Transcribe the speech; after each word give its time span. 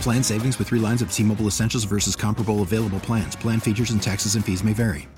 Plan 0.00 0.22
savings 0.22 0.58
with 0.58 0.68
three 0.68 0.80
lines 0.80 1.02
of 1.02 1.12
T 1.12 1.22
Mobile 1.22 1.46
Essentials 1.46 1.84
versus 1.84 2.16
comparable 2.16 2.62
available 2.62 3.00
plans. 3.00 3.36
Plan 3.36 3.60
features 3.60 3.90
and 3.90 4.02
taxes 4.02 4.34
and 4.34 4.44
fees 4.44 4.64
may 4.64 4.72
vary. 4.72 5.08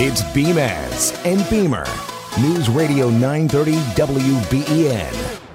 It's 0.00 0.22
Beamaz 0.22 1.12
and 1.24 1.44
Beamer. 1.50 1.84
News 2.40 2.68
Radio 2.68 3.10
930 3.10 3.72
WBEN. 3.96 5.47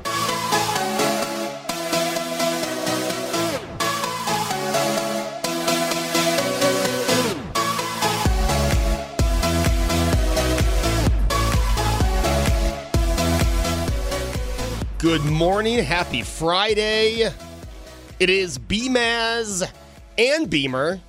Good 15.04 15.26
morning. 15.26 15.80
Happy 15.80 16.22
Friday. 16.22 17.30
It 18.22 18.30
is 18.30 18.58
Beamaz 18.58 19.70
and 20.18 20.50
Beamer, 20.50 21.02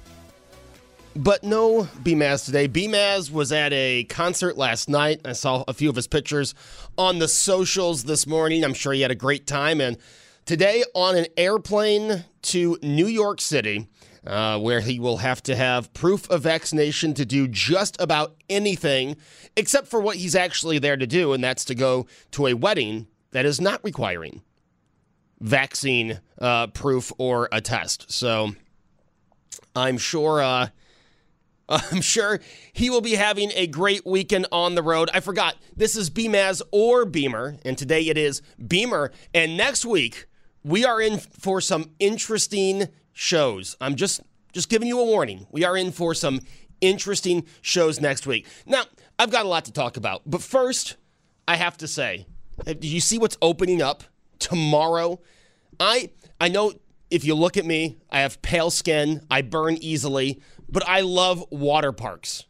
but 1.14 1.44
no 1.44 1.84
Beamaz 2.02 2.44
today. 2.44 2.66
Beamaz 2.66 3.30
was 3.30 3.52
at 3.52 3.72
a 3.72 4.02
concert 4.02 4.56
last 4.58 4.88
night. 4.88 5.20
I 5.24 5.32
saw 5.32 5.62
a 5.68 5.72
few 5.72 5.88
of 5.88 5.94
his 5.94 6.08
pictures 6.08 6.56
on 6.98 7.20
the 7.20 7.28
socials 7.28 8.02
this 8.02 8.26
morning. 8.26 8.64
I'm 8.64 8.74
sure 8.74 8.92
he 8.92 9.02
had 9.02 9.12
a 9.12 9.14
great 9.14 9.46
time. 9.46 9.80
And 9.80 9.96
today, 10.44 10.82
on 10.96 11.16
an 11.16 11.26
airplane 11.36 12.24
to 12.42 12.76
New 12.82 13.06
York 13.06 13.40
City, 13.40 13.86
uh, 14.26 14.58
where 14.58 14.80
he 14.80 14.98
will 14.98 15.18
have 15.18 15.40
to 15.44 15.54
have 15.54 15.94
proof 15.94 16.28
of 16.30 16.42
vaccination 16.42 17.14
to 17.14 17.24
do 17.24 17.46
just 17.46 18.00
about 18.00 18.34
anything 18.50 19.16
except 19.56 19.86
for 19.86 20.00
what 20.00 20.16
he's 20.16 20.34
actually 20.34 20.80
there 20.80 20.96
to 20.96 21.06
do, 21.06 21.32
and 21.32 21.44
that's 21.44 21.64
to 21.66 21.76
go 21.76 22.08
to 22.32 22.48
a 22.48 22.54
wedding 22.54 23.06
that 23.34 23.44
is 23.44 23.60
not 23.60 23.82
requiring 23.82 24.42
vaccine 25.40 26.20
uh, 26.40 26.68
proof 26.68 27.12
or 27.18 27.48
a 27.50 27.60
test. 27.60 28.10
So 28.10 28.52
I'm 29.76 29.98
sure. 29.98 30.40
Uh, 30.40 30.68
I'm 31.68 32.00
sure 32.02 32.40
he 32.72 32.90
will 32.90 33.00
be 33.00 33.14
having 33.14 33.50
a 33.54 33.66
great 33.66 34.06
weekend 34.06 34.46
on 34.52 34.74
the 34.74 34.82
road. 34.82 35.08
I 35.14 35.20
forgot, 35.20 35.56
this 35.74 35.96
is 35.96 36.10
Beamaz 36.10 36.60
or 36.70 37.06
Beamer, 37.06 37.56
and 37.64 37.76
today 37.76 38.02
it 38.02 38.18
is 38.18 38.42
Beamer. 38.64 39.10
And 39.32 39.56
next 39.56 39.86
week, 39.86 40.26
we 40.62 40.84
are 40.84 41.00
in 41.00 41.18
for 41.18 41.62
some 41.62 41.90
interesting 41.98 42.88
shows. 43.12 43.76
I'm 43.80 43.96
just 43.96 44.20
just 44.52 44.68
giving 44.68 44.86
you 44.86 45.00
a 45.00 45.04
warning. 45.04 45.46
We 45.50 45.64
are 45.64 45.76
in 45.76 45.90
for 45.90 46.14
some 46.14 46.40
interesting 46.80 47.46
shows 47.62 48.00
next 48.00 48.26
week. 48.26 48.46
Now, 48.66 48.84
I've 49.18 49.32
got 49.32 49.44
a 49.44 49.48
lot 49.48 49.64
to 49.64 49.72
talk 49.72 49.96
about, 49.96 50.22
but 50.24 50.42
first, 50.42 50.96
I 51.48 51.56
have 51.56 51.76
to 51.78 51.88
say, 51.88 52.26
do 52.78 52.88
you 52.88 53.00
see 53.00 53.18
what's 53.18 53.36
opening 53.42 53.82
up 53.82 54.04
tomorrow? 54.38 55.20
I 55.80 56.10
I 56.40 56.48
know 56.48 56.72
if 57.10 57.24
you 57.24 57.34
look 57.34 57.56
at 57.56 57.64
me, 57.64 57.98
I 58.10 58.20
have 58.20 58.42
pale 58.42 58.70
skin, 58.70 59.24
I 59.30 59.42
burn 59.42 59.76
easily, 59.80 60.40
but 60.68 60.86
I 60.88 61.00
love 61.00 61.44
water 61.50 61.92
parks. 61.92 62.44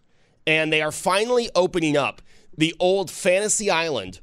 And 0.47 0.73
they 0.73 0.83
are 0.83 0.93
finally 0.93 1.51
opening 1.55 1.97
up 1.97 2.23
the 2.57 2.75
old 2.79 3.11
Fantasy 3.11 3.71
Island 3.71 4.21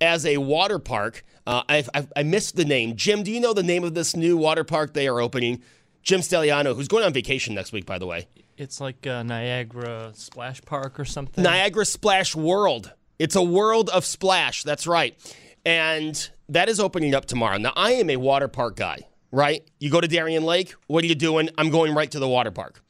as 0.00 0.24
a 0.26 0.38
water 0.38 0.78
park. 0.78 1.24
Uh, 1.46 1.62
I've, 1.68 1.90
I've, 1.94 2.12
i 2.16 2.22
missed 2.22 2.56
the 2.56 2.64
name. 2.64 2.96
Jim, 2.96 3.22
do 3.22 3.30
you 3.30 3.40
know 3.40 3.52
the 3.52 3.62
name 3.62 3.84
of 3.84 3.94
this 3.94 4.16
new 4.16 4.36
water 4.36 4.64
park 4.64 4.94
they 4.94 5.06
are 5.08 5.20
opening? 5.20 5.62
Jim 6.02 6.20
Stelliano, 6.20 6.74
who's 6.74 6.88
going 6.88 7.04
on 7.04 7.12
vacation 7.12 7.54
next 7.54 7.72
week, 7.72 7.86
by 7.86 7.98
the 7.98 8.06
way. 8.06 8.26
It's 8.56 8.80
like 8.80 9.06
uh, 9.06 9.22
Niagara 9.22 10.12
Splash 10.14 10.62
Park 10.62 11.00
or 11.00 11.04
something. 11.04 11.42
Niagara 11.42 11.84
Splash 11.84 12.36
World. 12.36 12.92
It's 13.18 13.36
a 13.36 13.42
world 13.42 13.90
of 13.90 14.04
splash. 14.04 14.62
That's 14.64 14.86
right. 14.86 15.16
And 15.64 16.28
that 16.48 16.68
is 16.68 16.80
opening 16.80 17.14
up 17.14 17.26
tomorrow. 17.26 17.58
Now, 17.58 17.72
I 17.76 17.92
am 17.92 18.10
a 18.10 18.16
water 18.16 18.48
park 18.48 18.76
guy, 18.76 18.98
right? 19.30 19.66
You 19.78 19.90
go 19.90 20.00
to 20.00 20.08
Darien 20.08 20.44
Lake, 20.44 20.74
what 20.88 21.04
are 21.04 21.06
you 21.06 21.14
doing? 21.14 21.48
I'm 21.56 21.70
going 21.70 21.94
right 21.94 22.10
to 22.10 22.18
the 22.18 22.28
water 22.28 22.50
park. 22.50 22.82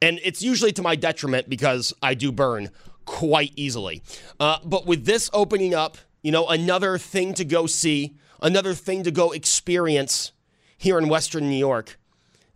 And 0.00 0.20
it's 0.22 0.42
usually 0.42 0.72
to 0.72 0.82
my 0.82 0.96
detriment 0.96 1.48
because 1.48 1.92
I 2.02 2.14
do 2.14 2.32
burn 2.32 2.70
quite 3.04 3.52
easily. 3.56 4.02
Uh, 4.38 4.58
but 4.64 4.86
with 4.86 5.04
this 5.04 5.30
opening 5.32 5.74
up, 5.74 5.98
you 6.22 6.32
know, 6.32 6.46
another 6.48 6.98
thing 6.98 7.34
to 7.34 7.44
go 7.44 7.66
see, 7.66 8.16
another 8.40 8.74
thing 8.74 9.02
to 9.04 9.10
go 9.10 9.32
experience 9.32 10.32
here 10.76 10.98
in 10.98 11.08
Western 11.08 11.48
New 11.48 11.56
York. 11.56 11.98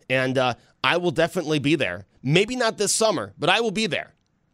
And 0.09 0.37
uh, 0.37 0.55
I 0.83 0.97
will 0.97 1.11
definitely 1.11 1.59
be 1.59 1.75
there. 1.75 2.05
Maybe 2.21 2.55
not 2.55 2.77
this 2.77 2.93
summer, 2.93 3.33
but 3.37 3.49
I 3.49 3.61
will 3.61 3.71
be 3.71 3.87
there 3.87 4.13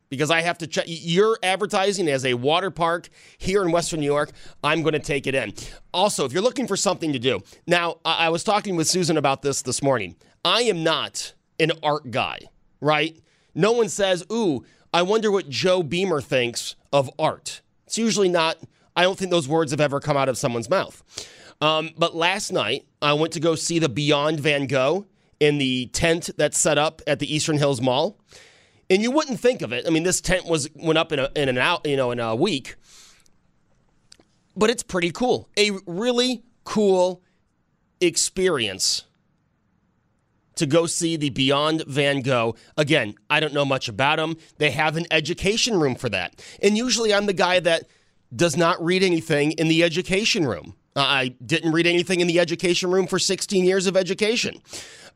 because 0.09 0.31
I 0.31 0.41
have 0.41 0.57
to 0.59 0.67
check. 0.67 0.85
You're 0.87 1.37
advertising 1.43 2.07
as 2.07 2.25
a 2.25 2.33
water 2.33 2.71
park 2.71 3.09
here 3.37 3.63
in 3.63 3.71
Western 3.71 3.99
New 3.99 4.05
York. 4.05 4.31
I'm 4.63 4.81
going 4.81 4.93
to 4.93 4.99
take 4.99 5.27
it 5.27 5.35
in. 5.35 5.53
Also, 5.93 6.25
if 6.25 6.33
you're 6.33 6.41
looking 6.41 6.67
for 6.67 6.75
something 6.75 7.13
to 7.13 7.19
do, 7.19 7.41
now 7.67 7.97
I 8.03 8.29
was 8.29 8.43
talking 8.43 8.75
with 8.75 8.87
Susan 8.87 9.17
about 9.17 9.41
this 9.41 9.61
this 9.61 9.81
morning. 9.81 10.15
I 10.43 10.63
am 10.63 10.83
not 10.83 11.33
an 11.59 11.71
art 11.83 12.11
guy, 12.11 12.39
right? 12.81 13.17
No 13.53 13.71
one 13.71 13.89
says, 13.89 14.23
"Ooh, 14.31 14.65
I 14.93 15.01
wonder 15.01 15.31
what 15.31 15.49
Joe 15.49 15.83
Beamer 15.83 16.21
thinks 16.21 16.75
of 16.91 17.09
art." 17.19 17.61
It's 17.85 17.97
usually 17.97 18.29
not. 18.29 18.57
I 18.95 19.03
don't 19.03 19.17
think 19.17 19.31
those 19.31 19.47
words 19.47 19.71
have 19.71 19.81
ever 19.81 19.99
come 19.99 20.17
out 20.17 20.29
of 20.29 20.37
someone's 20.37 20.69
mouth. 20.69 21.03
Um, 21.61 21.91
but 21.97 22.15
last 22.15 22.51
night, 22.51 22.85
I 23.01 23.13
went 23.13 23.33
to 23.33 23.39
go 23.39 23.55
see 23.55 23.79
the 23.79 23.89
Beyond 23.89 24.39
Van 24.39 24.65
Gogh 24.65 25.05
in 25.39 25.57
the 25.57 25.87
tent 25.87 26.29
that's 26.37 26.57
set 26.57 26.77
up 26.77 27.01
at 27.07 27.19
the 27.19 27.33
Eastern 27.33 27.57
Hills 27.57 27.81
Mall 27.81 28.17
and 28.89 29.01
you 29.01 29.11
wouldn't 29.11 29.39
think 29.39 29.61
of 29.61 29.71
it. 29.71 29.85
I 29.87 29.89
mean, 29.89 30.03
this 30.03 30.21
tent 30.21 30.45
was 30.45 30.69
went 30.75 30.97
up 30.97 31.11
in 31.11 31.19
a, 31.19 31.29
in 31.35 31.49
an 31.49 31.57
out, 31.57 31.85
you 31.85 31.97
know, 31.97 32.11
in 32.11 32.19
a 32.19 32.35
week, 32.35 32.75
but 34.55 34.69
it's 34.69 34.83
pretty 34.83 35.11
cool. 35.11 35.49
A 35.57 35.71
really 35.85 36.43
cool 36.63 37.21
experience 38.01 39.05
to 40.55 40.65
go 40.65 40.85
see 40.85 41.15
the 41.15 41.29
Beyond 41.29 41.85
Van 41.87 42.21
Gogh. 42.21 42.55
Again, 42.75 43.15
I 43.29 43.39
don't 43.39 43.53
know 43.53 43.65
much 43.65 43.87
about 43.87 44.17
them. 44.17 44.35
They 44.57 44.71
have 44.71 44.97
an 44.97 45.05
education 45.11 45.79
room 45.79 45.95
for 45.95 46.09
that, 46.09 46.43
and 46.61 46.77
usually 46.77 47.13
I'm 47.13 47.27
the 47.27 47.33
guy 47.33 47.59
that 47.59 47.83
does 48.35 48.55
not 48.55 48.83
read 48.83 49.03
anything 49.03 49.53
in 49.53 49.67
the 49.67 49.83
education 49.83 50.45
room. 50.45 50.75
I 50.95 51.35
didn't 51.43 51.71
read 51.71 51.87
anything 51.87 52.19
in 52.19 52.27
the 52.27 52.39
education 52.39 52.91
room 52.91 53.07
for 53.07 53.19
16 53.19 53.63
years 53.63 53.87
of 53.87 53.95
education. 53.95 54.61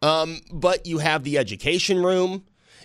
Um, 0.02 0.42
but 0.52 0.86
you 0.86 1.00
have 1.00 1.24
the 1.24 1.38
education 1.38 2.02
room. 2.04 2.44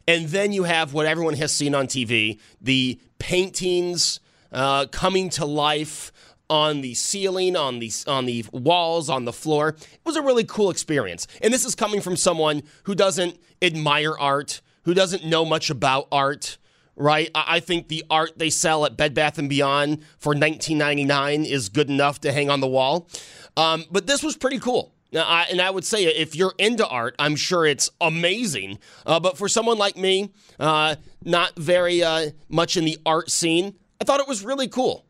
And 0.09 0.29
then 0.29 0.53
you 0.53 0.65
have 0.65 0.95
what 0.95 1.05
everyone 1.05 1.35
has 1.35 1.53
seen 1.53 1.75
on 1.75 1.87
TV 1.87 2.41
the 2.63 2.99
paintings 3.19 4.21
uh, 4.51 4.87
coming 4.87 5.29
to 5.29 5.45
life 5.45 6.11
on 6.49 6.81
the 6.81 6.95
ceiling, 6.95 7.55
on 7.55 7.79
the 7.79 7.93
on 8.07 8.25
the 8.25 8.47
walls, 8.51 9.11
on 9.11 9.27
the 9.27 9.35
floor. 9.35 9.69
It 9.69 10.01
was 10.07 10.17
a 10.17 10.23
really 10.23 10.45
cool 10.45 10.71
experience. 10.71 11.27
And 11.43 11.53
this 11.53 11.67
is 11.67 11.75
coming 11.75 12.01
from 12.01 12.17
someone 12.17 12.63
who 12.85 12.95
doesn't 12.95 13.39
admire 13.61 14.17
art, 14.19 14.63
who 14.85 14.95
doesn't 14.95 15.27
know 15.27 15.45
much 15.45 15.69
about 15.69 16.09
art, 16.11 16.57
right? 16.97 17.31
I 17.35 17.61
think 17.61 17.89
the 17.89 18.03
art 18.09 18.39
they 18.39 18.49
sell 18.49 18.87
at 18.87 18.97
Bed 18.97 19.13
Bath 19.13 19.37
and 19.37 19.49
Beyond 19.49 20.03
for 20.19 20.35
19.99 20.35 21.45
is 21.45 21.69
good 21.69 21.91
enough 21.91 22.19
to 22.21 22.33
hang 22.33 22.49
on 22.49 22.61
the 22.61 22.67
wall. 22.67 23.11
Um, 23.59 23.85
but 23.91 24.07
this 24.07 24.23
was 24.23 24.39
pretty 24.39 24.59
cool. 24.59 24.95
Now, 25.11 25.25
I, 25.25 25.47
and 25.51 25.61
I 25.61 25.71
would 25.71 25.85
say 25.85 26.05
if 26.05 26.37
you're 26.37 26.55
into 26.59 26.87
art, 26.87 27.15
I'm 27.19 27.35
sure 27.35 27.65
it's 27.65 27.89
amazing. 28.01 28.79
Uh, 29.07 29.19
but 29.19 29.39
for 29.39 29.49
someone 29.49 29.79
like 29.79 29.97
me, 29.97 30.31
uh, 30.61 30.97
not 31.25 31.57
very 31.57 32.03
uh, 32.03 32.31
much 32.49 32.77
in 32.77 32.85
the 32.85 32.99
art 33.07 33.31
scene, 33.31 33.75
I 34.01 34.05
thought 34.05 34.21
it 34.21 34.29
was 34.29 34.45
really 34.45 34.69
cool. 34.69 35.07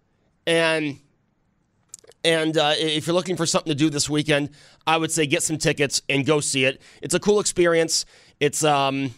and 0.46 0.98
and 2.24 2.56
uh, 2.58 2.74
if 2.76 3.06
you're 3.06 3.14
looking 3.14 3.36
for 3.36 3.46
something 3.46 3.70
to 3.70 3.76
do 3.76 3.90
this 3.90 4.10
weekend, 4.10 4.50
I 4.86 4.96
would 4.96 5.12
say 5.12 5.26
get 5.26 5.42
some 5.42 5.56
tickets 5.56 6.02
and 6.08 6.26
go 6.26 6.40
see 6.40 6.64
it. 6.64 6.82
It's 7.00 7.14
a 7.14 7.20
cool 7.20 7.38
experience. 7.38 8.04
It's 8.40 8.64
um, 8.64 9.14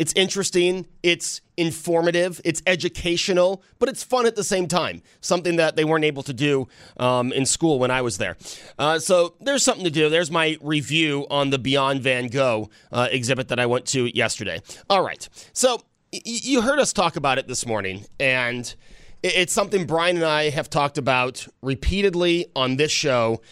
it's 0.00 0.14
interesting. 0.16 0.86
It's 1.02 1.42
informative. 1.58 2.40
It's 2.42 2.62
educational, 2.66 3.62
but 3.78 3.90
it's 3.90 4.02
fun 4.02 4.24
at 4.24 4.34
the 4.34 4.42
same 4.42 4.66
time. 4.66 5.02
Something 5.20 5.56
that 5.56 5.76
they 5.76 5.84
weren't 5.84 6.06
able 6.06 6.22
to 6.22 6.32
do 6.32 6.68
um, 6.96 7.32
in 7.32 7.44
school 7.44 7.78
when 7.78 7.90
I 7.90 8.00
was 8.00 8.16
there. 8.16 8.38
Uh, 8.78 8.98
so 8.98 9.34
there's 9.42 9.62
something 9.62 9.84
to 9.84 9.90
do. 9.90 10.08
There's 10.08 10.30
my 10.30 10.56
review 10.62 11.26
on 11.30 11.50
the 11.50 11.58
Beyond 11.58 12.00
Van 12.00 12.28
Gogh 12.28 12.70
uh, 12.90 13.08
exhibit 13.10 13.48
that 13.48 13.60
I 13.60 13.66
went 13.66 13.84
to 13.88 14.06
yesterday. 14.16 14.62
All 14.88 15.04
right. 15.04 15.28
So 15.52 15.82
y- 16.14 16.22
you 16.24 16.62
heard 16.62 16.78
us 16.78 16.94
talk 16.94 17.16
about 17.16 17.36
it 17.36 17.46
this 17.46 17.66
morning, 17.66 18.06
and 18.18 18.74
it's 19.22 19.52
something 19.52 19.84
Brian 19.84 20.16
and 20.16 20.24
I 20.24 20.48
have 20.48 20.70
talked 20.70 20.96
about 20.96 21.46
repeatedly 21.60 22.46
on 22.56 22.76
this 22.76 22.90
show. 22.90 23.42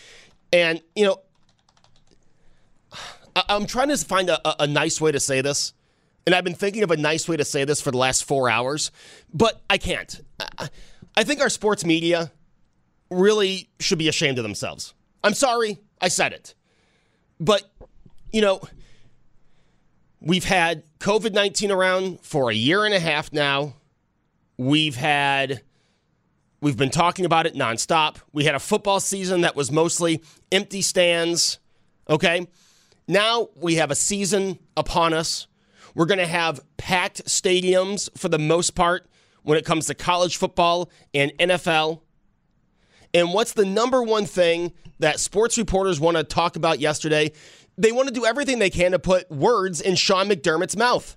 And, 0.50 0.80
you 0.96 1.04
know, 1.04 1.20
I'm 3.50 3.66
trying 3.66 3.88
to 3.88 3.98
find 3.98 4.30
a, 4.30 4.62
a 4.62 4.66
nice 4.66 4.98
way 4.98 5.12
to 5.12 5.20
say 5.20 5.42
this 5.42 5.74
and 6.26 6.35
I've 6.35 6.44
been 6.44 6.55
thinking 6.55 6.82
of 6.82 6.91
a 6.91 6.97
nice 6.97 7.29
way 7.29 7.37
to 7.37 7.44
say 7.44 7.65
this 7.65 7.81
for 7.81 7.91
the 7.91 7.99
last 7.99 8.25
four 8.25 8.50
hours, 8.50 8.91
but 9.32 9.62
I 9.70 9.79
can't. 9.79 10.20
I 11.17 11.25
think 11.25 11.41
our 11.41 11.49
sports 11.49 11.85
media 11.85 12.31
really 13.11 13.69
should 13.81 13.99
be 13.99 14.09
ashamed 14.09 14.38
of 14.38 14.43
themselves. 14.43 14.94
I'm 15.25 15.35
sorry, 15.35 15.79
I 16.00 16.09
said 16.09 16.32
it. 16.32 16.55
But, 17.41 17.62
you 18.32 18.41
know, 18.41 18.61
we've 20.20 20.44
had 20.44 20.82
COVID 20.99 21.32
19 21.32 21.70
around 21.70 22.20
for 22.20 22.50
a 22.50 22.55
year 22.55 22.85
and 22.85 22.94
a 22.94 23.00
half 23.00 23.32
now. 23.32 23.75
We've 24.56 24.97
had, 24.97 25.62
we've 26.61 26.76
been 26.76 26.91
talking 26.91 27.25
about 27.25 27.47
it 27.47 27.55
nonstop. 27.55 28.17
We 28.32 28.44
had 28.44 28.55
a 28.55 28.61
football 28.61 29.00
season 29.00 29.43
that 29.43 29.56
was 29.56 29.70
mostly 29.70 30.23
empty 30.50 30.82
stands, 30.82 31.59
okay? 32.09 32.47
Now 33.06 33.49
we 33.56 33.76
have 33.76 33.91
a 33.91 33.94
season 33.94 34.59
upon 34.76 35.15
us 35.15 35.47
we're 35.94 36.06
going 36.06 36.19
to 36.19 36.26
have 36.26 36.61
packed 36.76 37.25
stadiums 37.26 38.08
for 38.17 38.29
the 38.29 38.38
most 38.38 38.75
part 38.75 39.08
when 39.43 39.58
it 39.58 39.64
comes 39.64 39.87
to 39.87 39.94
college 39.94 40.37
football 40.37 40.90
and 41.14 41.32
NFL. 41.38 42.00
And 43.14 43.32
what's 43.32 43.52
the 43.52 43.64
number 43.64 44.02
one 44.02 44.26
thing 44.26 44.73
that 44.99 45.19
sports 45.20 45.56
reporters 45.56 45.99
want 45.99 46.17
to 46.17 46.25
talk 46.25 46.56
about 46.56 46.81
yesterday? 46.81 47.32
They 47.76 47.93
want 47.93 48.08
to 48.08 48.14
do 48.14 48.26
everything 48.26 48.58
they 48.58 48.70
can 48.70 48.93
to 48.93 48.99
put 48.99 49.31
words 49.31 49.81
in 49.81 49.94
Sean 49.94 50.29
McDermott's 50.29 50.76
mouth. 50.76 51.17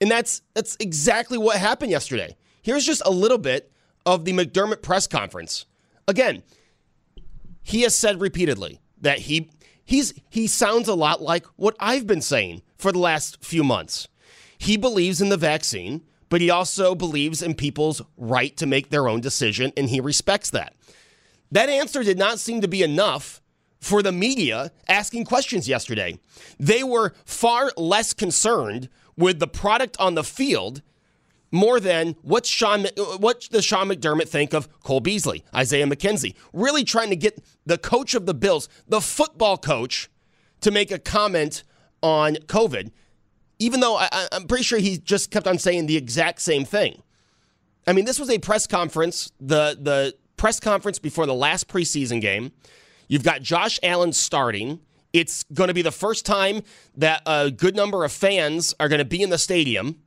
And 0.00 0.10
that's 0.10 0.42
that's 0.54 0.76
exactly 0.78 1.38
what 1.38 1.56
happened 1.56 1.90
yesterday. 1.90 2.36
Here's 2.62 2.84
just 2.84 3.02
a 3.04 3.10
little 3.10 3.38
bit 3.38 3.72
of 4.06 4.24
the 4.24 4.32
McDermott 4.32 4.82
press 4.82 5.06
conference. 5.06 5.66
Again, 6.06 6.42
he 7.62 7.82
has 7.82 7.96
said 7.96 8.20
repeatedly 8.20 8.80
that 9.00 9.18
he 9.20 9.50
he's 9.84 10.14
he 10.30 10.46
sounds 10.46 10.86
a 10.86 10.94
lot 10.94 11.20
like 11.20 11.44
what 11.56 11.74
I've 11.80 12.06
been 12.06 12.22
saying 12.22 12.62
for 12.78 12.92
the 12.92 12.98
last 12.98 13.44
few 13.44 13.64
months. 13.64 14.08
He 14.56 14.76
believes 14.76 15.20
in 15.20 15.28
the 15.28 15.36
vaccine, 15.36 16.02
but 16.28 16.40
he 16.40 16.50
also 16.50 16.94
believes 16.94 17.42
in 17.42 17.54
people's 17.54 18.02
right 18.16 18.56
to 18.56 18.66
make 18.66 18.90
their 18.90 19.08
own 19.08 19.20
decision, 19.20 19.72
and 19.76 19.88
he 19.88 20.00
respects 20.00 20.50
that. 20.50 20.74
That 21.50 21.68
answer 21.68 22.02
did 22.02 22.18
not 22.18 22.38
seem 22.38 22.60
to 22.60 22.68
be 22.68 22.82
enough 22.82 23.40
for 23.80 24.02
the 24.02 24.12
media 24.12 24.72
asking 24.88 25.24
questions 25.24 25.68
yesterday. 25.68 26.18
They 26.58 26.82
were 26.82 27.14
far 27.24 27.70
less 27.76 28.12
concerned 28.12 28.88
with 29.16 29.38
the 29.38 29.46
product 29.46 29.96
on 29.98 30.14
the 30.14 30.24
field 30.24 30.82
more 31.50 31.80
than 31.80 32.14
what 32.22 32.44
Sean, 32.44 32.86
what 33.18 33.48
does 33.50 33.64
Sean 33.64 33.88
McDermott 33.88 34.28
think 34.28 34.52
of 34.52 34.68
Cole 34.82 35.00
Beasley, 35.00 35.44
Isaiah 35.54 35.86
McKenzie? 35.86 36.34
Really 36.52 36.84
trying 36.84 37.08
to 37.08 37.16
get 37.16 37.42
the 37.64 37.78
coach 37.78 38.14
of 38.14 38.26
the 38.26 38.34
Bills, 38.34 38.68
the 38.86 39.00
football 39.00 39.56
coach, 39.56 40.10
to 40.60 40.70
make 40.70 40.90
a 40.90 40.98
comment 40.98 41.62
on 42.02 42.36
COVID, 42.46 42.90
even 43.58 43.80
though 43.80 43.96
I, 43.96 44.28
am 44.32 44.46
pretty 44.46 44.64
sure 44.64 44.78
he 44.78 44.98
just 44.98 45.30
kept 45.30 45.46
on 45.46 45.58
saying 45.58 45.86
the 45.86 45.96
exact 45.96 46.40
same 46.40 46.64
thing. 46.64 47.02
I 47.86 47.92
mean, 47.92 48.04
this 48.04 48.18
was 48.18 48.30
a 48.30 48.38
press 48.38 48.66
conference, 48.66 49.32
the 49.40 49.76
the 49.80 50.14
press 50.36 50.60
conference 50.60 50.98
before 50.98 51.26
the 51.26 51.34
last 51.34 51.68
preseason 51.68 52.20
game. 52.20 52.52
You've 53.08 53.24
got 53.24 53.42
Josh 53.42 53.80
Allen 53.82 54.12
starting. 54.12 54.80
It's 55.12 55.44
going 55.54 55.68
to 55.68 55.74
be 55.74 55.82
the 55.82 55.90
first 55.90 56.26
time 56.26 56.62
that 56.96 57.22
a 57.26 57.50
good 57.50 57.74
number 57.74 58.04
of 58.04 58.12
fans 58.12 58.74
are 58.78 58.88
going 58.88 58.98
to 58.98 59.04
be 59.04 59.22
in 59.22 59.30
the 59.30 59.38
stadium 59.38 60.00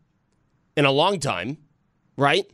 in 0.78 0.86
a 0.86 0.92
long 0.92 1.20
time, 1.20 1.58
right? 2.18 2.46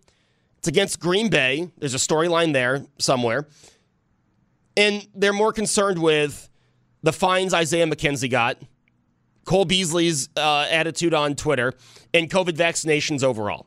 It's 0.57 0.67
against 0.67 0.99
Green 0.99 1.29
Bay. 1.29 1.69
There's 1.77 1.93
a 1.93 1.97
storyline 1.97 2.53
there 2.53 2.85
somewhere. 2.97 3.47
And 4.75 5.07
they're 5.13 5.33
more 5.33 5.51
concerned 5.51 6.01
with 6.01 6.49
the 7.03 7.13
fines 7.13 7.53
Isaiah 7.53 7.85
McKenzie 7.85 8.29
got 8.29 8.57
Cole 9.47 9.65
Beasley's 9.65 10.29
uh, 10.35 10.67
attitude 10.69 11.13
on 11.13 11.33
Twitter, 11.33 11.73
and 12.13 12.29
COVID 12.29 12.51
vaccinations 12.57 13.23
overall. 13.23 13.65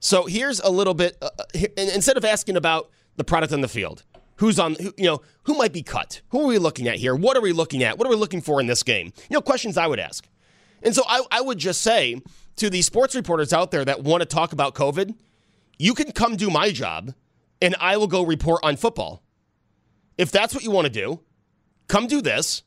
So 0.00 0.24
here's 0.24 0.60
a 0.60 0.70
little 0.70 0.94
bit. 0.94 1.16
Uh, 1.22 1.28
uh 1.36 1.66
instead 1.76 2.16
of 2.16 2.24
asking 2.24 2.56
about 2.56 2.90
the 3.16 3.22
product 3.22 3.52
on 3.52 3.60
the 3.60 3.68
field, 3.68 4.02
who's 4.36 4.58
on, 4.58 4.76
who, 4.76 4.92
you 4.96 5.04
know, 5.04 5.20
who 5.44 5.54
might 5.54 5.74
be 5.74 5.82
cut? 5.82 6.22
Who 6.30 6.40
are 6.42 6.46
we 6.46 6.58
looking 6.58 6.88
at 6.88 6.96
here? 6.96 7.14
What 7.14 7.36
are 7.36 7.42
we 7.42 7.52
looking 7.52 7.82
at? 7.82 7.98
What 7.98 8.06
are 8.06 8.10
we 8.10 8.16
looking 8.16 8.40
for 8.40 8.60
in 8.60 8.66
this 8.66 8.82
game? 8.82 9.12
You 9.28 9.34
know, 9.34 9.42
questions 9.42 9.76
I 9.76 9.86
would 9.86 10.00
ask. 10.00 10.26
And 10.82 10.94
so 10.94 11.02
I, 11.06 11.22
I 11.30 11.40
would 11.42 11.58
just 11.58 11.82
say 11.82 12.20
to 12.56 12.70
the 12.70 12.80
sports 12.80 13.14
reporters 13.14 13.52
out 13.52 13.70
there 13.70 13.84
that 13.84 14.02
want 14.02 14.22
to 14.22 14.26
talk 14.26 14.54
about 14.54 14.74
COVID, 14.74 15.14
you 15.78 15.92
can 15.92 16.12
come 16.12 16.36
do 16.36 16.48
my 16.48 16.72
job, 16.72 17.14
and 17.60 17.76
I 17.78 17.98
will 17.98 18.06
go 18.06 18.24
report 18.24 18.60
on 18.62 18.76
football. 18.76 19.22
If 20.16 20.30
that's 20.30 20.54
what 20.54 20.64
you 20.64 20.70
want 20.70 20.86
to 20.86 20.92
do, 20.92 21.20
come 21.88 22.06
do 22.06 22.22
this 22.22 22.62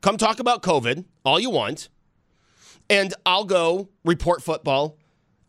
Come 0.00 0.16
talk 0.16 0.40
about 0.40 0.62
COVID 0.62 1.04
all 1.24 1.38
you 1.38 1.50
want, 1.50 1.88
and 2.88 3.12
I'll 3.26 3.44
go 3.44 3.88
report 4.04 4.42
football. 4.42 4.96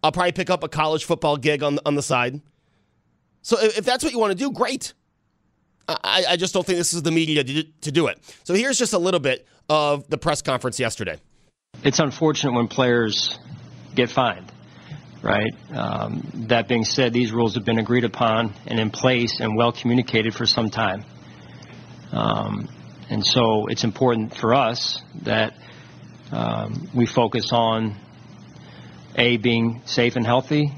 I'll 0.04 0.12
probably 0.12 0.34
pick 0.34 0.50
up 0.50 0.64
a 0.64 0.68
college 0.68 1.06
football 1.06 1.38
gig 1.38 1.64
on, 1.64 1.80
on 1.86 1.96
the 1.96 2.02
side. 2.02 2.42
So 3.44 3.58
if 3.60 3.86
that's 3.86 4.04
what 4.04 4.14
you 4.14 4.20
want 4.20 4.32
to 4.32 4.38
do, 4.38 4.52
great. 4.52 4.94
I, 5.88 6.24
I 6.30 6.36
just 6.38 6.54
don't 6.54 6.66
think 6.66 6.78
this 6.78 6.94
is 6.94 7.02
the 7.04 7.12
media 7.12 7.44
to, 7.44 7.64
to 7.64 7.92
do 7.92 8.08
it. 8.08 8.20
So 8.44 8.54
here's 8.54 8.78
just 8.78 8.94
a 8.94 9.00
little 9.00 9.20
bit 9.20 9.48
of 9.70 10.08
the 10.10 10.18
press 10.18 10.42
conference 10.42 10.80
yesterday. 10.80 11.18
It's 11.84 12.00
unfortunate 12.00 12.54
when 12.54 12.68
players 12.68 13.38
get 13.96 14.10
fined, 14.10 14.52
right? 15.22 15.54
Um, 15.74 16.30
that 16.50 16.68
being 16.68 16.84
said, 16.84 17.14
these 17.14 17.32
rules 17.32 17.56
have 17.56 17.66
been 17.66 17.80
agreed 17.80 18.04
upon 18.04 18.54
and 18.68 18.80
in 18.80 18.92
place 18.92 19.40
and 19.40 19.56
well 19.56 19.72
communicated 19.72 20.36
for 20.36 20.46
some 20.46 20.70
time. 20.70 21.04
Um, 22.12 22.70
and 23.12 23.26
so 23.26 23.68
it's 23.68 23.84
important 23.84 24.34
for 24.38 24.56
us 24.56 25.02
that 25.24 25.54
um, 26.32 26.90
we 26.96 27.06
focus 27.06 27.50
on 27.52 28.00
A, 29.18 29.36
being 29.36 29.82
safe 29.86 30.16
and 30.16 30.26
healthy. 30.26 30.72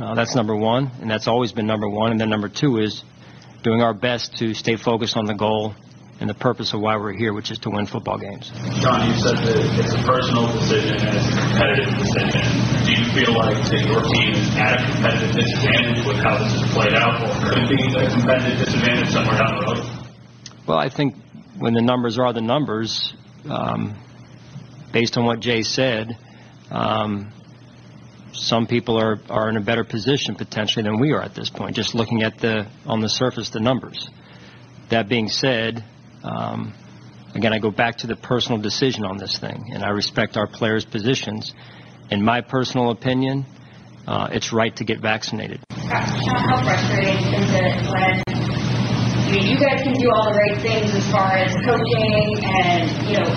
Uh, 0.00 0.14
that's 0.14 0.36
number 0.36 0.54
one, 0.54 0.92
and 1.00 1.10
that's 1.10 1.26
always 1.26 1.50
been 1.50 1.66
number 1.66 1.88
one. 1.88 2.12
And 2.12 2.20
then 2.20 2.30
number 2.30 2.48
two 2.48 2.78
is 2.78 3.02
doing 3.64 3.82
our 3.82 3.92
best 3.92 4.36
to 4.38 4.54
stay 4.54 4.76
focused 4.76 5.16
on 5.16 5.26
the 5.26 5.34
goal 5.34 5.74
and 6.20 6.30
the 6.30 6.34
purpose 6.34 6.72
of 6.74 6.80
why 6.80 6.96
we're 6.96 7.12
here, 7.12 7.32
which 7.32 7.50
is 7.50 7.58
to 7.58 7.70
win 7.70 7.86
football 7.86 8.18
games. 8.18 8.52
John, 8.78 9.10
you 9.10 9.18
said 9.18 9.34
that 9.34 9.58
it's 9.82 9.94
a 9.94 10.02
personal 10.06 10.46
decision 10.46 10.94
and 10.94 11.10
it's 11.10 11.26
a 11.26 11.40
competitive 11.42 11.90
decision. 11.98 12.38
Do 12.86 12.92
you 12.94 13.04
feel 13.10 13.34
like 13.34 13.58
that 13.66 13.82
your 13.82 13.98
team 14.14 14.30
is 14.30 14.46
at 14.54 14.78
a 14.78 14.92
competitive 14.94 15.34
disadvantage 15.42 16.06
with 16.06 16.22
how 16.22 16.38
this 16.38 16.54
has 16.54 16.70
played 16.70 16.94
out, 16.94 17.18
or 17.18 17.34
could 17.50 17.66
be 17.66 17.82
a 17.98 18.06
competitive 18.14 18.62
disadvantage 18.62 19.10
somewhere 19.10 19.42
down 19.42 19.58
the 19.58 19.66
road? 19.66 19.82
Well, 20.68 20.78
I 20.78 20.88
think 20.88 21.23
when 21.58 21.74
the 21.74 21.82
numbers 21.82 22.18
are 22.18 22.32
the 22.32 22.40
numbers, 22.40 23.14
um, 23.48 23.96
based 24.92 25.16
on 25.16 25.24
what 25.24 25.40
Jay 25.40 25.62
said, 25.62 26.16
um, 26.70 27.32
some 28.32 28.66
people 28.66 28.98
are, 28.98 29.18
are 29.30 29.48
in 29.48 29.56
a 29.56 29.60
better 29.60 29.84
position 29.84 30.34
potentially 30.34 30.82
than 30.82 30.98
we 30.98 31.12
are 31.12 31.22
at 31.22 31.34
this 31.34 31.50
point, 31.50 31.76
just 31.76 31.94
looking 31.94 32.22
at 32.22 32.38
the 32.38 32.66
on 32.84 33.00
the 33.00 33.08
surface 33.08 33.50
the 33.50 33.60
numbers. 33.60 34.08
That 34.90 35.08
being 35.08 35.28
said, 35.28 35.84
um, 36.22 36.74
again, 37.34 37.52
I 37.52 37.58
go 37.58 37.70
back 37.70 37.98
to 37.98 38.06
the 38.06 38.16
personal 38.16 38.60
decision 38.60 39.04
on 39.04 39.18
this 39.18 39.38
thing, 39.38 39.70
and 39.72 39.84
I 39.84 39.90
respect 39.90 40.36
our 40.36 40.46
players' 40.46 40.84
positions. 40.84 41.54
In 42.10 42.22
my 42.22 42.40
personal 42.40 42.90
opinion, 42.90 43.46
uh, 44.06 44.28
it's 44.32 44.52
right 44.52 44.74
to 44.76 44.84
get 44.84 45.00
vaccinated. 45.00 45.60
How 45.70 46.62
frustrating 46.62 47.34
is 47.34 47.50
it 47.54 47.92
when 47.92 48.23
mean, 49.30 49.46
you 49.46 49.58
guys 49.58 49.80
can 49.82 49.94
do 49.94 50.08
all 50.10 50.26
the 50.28 50.36
right 50.36 50.58
things 50.60 50.90
as 50.94 51.06
far 51.10 51.32
as 51.36 51.52
coaching 51.64 52.28
and, 52.44 52.84
you 53.08 53.16
know, 53.20 53.30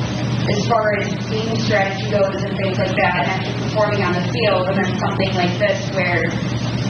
as 0.47 0.61
far 0.67 0.85
as 0.99 1.11
team 1.27 1.55
strategy 1.59 2.07
goes 2.09 2.39
and 2.43 2.55
things 2.55 2.77
like 2.79 2.95
that, 2.95 3.13
and 3.19 3.27
actually 3.27 3.59
performing 3.67 4.01
on 4.03 4.13
the 4.15 4.25
field, 4.31 4.63
and 4.67 4.75
then 4.79 4.91
something 4.99 5.31
like 5.35 5.53
this 5.59 5.79
where, 5.91 6.23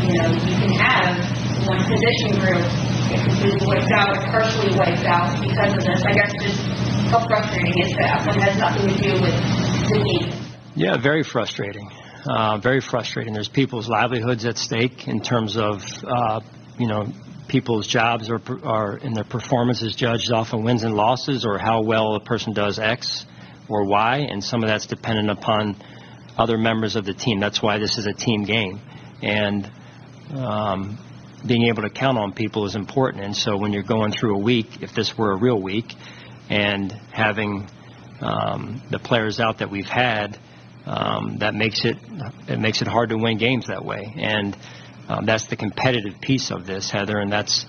you 0.05 0.13
know, 0.17 0.29
you 0.29 0.55
can 0.61 0.73
have 0.77 1.17
one 1.65 1.81
position 1.85 2.37
group 2.37 2.63
get 3.09 3.25
completely 3.25 3.65
wiped 3.65 3.91
out, 3.91 4.13
partially 4.29 4.73
wiped 4.77 5.05
out 5.05 5.41
because 5.41 5.73
of 5.73 5.81
this. 5.81 6.01
I 6.05 6.13
guess 6.13 6.31
just 6.41 6.61
how 7.09 7.25
frustrating 7.25 7.77
is 7.81 7.91
that 7.97 8.25
when 8.27 8.37
it 8.37 8.43
has 8.43 8.57
nothing 8.57 8.87
to 8.87 8.97
do 8.97 9.13
with 9.21 9.37
the 9.89 9.99
game? 10.05 10.29
Yeah, 10.75 10.97
very 10.97 11.23
frustrating. 11.23 11.89
Uh, 12.29 12.57
very 12.57 12.81
frustrating. 12.81 13.33
There's 13.33 13.49
people's 13.49 13.87
livelihoods 13.87 14.45
at 14.45 14.57
stake 14.57 15.07
in 15.07 15.21
terms 15.21 15.55
of 15.57 15.81
uh, 16.03 16.41
you 16.77 16.87
know, 16.87 17.07
people's 17.47 17.87
jobs 17.87 18.29
are, 18.29 18.41
are 18.63 18.97
in 18.97 19.13
their 19.13 19.23
performance 19.23 19.81
is 19.81 19.95
judged 19.95 20.31
off 20.31 20.53
of 20.53 20.61
wins 20.61 20.83
and 20.83 20.93
losses 20.93 21.45
or 21.45 21.57
how 21.57 21.81
well 21.81 22.15
a 22.15 22.19
person 22.19 22.53
does 22.53 22.79
X 22.79 23.25
or 23.69 23.85
Y, 23.85 24.27
and 24.29 24.43
some 24.43 24.63
of 24.63 24.69
that's 24.69 24.85
dependent 24.85 25.29
upon 25.29 25.75
other 26.37 26.57
members 26.57 26.95
of 26.95 27.05
the 27.05 27.13
team. 27.13 27.39
That's 27.39 27.61
why 27.61 27.79
this 27.79 27.97
is 27.97 28.05
a 28.05 28.13
team 28.13 28.43
game, 28.43 28.79
and 29.21 29.71
um, 30.33 30.97
being 31.45 31.63
able 31.63 31.83
to 31.83 31.89
count 31.89 32.17
on 32.17 32.33
people 32.33 32.65
is 32.65 32.75
important. 32.75 33.23
And 33.23 33.35
so 33.35 33.57
when 33.57 33.73
you're 33.73 33.83
going 33.83 34.11
through 34.11 34.35
a 34.35 34.39
week, 34.39 34.81
if 34.81 34.93
this 34.93 35.17
were 35.17 35.31
a 35.31 35.37
real 35.37 35.61
week, 35.61 35.93
and 36.49 36.91
having 37.11 37.69
um, 38.21 38.81
the 38.89 38.99
players 38.99 39.39
out 39.39 39.59
that 39.59 39.69
we've 39.69 39.85
had, 39.85 40.39
um, 40.85 41.37
that 41.39 41.53
makes 41.53 41.83
it 41.83 41.97
it 42.47 42.59
makes 42.59 42.81
it 42.81 42.87
hard 42.87 43.09
to 43.09 43.17
win 43.17 43.37
games 43.37 43.67
that 43.67 43.83
way. 43.83 44.13
And 44.15 44.55
um, 45.07 45.25
that's 45.25 45.47
the 45.47 45.55
competitive 45.55 46.19
piece 46.21 46.51
of 46.51 46.65
this, 46.65 46.89
Heather, 46.91 47.19
and 47.19 47.31
that's 47.31 47.65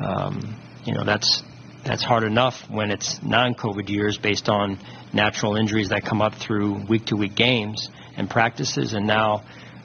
um, 0.00 0.60
you 0.84 0.94
know 0.94 1.04
that's 1.04 1.42
that's 1.84 2.02
hard 2.02 2.24
enough 2.24 2.68
when 2.70 2.90
it's 2.90 3.22
non-COVID 3.22 3.88
years 3.88 4.18
based 4.18 4.48
on 4.48 4.78
natural 5.12 5.56
injuries 5.56 5.88
that 5.88 6.04
come 6.04 6.22
up 6.22 6.34
through 6.34 6.86
week-to-week 6.86 7.34
games 7.34 7.90
and 8.16 8.30
practices, 8.30 8.92
and 8.92 9.06
now 9.06 9.44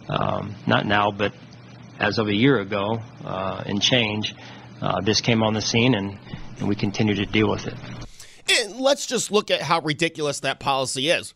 um, 0.10 0.56
not 0.66 0.86
now, 0.86 1.12
but 1.12 1.34
as 2.00 2.18
of 2.20 2.28
a 2.28 2.36
year 2.36 2.60
ago 2.60 3.00
uh, 3.24 3.64
and 3.66 3.82
change, 3.82 4.36
uh, 4.82 5.02
this 5.02 5.22
came 5.22 5.44
on 5.44 5.54
the 5.54 5.62
scene, 5.62 5.96
and, 5.96 6.18
and 6.60 6.68
we 6.68 6.76
continue 6.76 7.16
to 7.16 7.26
deal 7.26 7.50
with 7.50 7.68
it. 7.68 7.74
And 8.50 8.80
let's 8.80 9.06
just 9.06 9.32
look 9.32 9.52
at 9.52 9.62
how 9.62 9.82
ridiculous 9.82 10.40
that 10.42 10.60
policy 10.60 11.10
is. 11.10 11.34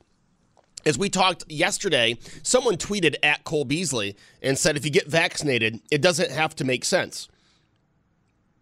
As 0.85 0.97
we 0.97 1.09
talked 1.09 1.50
yesterday, 1.50 2.17
someone 2.43 2.77
tweeted 2.77 3.15
at 3.23 3.43
Cole 3.43 3.65
Beasley 3.65 4.15
and 4.41 4.57
said, 4.57 4.77
if 4.77 4.85
you 4.85 4.91
get 4.91 5.07
vaccinated, 5.07 5.79
it 5.91 6.01
doesn't 6.01 6.31
have 6.31 6.55
to 6.57 6.63
make 6.63 6.85
sense. 6.85 7.27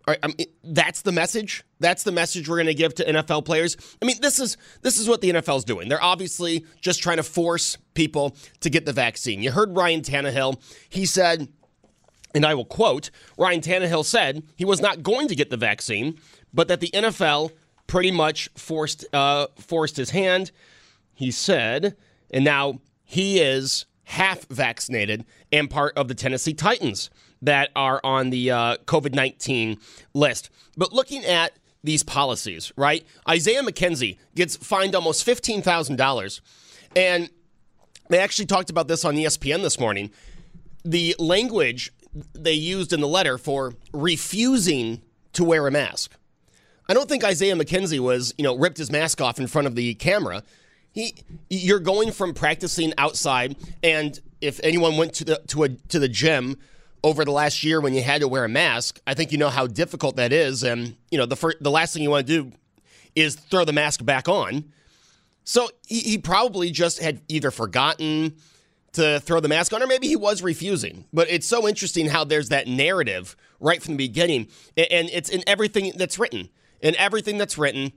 All 0.07 0.13
right, 0.13 0.19
I 0.23 0.27
mean, 0.27 0.47
that's 0.63 1.03
the 1.03 1.11
message. 1.11 1.63
That's 1.79 2.01
the 2.01 2.11
message 2.11 2.49
we're 2.49 2.57
going 2.57 2.65
to 2.65 2.73
give 2.73 2.95
to 2.95 3.05
NFL 3.05 3.45
players. 3.45 3.77
I 4.01 4.05
mean, 4.05 4.15
this 4.21 4.39
is 4.39 4.57
this 4.81 4.99
is 4.99 5.07
what 5.07 5.21
the 5.21 5.29
NFL 5.29 5.59
is 5.59 5.63
doing. 5.63 5.87
They're 5.87 6.03
obviously 6.03 6.65
just 6.81 7.03
trying 7.03 7.17
to 7.17 7.23
force 7.23 7.77
people 7.93 8.35
to 8.61 8.71
get 8.71 8.87
the 8.87 8.93
vaccine. 8.93 9.43
You 9.43 9.51
heard 9.51 9.75
Ryan 9.75 10.01
Tannehill. 10.01 10.59
He 10.89 11.05
said, 11.05 11.47
and 12.33 12.43
I 12.43 12.55
will 12.55 12.65
quote: 12.65 13.11
Ryan 13.37 13.61
Tannehill 13.61 14.03
said 14.03 14.41
he 14.55 14.65
was 14.65 14.81
not 14.81 15.03
going 15.03 15.27
to 15.27 15.35
get 15.35 15.51
the 15.51 15.57
vaccine, 15.57 16.17
but 16.51 16.69
that 16.69 16.79
the 16.79 16.89
NFL 16.89 17.51
pretty 17.85 18.09
much 18.09 18.49
forced 18.55 19.05
uh, 19.13 19.45
forced 19.59 19.95
his 19.95 20.09
hand. 20.09 20.49
He 21.13 21.29
said 21.29 21.95
and 22.31 22.43
now 22.43 22.79
he 23.03 23.39
is 23.39 23.85
half 24.03 24.47
vaccinated 24.47 25.25
and 25.51 25.69
part 25.69 25.95
of 25.97 26.07
the 26.07 26.15
Tennessee 26.15 26.53
Titans 26.53 27.09
that 27.41 27.69
are 27.75 28.01
on 28.03 28.29
the 28.31 28.51
uh, 28.51 28.77
COVID 28.85 29.13
19 29.13 29.77
list. 30.13 30.49
But 30.75 30.93
looking 30.93 31.25
at 31.25 31.53
these 31.83 32.03
policies, 32.03 32.73
right? 32.75 33.05
Isaiah 33.27 33.61
McKenzie 33.61 34.17
gets 34.35 34.57
fined 34.57 34.95
almost 34.95 35.25
$15,000. 35.25 36.41
And 36.95 37.29
they 38.09 38.19
actually 38.19 38.47
talked 38.47 38.69
about 38.69 38.87
this 38.87 39.05
on 39.05 39.15
ESPN 39.15 39.61
this 39.61 39.79
morning. 39.79 40.11
The 40.83 41.15
language 41.19 41.91
they 42.33 42.53
used 42.53 42.91
in 42.91 43.01
the 43.01 43.07
letter 43.07 43.37
for 43.37 43.75
refusing 43.93 45.01
to 45.33 45.43
wear 45.43 45.67
a 45.67 45.71
mask. 45.71 46.15
I 46.89 46.93
don't 46.93 47.07
think 47.07 47.23
Isaiah 47.23 47.55
McKenzie 47.55 47.99
was, 47.99 48.33
you 48.37 48.43
know, 48.43 48.57
ripped 48.57 48.79
his 48.79 48.91
mask 48.91 49.21
off 49.21 49.39
in 49.39 49.45
front 49.45 49.67
of 49.67 49.75
the 49.75 49.93
camera. 49.93 50.43
He, 50.91 51.15
you're 51.49 51.79
going 51.79 52.11
from 52.11 52.33
practicing 52.33 52.93
outside, 52.97 53.55
and 53.83 54.19
if 54.41 54.59
anyone 54.63 54.97
went 54.97 55.13
to 55.15 55.25
the 55.25 55.41
to 55.47 55.63
a 55.63 55.69
to 55.69 55.99
the 55.99 56.09
gym 56.09 56.57
over 57.03 57.23
the 57.23 57.31
last 57.31 57.63
year 57.63 57.79
when 57.79 57.93
you 57.93 58.01
had 58.01 58.21
to 58.21 58.27
wear 58.27 58.43
a 58.43 58.49
mask, 58.49 58.99
I 59.07 59.13
think 59.13 59.31
you 59.31 59.37
know 59.37 59.49
how 59.49 59.67
difficult 59.67 60.15
that 60.17 60.33
is. 60.33 60.63
And 60.63 60.95
you 61.11 61.17
know 61.17 61.25
the 61.25 61.35
first, 61.35 61.57
the 61.61 61.71
last 61.71 61.93
thing 61.93 62.03
you 62.03 62.09
want 62.09 62.27
to 62.27 62.43
do 62.43 62.51
is 63.15 63.35
throw 63.35 63.65
the 63.65 63.73
mask 63.73 64.03
back 64.03 64.27
on. 64.27 64.65
So 65.43 65.67
he, 65.87 65.99
he 65.99 66.17
probably 66.17 66.71
just 66.71 66.99
had 66.99 67.21
either 67.27 67.51
forgotten 67.51 68.35
to 68.93 69.19
throw 69.19 69.39
the 69.39 69.47
mask 69.47 69.73
on, 69.73 69.83
or 69.83 69.87
maybe 69.87 70.07
he 70.07 70.15
was 70.15 70.41
refusing. 70.41 71.05
But 71.13 71.29
it's 71.29 71.47
so 71.47 71.67
interesting 71.67 72.07
how 72.07 72.23
there's 72.23 72.49
that 72.49 72.67
narrative 72.67 73.35
right 73.59 73.81
from 73.81 73.93
the 73.93 74.07
beginning, 74.07 74.47
and 74.75 75.09
it's 75.11 75.29
in 75.29 75.43
everything 75.47 75.93
that's 75.95 76.17
written. 76.17 76.49
In 76.81 76.95
everything 76.95 77.37
that's 77.37 77.57
written, 77.57 77.91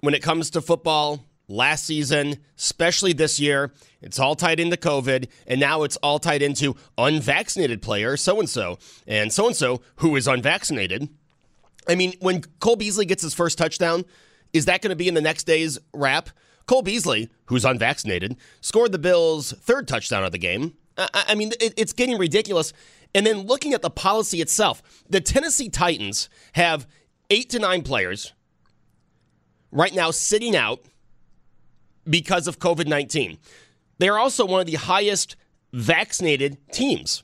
when 0.00 0.14
it 0.14 0.22
comes 0.22 0.50
to 0.50 0.60
football, 0.60 1.24
last 1.52 1.84
season, 1.84 2.38
especially 2.58 3.12
this 3.12 3.38
year. 3.38 3.72
It's 4.00 4.18
all 4.18 4.34
tied 4.34 4.58
into 4.58 4.76
COVID, 4.76 5.28
and 5.46 5.60
now 5.60 5.82
it's 5.82 5.96
all 5.98 6.18
tied 6.18 6.42
into 6.42 6.74
unvaccinated 6.98 7.82
player 7.82 8.16
so 8.16 8.40
and 8.40 8.48
so, 8.48 8.78
and 9.06 9.32
so 9.32 9.46
and 9.46 9.56
so 9.56 9.82
who 9.96 10.16
is 10.16 10.26
unvaccinated. 10.26 11.08
I 11.88 11.94
mean, 11.94 12.14
when 12.20 12.42
Cole 12.60 12.76
Beasley 12.76 13.06
gets 13.06 13.22
his 13.22 13.34
first 13.34 13.58
touchdown, 13.58 14.04
is 14.52 14.66
that 14.66 14.82
going 14.82 14.90
to 14.90 14.96
be 14.96 15.08
in 15.08 15.14
the 15.14 15.20
next 15.20 15.44
day's 15.44 15.78
wrap? 15.92 16.30
Cole 16.66 16.82
Beasley, 16.82 17.30
who's 17.46 17.64
unvaccinated, 17.64 18.36
scored 18.60 18.92
the 18.92 18.98
Bills' 18.98 19.52
third 19.52 19.88
touchdown 19.88 20.24
of 20.24 20.32
the 20.32 20.38
game. 20.38 20.74
I, 20.96 21.24
I 21.28 21.34
mean, 21.34 21.52
it, 21.60 21.74
it's 21.76 21.92
getting 21.92 22.18
ridiculous. 22.18 22.72
And 23.14 23.26
then 23.26 23.40
looking 23.46 23.74
at 23.74 23.82
the 23.82 23.90
policy 23.90 24.40
itself, 24.40 24.82
the 25.08 25.20
Tennessee 25.20 25.68
Titans 25.68 26.28
have 26.52 26.86
eight 27.30 27.50
to 27.50 27.58
nine 27.58 27.82
players 27.82 28.32
right 29.70 29.94
now 29.94 30.10
sitting 30.10 30.54
out 30.54 30.84
because 32.08 32.46
of 32.46 32.58
COVID 32.58 32.86
19. 32.86 33.38
They 33.98 34.08
are 34.08 34.18
also 34.18 34.44
one 34.44 34.60
of 34.60 34.66
the 34.66 34.74
highest 34.74 35.36
vaccinated 35.72 36.58
teams. 36.72 37.22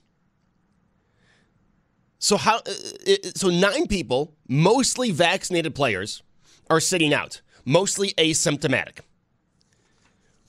So 2.19 2.37
how 2.37 2.57
uh, 2.59 3.15
so 3.35 3.49
nine 3.49 3.87
people, 3.87 4.35
mostly 4.49 5.11
vaccinated 5.11 5.75
players 5.75 6.23
are 6.69 6.81
sitting 6.81 7.15
out, 7.15 7.41
mostly 7.65 8.11
asymptomatic. 8.13 9.01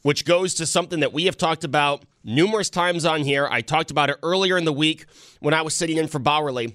Which 0.01 0.23
goes 0.25 0.53
to 0.55 0.65
something 0.65 1.01
that 1.01 1.13
we 1.13 1.25
have 1.25 1.35
talked 1.35 1.63
about 1.63 2.05
numerous 2.23 2.69
times 2.69 3.05
on 3.05 3.23
here. 3.23 3.47
I 3.51 3.61
talked 3.61 3.91
about 3.91 4.09
it 4.09 4.17
earlier 4.23 4.57
in 4.57 4.65
the 4.65 4.73
week 4.73 5.05
when 5.39 5.53
I 5.53 5.61
was 5.61 5.75
sitting 5.75 5.97
in 5.97 6.07
for 6.07 6.19
Bauerle. 6.19 6.73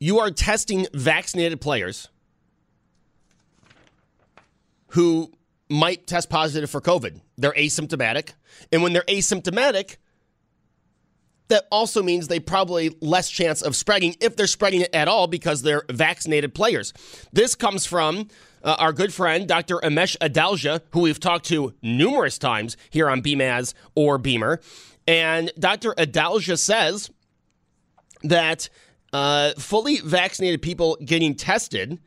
You 0.00 0.18
are 0.18 0.30
testing 0.30 0.86
vaccinated 0.92 1.60
players 1.60 2.08
who 4.88 5.32
might 5.68 6.06
test 6.06 6.30
positive 6.30 6.70
for 6.70 6.80
COVID. 6.80 7.20
They're 7.36 7.52
asymptomatic. 7.52 8.32
And 8.72 8.82
when 8.82 8.92
they're 8.92 9.02
asymptomatic, 9.02 9.96
that 11.48 11.66
also 11.70 12.02
means 12.02 12.28
they 12.28 12.40
probably 12.40 12.94
less 13.00 13.30
chance 13.30 13.62
of 13.62 13.74
spreading 13.74 14.14
if 14.20 14.36
they're 14.36 14.46
spreading 14.46 14.82
it 14.82 14.94
at 14.94 15.08
all 15.08 15.26
because 15.26 15.62
they're 15.62 15.84
vaccinated 15.90 16.54
players. 16.54 16.92
This 17.32 17.54
comes 17.54 17.86
from 17.86 18.28
uh, 18.62 18.76
our 18.78 18.92
good 18.92 19.12
friend 19.12 19.46
Dr. 19.46 19.76
Amesh 19.78 20.16
Adalja, 20.18 20.82
who 20.90 21.00
we've 21.00 21.20
talked 21.20 21.46
to 21.46 21.74
numerous 21.82 22.38
times 22.38 22.76
here 22.90 23.08
on 23.08 23.22
Beamaz 23.22 23.74
or 23.94 24.18
Beamer. 24.18 24.60
And 25.06 25.50
Dr. 25.58 25.94
Adalja 25.94 26.58
says 26.58 27.10
that 28.22 28.68
uh, 29.12 29.52
fully 29.58 30.00
vaccinated 30.00 30.60
people 30.60 30.98
getting 31.02 31.34
tested, 31.34 31.98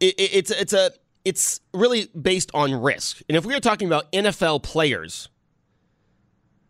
it, 0.00 0.14
it, 0.18 0.34
it's 0.34 0.50
it's 0.50 0.72
a 0.72 0.92
it's 1.24 1.60
really 1.72 2.06
based 2.20 2.50
on 2.54 2.74
risk. 2.74 3.22
And 3.28 3.36
if 3.36 3.44
we 3.44 3.54
are 3.54 3.60
talking 3.60 3.86
about 3.86 4.10
NFL 4.12 4.62
players 4.62 5.28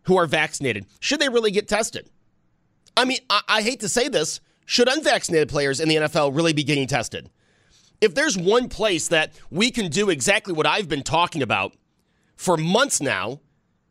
who 0.03 0.17
are 0.17 0.25
vaccinated, 0.25 0.85
should 0.99 1.19
they 1.19 1.29
really 1.29 1.51
get 1.51 1.67
tested? 1.67 2.09
I 2.95 3.05
mean, 3.05 3.19
I, 3.29 3.41
I, 3.47 3.61
hate 3.61 3.79
to 3.79 3.89
say 3.89 4.07
this. 4.07 4.39
Should 4.65 4.87
unvaccinated 4.87 5.49
players 5.49 5.79
in 5.79 5.89
the 5.89 5.95
NFL 5.95 6.35
really 6.35 6.53
be 6.53 6.63
getting 6.63 6.87
tested? 6.87 7.29
If 8.01 8.13
there's 8.13 8.37
one 8.37 8.69
place 8.69 9.07
that 9.07 9.33
we 9.49 9.71
can 9.71 9.89
do 9.89 10.09
exactly 10.09 10.53
what 10.53 10.67
I've 10.67 10.89
been 10.89 11.03
talking 11.03 11.41
about 11.41 11.73
for 12.35 12.57
months 12.57 13.01
now, 13.01 13.39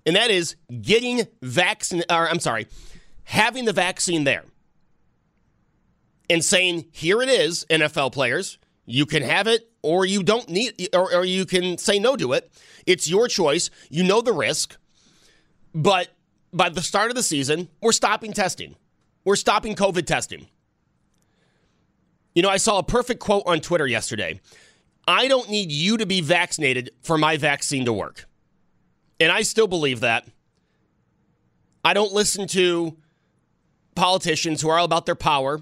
and 0.06 0.16
that 0.16 0.30
is 0.30 0.56
getting 0.80 1.26
vaccine, 1.40 2.04
or 2.08 2.28
I'm 2.28 2.40
sorry, 2.40 2.68
having 3.24 3.64
the 3.64 3.72
vaccine 3.72 4.24
there 4.24 4.44
and 6.30 6.44
saying, 6.44 6.86
here 6.92 7.22
it 7.22 7.28
is, 7.28 7.66
NFL 7.68 8.12
players, 8.12 8.58
you 8.84 9.06
can 9.06 9.22
have 9.22 9.46
it 9.46 9.71
or 9.82 10.04
you 10.04 10.22
don't 10.22 10.48
need, 10.48 10.88
or, 10.94 11.14
or 11.14 11.24
you 11.24 11.44
can 11.44 11.78
say 11.78 11.98
no 11.98 12.16
to 12.16 12.32
it. 12.32 12.50
It's 12.86 13.08
your 13.08 13.28
choice. 13.28 13.70
You 13.90 14.04
know 14.04 14.20
the 14.20 14.32
risk. 14.32 14.76
But 15.74 16.08
by 16.52 16.68
the 16.68 16.82
start 16.82 17.10
of 17.10 17.16
the 17.16 17.22
season, 17.22 17.68
we're 17.80 17.92
stopping 17.92 18.32
testing. 18.32 18.76
We're 19.24 19.36
stopping 19.36 19.74
COVID 19.74 20.06
testing. 20.06 20.46
You 22.34 22.42
know, 22.42 22.48
I 22.48 22.56
saw 22.56 22.78
a 22.78 22.82
perfect 22.82 23.20
quote 23.20 23.42
on 23.46 23.60
Twitter 23.60 23.86
yesterday. 23.86 24.40
I 25.06 25.28
don't 25.28 25.50
need 25.50 25.72
you 25.72 25.96
to 25.96 26.06
be 26.06 26.20
vaccinated 26.20 26.90
for 27.02 27.18
my 27.18 27.36
vaccine 27.36 27.84
to 27.84 27.92
work. 27.92 28.26
And 29.20 29.30
I 29.30 29.42
still 29.42 29.66
believe 29.66 30.00
that. 30.00 30.26
I 31.84 31.94
don't 31.94 32.12
listen 32.12 32.46
to 32.48 32.96
politicians 33.94 34.62
who 34.62 34.68
are 34.68 34.78
all 34.78 34.84
about 34.84 35.06
their 35.06 35.16
power. 35.16 35.60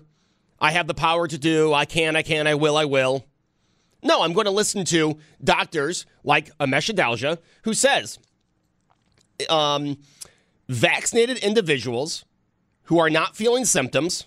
I 0.61 0.73
have 0.73 0.87
the 0.87 0.95
power 0.95 1.27
to 1.27 1.39
do, 1.39 1.73
I 1.73 1.87
can, 1.87 2.17
I 2.17 2.23
can, 2.23 2.47
I 2.47 2.55
will, 2.55 2.77
I 2.77 2.85
will. 2.85 3.25
No, 4.03 4.23
I'm 4.23 4.33
going 4.33 4.47
to 4.47 4.51
listen 4.51 4.85
to 4.87 5.19
doctors 5.43 6.07
like 6.25 6.57
Amesh 6.59 6.93
Adalja, 6.95 7.39
who 7.63 7.75
says 7.75 8.19
um, 9.49 9.99
vaccinated 10.69 11.39
individuals 11.39 12.25
who 12.85 12.99
are 12.99 13.11
not 13.11 13.37
feeling 13.37 13.65
symptoms, 13.65 14.27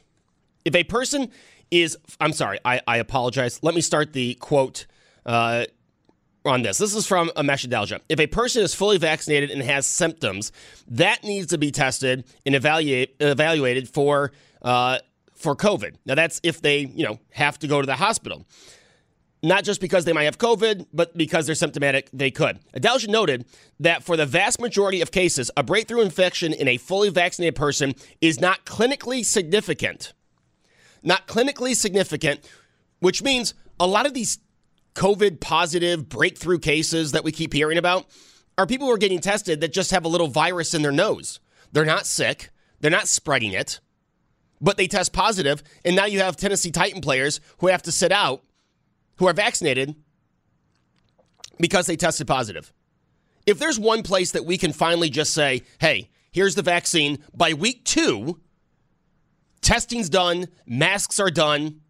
if 0.66 0.76
a 0.76 0.84
person 0.84 1.30
is, 1.72 1.98
I'm 2.22 2.34
sorry, 2.34 2.60
I, 2.64 2.82
I 2.88 2.98
apologize. 2.98 3.60
Let 3.62 3.76
me 3.76 3.82
start 3.82 4.14
the 4.14 4.36
quote 4.36 4.86
uh, 5.26 5.66
on 6.46 6.62
this. 6.62 6.78
This 6.78 6.96
is 6.96 7.06
from 7.06 7.30
Amesh 7.30 7.68
Adalja. 7.68 8.00
If 8.10 8.20
a 8.20 8.28
person 8.28 8.64
is 8.64 8.74
fully 8.74 8.98
vaccinated 8.98 9.52
and 9.52 9.62
has 9.64 9.86
symptoms, 9.86 10.52
that 10.88 11.24
needs 11.24 11.48
to 11.48 11.58
be 11.58 11.72
tested 11.72 12.26
and 12.46 12.56
evaluate, 12.56 13.16
evaluated 13.20 13.90
for 13.90 14.32
uh, 14.62 15.00
for 15.36 15.56
COVID. 15.56 15.96
Now 16.06 16.16
that's 16.16 16.40
if 16.44 16.62
they 16.62 16.80
you 16.80 17.04
know 17.04 17.20
have 17.32 17.60
to 17.60 17.68
go 17.68 17.82
to 17.82 17.86
the 17.86 17.96
hospital. 17.96 18.46
Not 19.46 19.66
just 19.66 19.82
because 19.82 20.06
they 20.06 20.14
might 20.14 20.24
have 20.24 20.38
COVID, 20.38 20.88
but 20.94 21.18
because 21.18 21.46
they're 21.46 21.54
symptomatic, 21.54 22.10
they 22.14 22.32
could. 22.32 22.60
Adalja 22.74 23.10
noted 23.10 23.46
that 23.82 24.02
for 24.02 24.16
the 24.16 24.26
vast 24.26 24.62
majority 24.62 25.02
of 25.02 25.12
cases, 25.12 25.52
a 25.58 25.64
breakthrough 25.64 26.00
infection 26.00 26.54
in 26.54 26.70
a 26.70 26.78
fully 26.78 27.10
vaccinated 27.10 27.54
person 27.54 27.94
is 28.22 28.40
not 28.40 28.66
clinically 28.66 29.26
significant. 29.26 30.14
Not 31.04 31.28
clinically 31.28 31.76
significant, 31.76 32.50
which 33.00 33.22
means 33.22 33.54
a 33.82 33.86
lot 33.86 34.06
of 34.06 34.14
these 34.14 34.40
COVID 34.96 35.42
positive 35.42 36.08
breakthrough 36.08 36.60
cases 36.60 37.12
that 37.12 37.26
we 37.26 37.34
keep 37.34 37.52
hearing 37.52 37.78
about 37.78 38.06
are 38.58 38.66
people 38.66 38.88
who 38.88 38.94
are 38.94 38.98
getting 38.98 39.20
tested 39.20 39.60
that 39.60 39.74
just 39.74 39.92
have 39.92 40.06
a 40.06 40.10
little 40.10 40.28
virus 40.28 40.74
in 40.74 40.84
their 40.84 40.92
nose. 40.94 41.42
They're 41.74 41.84
not 41.84 42.06
sick, 42.06 42.52
they're 42.80 42.90
not 42.90 43.10
spreading 43.10 43.52
it, 43.52 43.82
but 44.62 44.78
they 44.78 44.88
test 44.88 45.12
positive, 45.12 45.64
and 45.84 45.98
now 45.98 46.06
you 46.06 46.20
have 46.20 46.38
Tennessee 46.38 46.72
Titan 46.72 47.02
players 47.02 47.42
who 47.58 47.68
have 47.68 47.82
to 47.82 47.92
sit 47.92 48.14
out 48.14 48.44
who 49.18 49.28
are 49.28 49.34
vaccinated 49.34 49.96
because 51.60 51.86
they 51.86 51.96
tested 51.96 52.28
positive. 52.28 52.74
If 53.46 53.60
there's 53.60 53.80
one 53.80 54.04
place 54.04 54.32
that 54.32 54.46
we 54.46 54.58
can 54.58 54.72
finally 54.72 55.10
just 55.10 55.34
say, 55.34 55.64
hey, 55.80 56.10
here's 56.32 56.56
the 56.56 56.62
vaccine, 56.62 57.20
by 57.34 57.54
week 57.54 57.84
two, 57.84 58.40
testing's 59.62 60.10
done, 60.10 60.48
masks 60.66 61.20
are 61.20 61.30
done. 61.30 61.82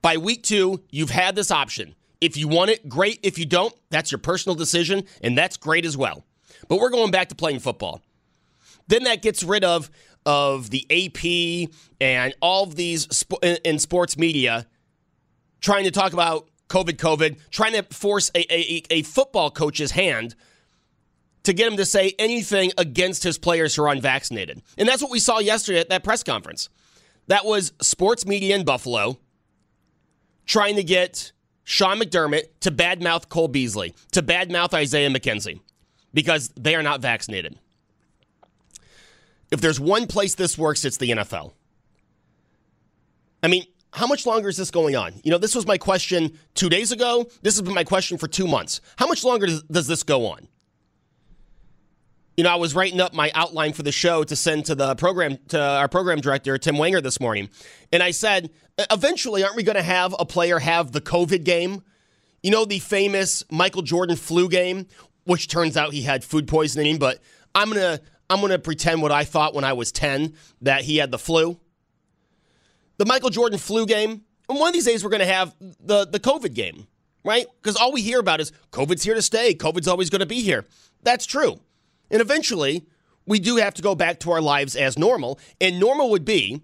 By 0.00 0.16
week 0.16 0.42
two, 0.42 0.82
you've 0.90 1.10
had 1.10 1.36
this 1.36 1.50
option. 1.50 1.94
If 2.20 2.36
you 2.36 2.48
want 2.48 2.70
it, 2.70 2.88
great. 2.88 3.20
If 3.22 3.38
you 3.38 3.46
don't, 3.46 3.74
that's 3.90 4.10
your 4.10 4.18
personal 4.18 4.54
decision, 4.54 5.04
and 5.22 5.36
that's 5.36 5.56
great 5.56 5.84
as 5.84 5.96
well. 5.96 6.24
But 6.68 6.78
we're 6.78 6.90
going 6.90 7.10
back 7.10 7.28
to 7.28 7.34
playing 7.34 7.60
football. 7.60 8.00
Then 8.88 9.04
that 9.04 9.22
gets 9.22 9.42
rid 9.42 9.64
of 9.64 9.90
of 10.24 10.70
the 10.70 10.86
AP 10.88 11.68
and 12.00 12.32
all 12.40 12.62
of 12.62 12.76
these 12.76 13.24
in 13.64 13.78
sports 13.80 14.16
media 14.16 14.66
trying 15.62 15.84
to 15.84 15.90
talk 15.90 16.12
about 16.12 16.48
COVID, 16.68 16.96
COVID, 16.96 17.38
trying 17.50 17.72
to 17.72 17.82
force 17.84 18.30
a, 18.34 18.40
a, 18.52 18.82
a 18.90 19.02
football 19.02 19.50
coach's 19.50 19.92
hand 19.92 20.34
to 21.44 21.52
get 21.52 21.70
him 21.70 21.76
to 21.76 21.86
say 21.86 22.14
anything 22.18 22.72
against 22.78 23.24
his 23.24 23.38
players 23.38 23.74
who 23.74 23.82
are 23.82 23.88
unvaccinated. 23.88 24.62
And 24.76 24.88
that's 24.88 25.02
what 25.02 25.10
we 25.10 25.18
saw 25.18 25.38
yesterday 25.38 25.80
at 25.80 25.88
that 25.88 26.04
press 26.04 26.22
conference. 26.22 26.68
That 27.28 27.44
was 27.44 27.72
sports 27.80 28.26
media 28.26 28.54
in 28.56 28.64
Buffalo 28.64 29.18
trying 30.46 30.76
to 30.76 30.82
get 30.82 31.32
Sean 31.64 31.98
McDermott 32.00 32.44
to 32.60 32.70
badmouth 32.70 33.28
Cole 33.28 33.48
Beasley, 33.48 33.94
to 34.12 34.22
badmouth 34.22 34.74
Isaiah 34.74 35.08
McKenzie, 35.08 35.60
because 36.12 36.48
they 36.56 36.74
are 36.74 36.82
not 36.82 37.00
vaccinated. 37.00 37.58
If 39.50 39.60
there's 39.60 39.78
one 39.78 40.06
place 40.06 40.34
this 40.34 40.58
works, 40.58 40.84
it's 40.84 40.96
the 40.96 41.10
NFL. 41.10 41.52
I 43.42 43.48
mean, 43.48 43.64
how 43.92 44.06
much 44.06 44.26
longer 44.26 44.48
is 44.48 44.56
this 44.56 44.70
going 44.70 44.96
on? 44.96 45.12
You 45.22 45.30
know, 45.30 45.38
this 45.38 45.54
was 45.54 45.66
my 45.66 45.78
question 45.78 46.38
two 46.54 46.68
days 46.68 46.92
ago. 46.92 47.26
This 47.42 47.54
has 47.54 47.62
been 47.62 47.74
my 47.74 47.84
question 47.84 48.18
for 48.18 48.26
two 48.26 48.48
months. 48.48 48.80
How 48.96 49.06
much 49.06 49.22
longer 49.22 49.46
does, 49.46 49.62
does 49.64 49.86
this 49.86 50.02
go 50.02 50.26
on? 50.26 50.48
You 52.36 52.44
know, 52.44 52.50
I 52.50 52.56
was 52.56 52.74
writing 52.74 53.00
up 53.00 53.12
my 53.12 53.30
outline 53.34 53.74
for 53.74 53.82
the 53.82 53.92
show 53.92 54.24
to 54.24 54.34
send 54.34 54.64
to 54.66 54.74
the 54.74 54.94
program 54.94 55.38
to 55.48 55.60
our 55.60 55.88
program 55.88 56.20
director 56.20 56.56
Tim 56.56 56.76
Wanger 56.76 57.02
this 57.02 57.20
morning, 57.20 57.50
and 57.92 58.02
I 58.02 58.10
said, 58.10 58.50
eventually, 58.90 59.44
aren't 59.44 59.56
we 59.56 59.62
going 59.62 59.76
to 59.76 59.82
have 59.82 60.14
a 60.18 60.24
player 60.24 60.58
have 60.58 60.92
the 60.92 61.02
COVID 61.02 61.44
game? 61.44 61.82
You 62.42 62.50
know, 62.50 62.64
the 62.64 62.78
famous 62.78 63.44
Michael 63.50 63.82
Jordan 63.82 64.16
flu 64.16 64.48
game, 64.48 64.86
which 65.24 65.48
turns 65.48 65.76
out 65.76 65.92
he 65.92 66.02
had 66.02 66.24
food 66.24 66.48
poisoning. 66.48 66.98
But 66.98 67.20
I'm 67.54 67.68
gonna 67.68 68.00
I'm 68.30 68.40
gonna 68.40 68.58
pretend 68.58 69.02
what 69.02 69.12
I 69.12 69.24
thought 69.24 69.54
when 69.54 69.64
I 69.64 69.74
was 69.74 69.92
ten 69.92 70.32
that 70.62 70.82
he 70.82 70.96
had 70.96 71.10
the 71.10 71.18
flu. 71.18 71.60
The 73.02 73.06
Michael 73.06 73.30
Jordan 73.30 73.58
flu 73.58 73.84
game, 73.84 74.22
and 74.48 74.60
one 74.60 74.68
of 74.68 74.74
these 74.74 74.84
days 74.84 75.02
we're 75.02 75.10
gonna 75.10 75.26
have 75.26 75.56
the 75.58 76.06
the 76.06 76.20
COVID 76.20 76.54
game, 76.54 76.86
right? 77.24 77.46
Because 77.60 77.74
all 77.74 77.90
we 77.90 78.00
hear 78.00 78.20
about 78.20 78.40
is 78.40 78.52
COVID's 78.70 79.02
here 79.02 79.16
to 79.16 79.22
stay. 79.22 79.56
COVID's 79.56 79.88
always 79.88 80.08
going 80.08 80.20
to 80.20 80.26
be 80.26 80.40
here. 80.40 80.66
That's 81.02 81.26
true. 81.26 81.58
And 82.12 82.20
eventually, 82.20 82.86
we 83.26 83.40
do 83.40 83.56
have 83.56 83.74
to 83.74 83.82
go 83.82 83.96
back 83.96 84.20
to 84.20 84.30
our 84.30 84.40
lives 84.40 84.76
as 84.76 84.96
normal. 84.96 85.40
And 85.60 85.80
normal 85.80 86.10
would 86.10 86.24
be 86.24 86.62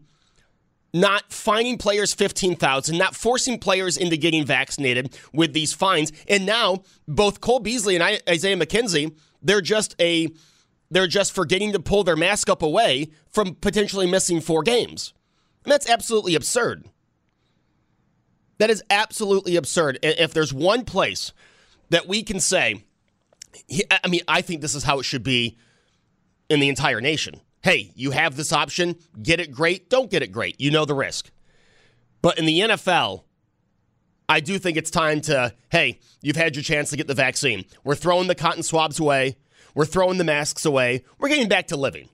not 0.95 1.33
fining 1.33 1.77
players 1.77 2.15
15,000, 2.15 2.97
not 2.97 3.17
forcing 3.17 3.59
players 3.59 3.97
into 3.97 4.17
getting 4.17 4.45
vaccinated 4.45 5.19
with 5.33 5.55
these 5.55 5.73
fines. 5.73 6.13
And 6.29 6.47
now 6.47 6.85
both 7.09 7.41
Cole 7.41 7.59
Beasley 7.59 7.97
and 7.97 8.21
Isaiah 8.29 8.57
McKenzie, 8.57 9.13
they're 9.43 9.61
just 9.61 9.97
a 10.01 10.29
they're 10.89 11.09
just 11.09 11.35
forgetting 11.35 11.73
to 11.73 11.81
pull 11.81 12.05
their 12.05 12.15
mask 12.15 12.49
up 12.49 12.63
away 12.63 13.11
from 13.29 13.57
potentially 13.57 14.07
missing 14.07 14.41
four 14.41 14.63
games. 14.63 15.15
And 15.69 15.73
that's 15.75 15.91
absolutely 15.91 16.35
absurd. 16.35 16.89
That 18.57 18.71
is 18.71 18.83
absolutely 18.89 19.57
absurd. 19.57 19.99
If 20.03 20.33
there's 20.33 20.51
one 20.51 20.87
place 20.87 21.35
that 21.91 22.09
we 22.09 22.23
can 22.23 22.41
say 22.41 22.85
I 23.91 24.09
mean, 24.09 24.23
I 24.27 24.41
think 24.41 24.63
this 24.63 24.75
is 24.75 24.83
how 24.83 24.99
it 24.99 25.03
should 25.03 25.23
be 25.23 25.59
in 26.49 26.59
the 26.59 26.71
entire 26.71 27.03
nation. 27.03 27.43
Hey, 27.63 27.93
you 27.95 28.13
have 28.13 28.35
this 28.35 28.51
option, 28.51 28.97
get 29.23 29.41
it 29.41 29.53
great, 29.53 29.91
don't 29.91 30.11
get 30.11 30.23
it 30.23 30.33
great. 30.33 30.59
You 30.59 30.71
know 30.71 30.87
the 30.87 30.95
risk. 30.95 31.31
But 32.23 32.39
in 32.39 32.47
the 32.47 32.61
NFL, 32.61 33.25
I 34.27 34.41
do 34.41 34.59
think 34.59 34.79
it's 34.79 34.91
time 34.91 35.21
to, 35.23 35.55
hey, 35.71 36.01
you've 36.23 36.37
had 36.37 36.57
your 36.57 36.63
chance 36.63 36.89
to 36.91 36.97
get 36.97 37.09
the 37.09 37.15
vaccine. 37.15 37.67
We're 37.85 37.95
throwing 37.95 38.27
the 38.27 38.35
cotton 38.35 38.63
swabs 38.63 38.99
away. 38.99 39.37
We're 39.75 39.85
throwing 39.85 40.17
the 40.17 40.25
masks 40.25 40.65
away. 40.65 41.05
We're 41.19 41.29
getting 41.29 41.49
back 41.49 41.67
to 41.67 41.77
living. 41.77 42.09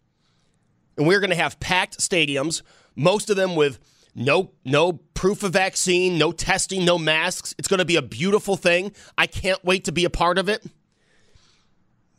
And 0.96 1.06
we're 1.06 1.20
going 1.20 1.30
to 1.30 1.36
have 1.36 1.60
packed 1.60 1.98
stadiums, 1.98 2.62
most 2.96 3.30
of 3.30 3.36
them 3.36 3.56
with 3.56 3.78
no 4.14 4.52
no 4.64 4.92
proof 4.92 5.42
of 5.42 5.52
vaccine, 5.52 6.18
no 6.18 6.32
testing, 6.32 6.84
no 6.84 6.98
masks. 6.98 7.54
It's 7.58 7.68
going 7.68 7.78
to 7.78 7.84
be 7.84 7.96
a 7.96 8.02
beautiful 8.02 8.56
thing. 8.56 8.92
I 9.18 9.26
can't 9.26 9.64
wait 9.64 9.84
to 9.84 9.92
be 9.92 10.04
a 10.04 10.10
part 10.10 10.38
of 10.38 10.48
it. 10.48 10.64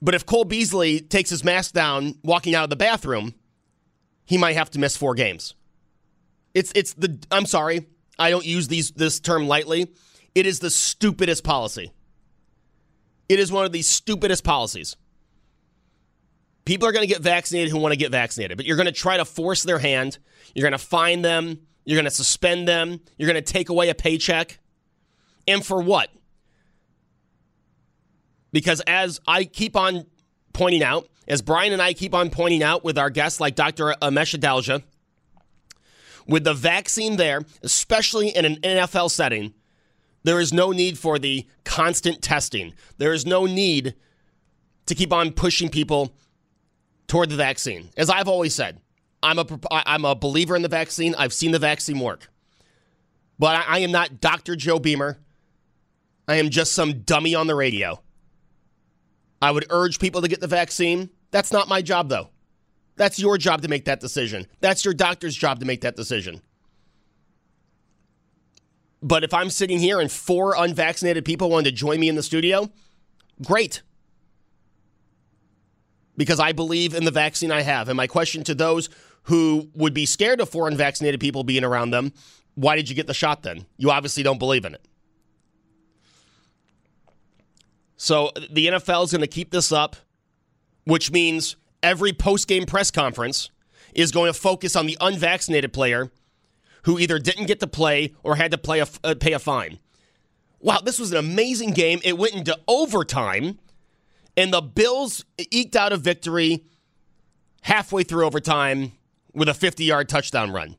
But 0.02 0.14
if 0.14 0.26
Cole 0.26 0.46
Beasley 0.46 1.00
takes 1.00 1.30
his 1.30 1.44
mask 1.44 1.74
down 1.74 2.16
walking 2.24 2.54
out 2.54 2.66
of 2.66 2.70
the 2.70 2.76
bathroom, 2.76 3.34
he 4.26 4.38
might 4.38 4.56
have 4.56 4.70
to 4.72 4.80
miss 4.80 4.98
four 4.98 5.16
games. 5.16 5.54
It's 6.54 6.72
it's 6.76 6.94
the 6.94 7.18
I'm 7.32 7.46
sorry, 7.46 7.88
I 8.20 8.30
don't 8.30 8.46
use 8.46 8.68
these 8.68 8.92
this 8.92 9.20
term 9.20 9.48
lightly. 9.48 9.94
It 10.34 10.46
is 10.46 10.60
the 10.60 10.70
stupidest 10.70 11.44
policy. 11.44 11.92
It 13.30 13.40
is 13.40 13.52
one 13.52 13.66
of 13.66 13.72
the 13.72 13.82
stupidest 13.82 14.44
policies. 14.44 14.96
People 16.66 16.88
are 16.88 16.92
going 16.92 17.08
to 17.08 17.14
get 17.14 17.22
vaccinated 17.22 17.72
who 17.72 17.78
want 17.78 17.94
to 17.94 17.98
get 17.98 18.12
vaccinated, 18.12 18.58
but 18.58 18.66
you're 18.66 18.76
going 18.76 18.88
to 18.88 18.92
try 18.92 19.18
to 19.18 19.26
force 19.26 19.64
their 19.64 19.80
hand. 19.80 20.18
You're 20.54 20.64
going 20.64 20.80
to 20.80 20.84
fine 20.84 21.22
them. 21.22 21.60
You're 21.86 21.96
going 21.96 22.06
to 22.06 22.12
suspend 22.12 22.68
them. 22.68 23.00
You're 23.18 23.32
going 23.32 23.42
to 23.42 23.54
take 23.54 23.70
away 23.70 23.90
a 23.90 23.96
paycheck. 23.96 24.60
And 25.48 25.64
for 25.64 25.82
what? 25.82 26.10
Because 28.52 28.82
as 28.88 29.20
I 29.28 29.44
keep 29.44 29.76
on 29.76 30.08
pointing 30.54 30.82
out, 30.82 31.08
as 31.28 31.42
Brian 31.42 31.74
and 31.74 31.82
I 31.82 31.94
keep 31.94 32.16
on 32.16 32.30
pointing 32.30 32.64
out 32.64 32.84
with 32.84 32.98
our 32.98 33.10
guests 33.10 33.40
like 33.40 33.56
Dr. 33.56 33.94
Amesh 34.02 34.38
Adalja, 34.38 34.82
with 36.28 36.44
the 36.44 36.54
vaccine 36.54 37.18
there, 37.18 37.42
especially 37.62 38.30
in 38.30 38.46
an 38.46 38.56
NFL 38.58 39.12
setting, 39.12 39.54
there 40.24 40.40
is 40.40 40.52
no 40.52 40.72
need 40.72 40.98
for 40.98 41.20
the 41.20 41.46
constant 41.64 42.22
testing. 42.24 42.74
There 42.98 43.14
is 43.14 43.26
no 43.26 43.46
need 43.46 43.94
to 44.88 44.96
keep 44.96 45.14
on 45.14 45.32
pushing 45.32 45.70
people 45.70 46.16
toward 47.08 47.30
the 47.30 47.36
vaccine. 47.36 47.90
As 47.98 48.10
I've 48.10 48.28
always 48.28 48.54
said, 48.54 48.80
I'm 49.24 49.40
a 49.40 49.46
I'm 49.72 50.06
a 50.06 50.16
believer 50.16 50.56
in 50.56 50.62
the 50.62 50.68
vaccine. 50.68 51.16
I've 51.18 51.34
seen 51.34 51.52
the 51.52 51.60
vaccine 51.60 52.00
work, 52.00 52.30
but 53.40 53.56
I, 53.56 53.78
I 53.78 53.80
am 53.80 53.92
not 53.92 54.22
Dr. 54.22 54.56
Joe 54.56 54.80
Beamer. 54.80 55.18
I 56.28 56.36
am 56.36 56.50
just 56.50 56.74
some 56.74 57.02
dummy 57.02 57.36
on 57.36 57.48
the 57.48 57.56
radio. 57.56 58.02
I 59.42 59.52
would 59.52 59.66
urge 59.70 60.00
people 60.00 60.22
to 60.22 60.28
get 60.28 60.42
the 60.42 60.48
vaccine. 60.48 61.10
That's 61.32 61.52
not 61.52 61.68
my 61.68 61.82
job, 61.82 62.10
though. 62.10 62.30
That's 62.96 63.20
your 63.20 63.38
job 63.38 63.62
to 63.62 63.68
make 63.68 63.86
that 63.86 64.00
decision. 64.00 64.48
That's 64.62 64.86
your 64.86 64.94
doctor's 64.94 65.36
job 65.36 65.60
to 65.60 65.66
make 65.66 65.82
that 65.82 65.96
decision. 65.96 66.42
But 69.02 69.24
if 69.24 69.34
I'm 69.34 69.50
sitting 69.50 69.80
here 69.80 70.00
and 70.00 70.12
four 70.12 70.56
unvaccinated 70.58 71.26
people 71.26 71.50
want 71.50 71.66
to 71.66 71.72
join 71.72 72.00
me 72.00 72.10
in 72.10 72.16
the 72.16 72.24
studio, 72.24 72.72
great. 73.44 73.82
Because 76.18 76.40
I 76.40 76.52
believe 76.52 76.94
in 76.94 77.04
the 77.04 77.12
vaccine 77.12 77.52
I 77.52 77.62
have. 77.62 77.90
And 77.90 77.98
my 77.98 78.08
question 78.08 78.44
to 78.46 78.56
those 78.56 78.90
who 79.24 79.70
would 79.76 79.94
be 79.94 80.06
scared 80.06 80.40
of 80.40 80.50
foreign 80.50 80.78
vaccinated 80.78 81.20
people 81.20 81.44
being 81.44 81.64
around 81.64 81.92
them 81.92 82.14
why 82.56 82.76
did 82.76 82.90
you 82.90 82.96
get 82.96 83.08
the 83.08 83.14
shot 83.14 83.44
then? 83.44 83.66
You 83.78 83.92
obviously 83.92 84.24
don't 84.24 84.40
believe 84.40 84.66
in 84.66 84.74
it. 84.74 84.82
So 87.98 88.32
the 88.50 88.68
NFL 88.68 89.06
is 89.06 89.12
going 89.12 89.22
to 89.22 89.28
keep 89.28 89.52
this 89.52 89.72
up, 89.72 89.96
which 90.86 91.12
means 91.12 91.56
every 91.84 92.14
post 92.14 92.48
game 92.48 92.66
press 92.66 92.92
conference 92.92 93.50
is 93.94 94.12
going 94.12 94.32
to 94.32 94.38
focus 94.38 94.76
on 94.76 94.86
the 94.86 94.98
unvaccinated 95.00 95.72
player 95.72 96.12
who 96.84 97.00
either 97.00 97.20
didn't 97.20 97.46
get 97.46 97.60
to 97.62 97.68
play 97.68 98.14
or 98.24 98.36
had 98.36 98.52
to 98.52 98.58
play 98.58 98.80
a, 98.80 98.88
uh, 99.04 99.16
pay 99.20 99.34
a 99.34 99.40
fine. 99.40 99.80
Wow, 100.60 100.80
this 100.80 101.00
was 101.00 101.12
an 101.12 101.18
amazing 101.18 101.72
game. 101.72 102.00
It 102.04 102.18
went 102.18 102.34
into 102.34 102.58
overtime, 102.68 103.60
and 104.38 104.54
the 104.54 104.62
Bills 104.62 105.26
eked 105.38 105.76
out 105.76 105.94
a 105.94 105.98
victory 105.98 106.64
halfway 107.62 108.04
through 108.04 108.26
overtime 108.26 108.92
with 109.34 109.50
a 109.50 109.54
50 109.54 109.84
yard 109.84 110.10
touchdown 110.10 110.52
run. 110.52 110.76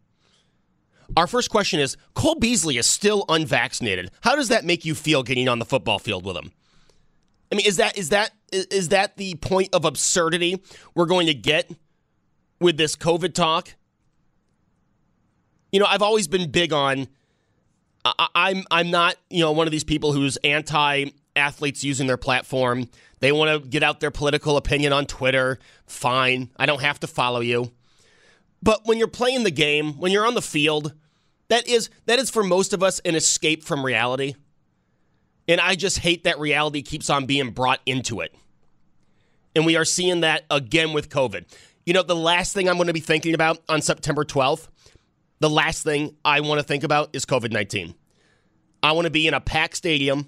Our 1.16 1.26
first 1.26 1.50
question 1.50 1.78
is 1.78 1.96
Cole 2.14 2.34
Beasley 2.34 2.78
is 2.78 2.86
still 2.86 3.24
unvaccinated. 3.28 4.10
How 4.22 4.34
does 4.34 4.48
that 4.48 4.64
make 4.64 4.84
you 4.84 4.94
feel 4.94 5.22
getting 5.22 5.48
on 5.48 5.58
the 5.58 5.64
football 5.64 5.98
field 5.98 6.24
with 6.24 6.36
him? 6.36 6.52
I 7.50 7.54
mean, 7.54 7.66
is 7.66 7.76
that 7.76 7.96
is 7.96 8.08
that 8.08 8.32
is 8.52 8.88
that 8.88 9.16
the 9.16 9.34
point 9.36 9.74
of 9.74 9.84
absurdity 9.84 10.62
we're 10.94 11.06
going 11.06 11.26
to 11.28 11.34
get 11.34 11.70
with 12.60 12.76
this 12.76 12.96
COVID 12.96 13.34
talk? 13.34 13.74
You 15.70 15.80
know, 15.80 15.86
I've 15.86 16.02
always 16.02 16.26
been 16.26 16.50
big 16.50 16.72
on. 16.72 17.06
I, 18.04 18.28
I'm 18.34 18.64
I'm 18.70 18.90
not 18.90 19.16
you 19.30 19.40
know 19.40 19.52
one 19.52 19.68
of 19.68 19.70
these 19.70 19.84
people 19.84 20.12
who's 20.12 20.36
anti 20.38 21.06
athletes 21.36 21.84
using 21.84 22.06
their 22.06 22.16
platform. 22.16 22.88
They 23.20 23.32
want 23.32 23.62
to 23.62 23.68
get 23.68 23.82
out 23.82 24.00
their 24.00 24.10
political 24.10 24.56
opinion 24.56 24.92
on 24.92 25.06
Twitter. 25.06 25.58
Fine, 25.86 26.50
I 26.56 26.66
don't 26.66 26.82
have 26.82 27.00
to 27.00 27.06
follow 27.06 27.40
you. 27.40 27.72
But 28.62 28.82
when 28.84 28.98
you're 28.98 29.08
playing 29.08 29.44
the 29.44 29.50
game, 29.50 29.94
when 29.94 30.12
you're 30.12 30.26
on 30.26 30.34
the 30.34 30.42
field, 30.42 30.92
that 31.48 31.66
is 31.68 31.88
that 32.06 32.18
is 32.18 32.30
for 32.30 32.42
most 32.42 32.72
of 32.72 32.82
us 32.82 33.00
an 33.04 33.14
escape 33.14 33.64
from 33.64 33.84
reality. 33.84 34.34
And 35.48 35.60
I 35.60 35.76
just 35.76 35.98
hate 35.98 36.24
that 36.24 36.38
reality 36.40 36.82
keeps 36.82 37.08
on 37.08 37.26
being 37.26 37.50
brought 37.50 37.80
into 37.86 38.20
it. 38.20 38.34
And 39.54 39.64
we 39.64 39.76
are 39.76 39.84
seeing 39.84 40.20
that 40.20 40.44
again 40.50 40.92
with 40.92 41.08
COVID. 41.08 41.44
You 41.84 41.94
know, 41.94 42.02
the 42.02 42.16
last 42.16 42.52
thing 42.52 42.68
I'm 42.68 42.76
going 42.76 42.88
to 42.88 42.92
be 42.92 43.00
thinking 43.00 43.32
about 43.32 43.60
on 43.68 43.80
September 43.80 44.24
12th, 44.24 44.68
the 45.38 45.48
last 45.48 45.84
thing 45.84 46.16
I 46.24 46.40
want 46.40 46.58
to 46.58 46.66
think 46.66 46.82
about 46.82 47.10
is 47.12 47.24
COVID 47.24 47.52
19. 47.52 47.94
I 48.82 48.92
want 48.92 49.06
to 49.06 49.10
be 49.10 49.26
in 49.26 49.34
a 49.34 49.40
packed 49.40 49.76
stadium. 49.76 50.26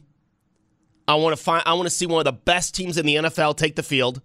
I 1.08 1.14
want 1.14 1.36
to 1.36 1.42
find 1.42 1.62
I 1.66 1.72
want 1.72 1.86
to 1.86 1.90
see 1.90 2.06
one 2.06 2.20
of 2.20 2.26
the 2.26 2.32
best 2.32 2.74
teams 2.74 2.98
in 2.98 3.06
the 3.06 3.16
NFL 3.16 3.56
take 3.56 3.74
the 3.74 3.82
field. 3.82 4.20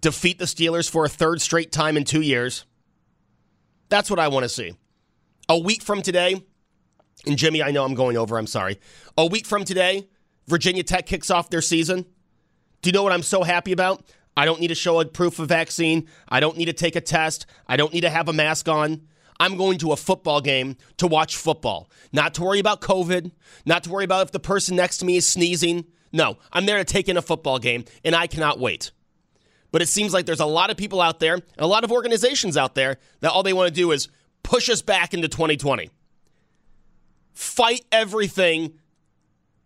Defeat 0.00 0.38
the 0.38 0.44
Steelers 0.44 0.88
for 0.88 1.04
a 1.04 1.08
third 1.08 1.42
straight 1.42 1.72
time 1.72 1.96
in 1.96 2.04
2 2.04 2.20
years. 2.20 2.64
That's 3.88 4.08
what 4.08 4.20
I 4.20 4.28
want 4.28 4.44
to 4.44 4.48
see. 4.48 4.74
A 5.48 5.58
week 5.58 5.82
from 5.82 6.02
today, 6.02 6.42
and 7.26 7.36
Jimmy, 7.36 7.62
I 7.62 7.70
know 7.70 7.84
I'm 7.84 7.94
going 7.94 8.16
over, 8.16 8.38
I'm 8.38 8.46
sorry. 8.46 8.78
A 9.18 9.26
week 9.26 9.46
from 9.46 9.64
today, 9.64 10.08
Virginia 10.46 10.82
Tech 10.82 11.06
kicks 11.06 11.30
off 11.30 11.50
their 11.50 11.62
season. 11.62 12.06
Do 12.82 12.88
you 12.88 12.92
know 12.92 13.02
what 13.02 13.12
I'm 13.12 13.22
so 13.22 13.42
happy 13.42 13.72
about? 13.72 14.04
I 14.36 14.44
don't 14.44 14.60
need 14.60 14.68
to 14.68 14.74
show 14.74 15.00
a 15.00 15.04
proof 15.04 15.38
of 15.38 15.48
vaccine. 15.48 16.08
I 16.28 16.40
don't 16.40 16.56
need 16.56 16.66
to 16.66 16.72
take 16.72 16.96
a 16.96 17.00
test. 17.00 17.46
I 17.66 17.76
don't 17.76 17.92
need 17.92 18.02
to 18.02 18.10
have 18.10 18.28
a 18.28 18.32
mask 18.32 18.68
on. 18.68 19.08
I'm 19.40 19.56
going 19.56 19.78
to 19.78 19.92
a 19.92 19.96
football 19.96 20.40
game 20.40 20.76
to 20.98 21.06
watch 21.06 21.36
football, 21.36 21.90
not 22.12 22.34
to 22.34 22.42
worry 22.42 22.60
about 22.60 22.80
COVID, 22.80 23.32
not 23.66 23.84
to 23.84 23.90
worry 23.90 24.04
about 24.04 24.26
if 24.26 24.32
the 24.32 24.40
person 24.40 24.76
next 24.76 24.98
to 24.98 25.04
me 25.04 25.16
is 25.16 25.28
sneezing. 25.28 25.86
No, 26.12 26.38
I'm 26.52 26.66
there 26.66 26.78
to 26.78 26.84
take 26.84 27.08
in 27.08 27.16
a 27.16 27.22
football 27.22 27.58
game, 27.58 27.84
and 28.04 28.14
I 28.14 28.26
cannot 28.26 28.60
wait. 28.60 28.92
But 29.72 29.82
it 29.82 29.88
seems 29.88 30.12
like 30.12 30.26
there's 30.26 30.40
a 30.40 30.46
lot 30.46 30.70
of 30.70 30.76
people 30.76 31.00
out 31.00 31.18
there, 31.18 31.40
a 31.58 31.66
lot 31.66 31.82
of 31.82 31.90
organizations 31.90 32.56
out 32.56 32.76
there, 32.76 32.98
that 33.20 33.32
all 33.32 33.42
they 33.42 33.52
want 33.52 33.68
to 33.68 33.74
do 33.74 33.90
is 33.90 34.08
push 34.44 34.70
us 34.70 34.82
back 34.82 35.14
into 35.14 35.26
2020. 35.26 35.90
Fight 37.32 37.84
everything 37.90 38.74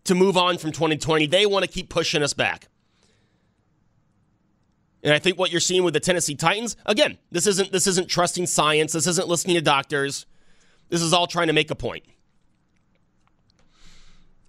to 0.04 0.14
move 0.14 0.38
on 0.38 0.56
from 0.56 0.72
2020. 0.72 1.26
They 1.26 1.44
want 1.44 1.66
to 1.66 1.70
keep 1.70 1.90
pushing 1.90 2.22
us 2.22 2.32
back. 2.32 2.68
And 5.02 5.14
I 5.14 5.18
think 5.18 5.38
what 5.38 5.50
you're 5.50 5.60
seeing 5.60 5.84
with 5.84 5.94
the 5.94 6.00
Tennessee 6.00 6.34
Titans, 6.34 6.76
again, 6.86 7.18
this 7.30 7.46
isn't 7.46 7.70
this 7.70 7.86
isn't 7.86 8.08
trusting 8.08 8.46
science. 8.46 8.92
This 8.92 9.06
isn't 9.06 9.28
listening 9.28 9.54
to 9.56 9.62
doctors. 9.62 10.26
This 10.88 11.02
is 11.02 11.12
all 11.12 11.26
trying 11.26 11.46
to 11.48 11.52
make 11.52 11.70
a 11.70 11.74
point. 11.74 12.04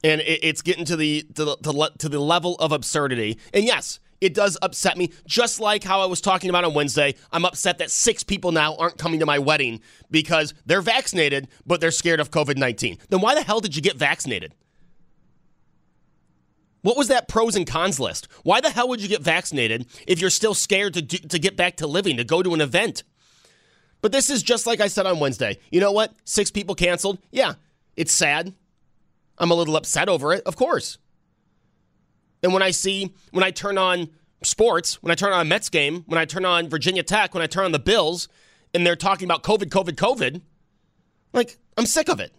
And 0.03 0.21
it, 0.21 0.39
it's 0.43 0.61
getting 0.61 0.85
to 0.85 0.95
the 0.95 1.23
to 1.35 1.45
the, 1.45 1.91
to 1.99 2.09
the 2.09 2.19
level 2.19 2.55
of 2.55 2.71
absurdity. 2.71 3.37
And 3.53 3.65
yes, 3.65 3.99
it 4.21 4.33
does 4.33 4.57
upset 4.61 4.97
me. 4.97 5.11
Just 5.27 5.59
like 5.59 5.83
how 5.83 6.01
I 6.01 6.05
was 6.05 6.19
talking 6.21 6.49
about 6.49 6.63
on 6.63 6.73
Wednesday, 6.73 7.15
I'm 7.31 7.45
upset 7.45 7.77
that 7.77 7.91
six 7.91 8.23
people 8.23 8.51
now 8.51 8.75
aren't 8.75 8.97
coming 8.97 9.19
to 9.19 9.25
my 9.25 9.39
wedding 9.39 9.81
because 10.09 10.53
they're 10.65 10.81
vaccinated, 10.81 11.47
but 11.65 11.79
they're 11.79 11.91
scared 11.91 12.19
of 12.19 12.31
COVID 12.31 12.57
19. 12.57 12.97
Then 13.09 13.21
why 13.21 13.35
the 13.35 13.43
hell 13.43 13.59
did 13.59 13.75
you 13.75 13.81
get 13.81 13.97
vaccinated? 13.97 14.55
What 16.89 16.97
was 16.97 17.09
that 17.09 17.27
pros 17.27 17.55
and 17.55 17.67
cons 17.67 17.99
list? 17.99 18.27
Why 18.41 18.61
the 18.61 18.71
hell 18.71 18.87
would 18.89 18.99
you 18.99 19.07
get 19.07 19.21
vaccinated 19.21 19.85
if 20.07 20.19
you're 20.19 20.31
still 20.31 20.55
scared 20.55 20.95
to, 20.95 21.03
do, 21.03 21.19
to 21.19 21.37
get 21.37 21.55
back 21.55 21.75
to 21.75 21.85
living, 21.85 22.17
to 22.17 22.23
go 22.23 22.41
to 22.41 22.55
an 22.55 22.61
event? 22.61 23.03
But 24.01 24.11
this 24.11 24.31
is 24.31 24.41
just 24.41 24.65
like 24.65 24.81
I 24.81 24.87
said 24.87 25.05
on 25.05 25.19
Wednesday. 25.19 25.59
You 25.71 25.81
know 25.81 25.91
what? 25.91 26.15
Six 26.23 26.49
people 26.49 26.73
canceled. 26.73 27.19
Yeah, 27.29 27.53
it's 27.95 28.11
sad. 28.11 28.55
I'm 29.37 29.51
a 29.51 29.53
little 29.53 29.75
upset 29.75 30.09
over 30.09 30.33
it, 30.33 30.41
of 30.47 30.55
course. 30.55 30.97
And 32.41 32.53
when 32.53 32.63
I 32.63 32.71
see, 32.71 33.13
when 33.29 33.43
I 33.43 33.51
turn 33.51 33.77
on 33.77 34.09
sports, 34.41 34.95
when 35.03 35.11
I 35.11 35.15
turn 35.15 35.31
on 35.31 35.41
a 35.41 35.45
Mets 35.45 35.69
game, 35.69 36.05
when 36.07 36.17
I 36.17 36.25
turn 36.25 36.43
on 36.43 36.69
Virginia 36.69 37.03
Tech, 37.03 37.35
when 37.35 37.43
I 37.43 37.47
turn 37.47 37.65
on 37.65 37.71
the 37.71 37.77
Bills, 37.77 38.29
and 38.73 38.83
they're 38.83 38.95
talking 38.95 39.27
about 39.27 39.43
COVID, 39.43 39.69
COVID, 39.69 39.93
COVID, 39.93 40.41
like, 41.33 41.59
I'm 41.77 41.85
sick 41.85 42.09
of 42.09 42.19
it. 42.19 42.33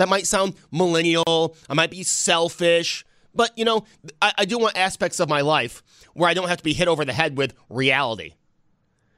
That 0.00 0.08
might 0.08 0.26
sound 0.26 0.54
millennial. 0.70 1.54
I 1.68 1.74
might 1.74 1.90
be 1.90 2.04
selfish. 2.04 3.04
But, 3.34 3.50
you 3.58 3.66
know, 3.66 3.84
I, 4.22 4.32
I 4.38 4.44
do 4.46 4.56
want 4.56 4.74
aspects 4.78 5.20
of 5.20 5.28
my 5.28 5.42
life 5.42 5.82
where 6.14 6.26
I 6.26 6.32
don't 6.32 6.48
have 6.48 6.56
to 6.56 6.64
be 6.64 6.72
hit 6.72 6.88
over 6.88 7.04
the 7.04 7.12
head 7.12 7.36
with 7.36 7.52
reality. 7.68 8.32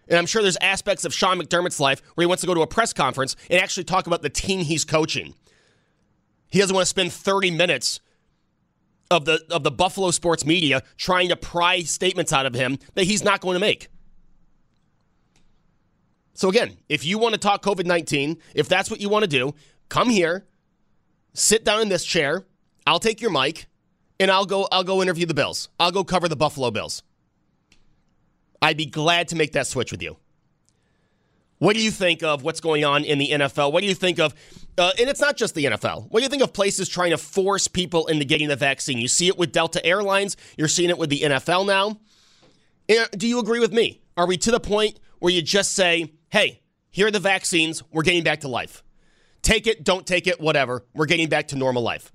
And 0.09 0.19
I'm 0.19 0.27
sure 0.27 0.43
there's 0.43 0.57
aspects 0.61 1.05
of 1.05 1.15
Sean 1.15 1.39
McDermott's 1.39 1.79
life 1.79 2.03
where 2.17 2.25
he 2.25 2.27
wants 2.27 2.41
to 2.41 2.49
go 2.49 2.55
to 2.55 2.63
a 2.63 2.67
press 2.67 2.93
conference 2.93 3.37
and 3.49 3.61
actually 3.61 3.85
talk 3.85 4.09
about 4.09 4.23
the 4.23 4.29
team 4.29 4.65
he's 4.65 4.85
coaching. 4.85 5.35
He 6.51 6.59
doesn't 6.59 6.75
want 6.75 6.83
to 6.83 6.91
spend 6.91 7.13
30 7.13 7.53
minutes 7.53 8.01
of 9.09 9.25
the 9.25 9.41
of 9.53 9.63
the 9.63 9.71
Buffalo 9.71 10.11
sports 10.11 10.45
media 10.45 10.83
trying 10.97 11.29
to 11.29 11.37
pry 11.37 11.83
statements 11.83 12.33
out 12.33 12.45
of 12.45 12.55
him 12.55 12.77
that 12.95 13.05
he's 13.05 13.23
not 13.23 13.41
going 13.41 13.55
to 13.55 13.61
make. 13.61 13.87
So 16.35 16.49
again, 16.49 16.77
if 16.89 17.05
you 17.05 17.19
want 17.19 17.35
to 17.35 17.39
talk 17.39 17.63
COVID-19, 17.63 18.41
if 18.57 18.69
that's 18.69 18.91
what 18.91 19.01
you 19.01 19.09
want 19.09 19.23
to 19.23 19.29
do, 19.29 19.55
come 19.89 20.11
here, 20.11 20.49
sit 21.35 21.65
down 21.65 21.83
in 21.83 21.89
this 21.89 22.05
chair. 22.05 22.45
I'll 22.87 22.99
take 22.99 23.21
your 23.21 23.31
mic 23.31 23.67
and 24.19 24.31
I'll 24.31 24.47
go 24.47 24.69
I'll 24.73 24.85
go 24.85 25.03
interview 25.03 25.27
the 25.27 25.35
Bills. 25.35 25.69
I'll 25.79 25.93
go 25.93 26.05
cover 26.05 26.29
the 26.29 26.37
Buffalo 26.37 26.71
Bills. 26.71 27.03
I'd 28.61 28.77
be 28.77 28.87
glad 28.87 29.29
to 29.29 29.37
make 29.37 29.53
that 29.53 29.67
switch 29.67 29.91
with 29.91 30.03
you. 30.03 30.17
What 31.59 31.77
do 31.77 31.83
you 31.83 31.91
think 31.91 32.23
of 32.23 32.43
what's 32.43 32.61
going 32.61 32.85
on 32.85 33.05
in 33.05 33.19
the 33.19 33.31
NFL? 33.31 33.73
What 33.73 33.83
do 33.83 33.87
you 33.87 33.95
think 33.95 34.19
of 34.19 34.35
uh, 34.79 34.91
and 34.99 35.09
it's 35.09 35.21
not 35.21 35.37
just 35.37 35.55
the 35.55 35.67
NFL. 35.67 36.11
What 36.11 36.21
do 36.21 36.23
you 36.23 36.29
think 36.29 36.43
of 36.43 36.53
places 36.53 36.89
trying 36.89 37.11
to 37.11 37.19
force 37.19 37.69
people 37.69 38.07
into 38.07 38.25
getting 38.25 38.49
the 38.49 38.57
vaccine? 38.57 38.99
You 38.99 39.09
see 39.09 39.29
it 39.29 39.37
with 39.37 39.53
Delta 39.53 39.85
Airlines, 39.85 40.37
you're 40.57 40.69
seeing 40.69 40.91
it 40.91 40.99
with 40.99 41.11
the 41.11 41.21
NFL 41.21 41.67
now. 41.67 41.99
Do 43.17 43.29
you 43.29 43.39
agree 43.39 43.61
with 43.61 43.73
me? 43.73 44.01
Are 44.17 44.27
we 44.27 44.37
to 44.39 44.51
the 44.51 44.61
point 44.61 44.99
where 45.19 45.33
you 45.33 45.43
just 45.43 45.73
say, 45.73 46.13
hey, 46.31 46.63
here 46.91 47.07
are 47.07 47.11
the 47.11 47.21
vaccines, 47.21 47.83
we're 47.93 48.03
getting 48.03 48.23
back 48.23 48.41
to 48.41 48.49
life? 48.49 48.83
Take 49.43 49.67
it, 49.67 49.85
don't 49.85 50.07
take 50.07 50.27
it, 50.27 50.41
whatever. 50.41 50.85
We're 50.95 51.07
getting 51.07 51.29
back 51.29 51.49
to 51.49 51.57
normal 51.57 51.83
life. 51.83 52.13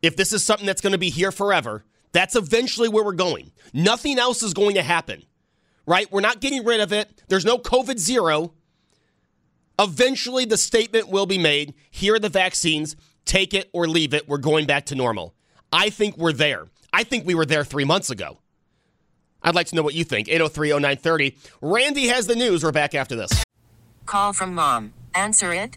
If 0.00 0.16
this 0.16 0.32
is 0.32 0.44
something 0.44 0.66
that's 0.66 0.80
going 0.80 0.92
to 0.92 0.98
be 0.98 1.10
here 1.10 1.32
forever, 1.32 1.84
that's 2.12 2.36
eventually 2.36 2.88
where 2.88 3.04
we're 3.04 3.12
going. 3.12 3.52
Nothing 3.72 4.18
else 4.18 4.42
is 4.42 4.54
going 4.54 4.76
to 4.76 4.82
happen, 4.82 5.24
right? 5.86 6.10
We're 6.10 6.20
not 6.20 6.40
getting 6.40 6.64
rid 6.64 6.80
of 6.80 6.92
it. 6.92 7.22
There's 7.28 7.44
no 7.44 7.58
COVID 7.58 7.98
zero. 7.98 8.54
Eventually, 9.78 10.44
the 10.44 10.56
statement 10.56 11.08
will 11.08 11.26
be 11.26 11.38
made 11.38 11.74
here 11.90 12.14
are 12.14 12.18
the 12.18 12.28
vaccines, 12.28 12.96
take 13.24 13.54
it 13.54 13.68
or 13.72 13.86
leave 13.86 14.14
it. 14.14 14.28
We're 14.28 14.38
going 14.38 14.66
back 14.66 14.86
to 14.86 14.94
normal. 14.94 15.34
I 15.72 15.90
think 15.90 16.16
we're 16.16 16.32
there. 16.32 16.66
I 16.92 17.04
think 17.04 17.26
we 17.26 17.34
were 17.34 17.46
there 17.46 17.64
three 17.64 17.84
months 17.84 18.10
ago. 18.10 18.38
I'd 19.42 19.54
like 19.54 19.68
to 19.68 19.76
know 19.76 19.82
what 19.82 19.94
you 19.94 20.04
think. 20.04 20.28
803 20.28 20.70
0930. 20.70 21.36
Randy 21.60 22.06
has 22.08 22.26
the 22.26 22.34
news. 22.34 22.64
We're 22.64 22.72
back 22.72 22.94
after 22.94 23.14
this. 23.14 23.44
Call 24.06 24.32
from 24.32 24.54
mom. 24.54 24.94
Answer 25.14 25.52
it. 25.52 25.76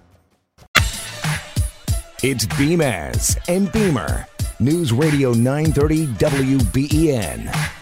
It's 2.23 2.45
Beamaz 2.45 3.35
and 3.47 3.71
Beamer. 3.71 4.27
News 4.59 4.93
Radio 4.93 5.33
930 5.33 6.05
WBEN. 6.05 7.80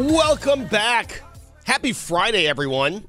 Welcome 0.00 0.64
back. 0.64 1.22
Happy 1.64 1.92
Friday, 1.92 2.46
everyone. 2.46 3.04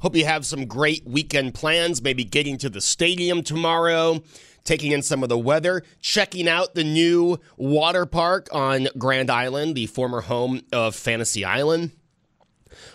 Hope 0.00 0.16
you 0.16 0.24
have 0.24 0.44
some 0.44 0.66
great 0.66 1.06
weekend 1.06 1.54
plans, 1.54 2.02
maybe 2.02 2.24
getting 2.24 2.58
to 2.58 2.68
the 2.68 2.80
stadium 2.80 3.44
tomorrow, 3.44 4.24
taking 4.64 4.90
in 4.90 5.02
some 5.02 5.22
of 5.22 5.28
the 5.28 5.38
weather, 5.38 5.84
checking 6.00 6.48
out 6.48 6.74
the 6.74 6.82
new 6.82 7.38
water 7.56 8.06
park 8.06 8.48
on 8.50 8.88
Grand 8.98 9.30
Island, 9.30 9.76
the 9.76 9.86
former 9.86 10.20
home 10.20 10.62
of 10.72 10.96
Fantasy 10.96 11.44
Island, 11.44 11.92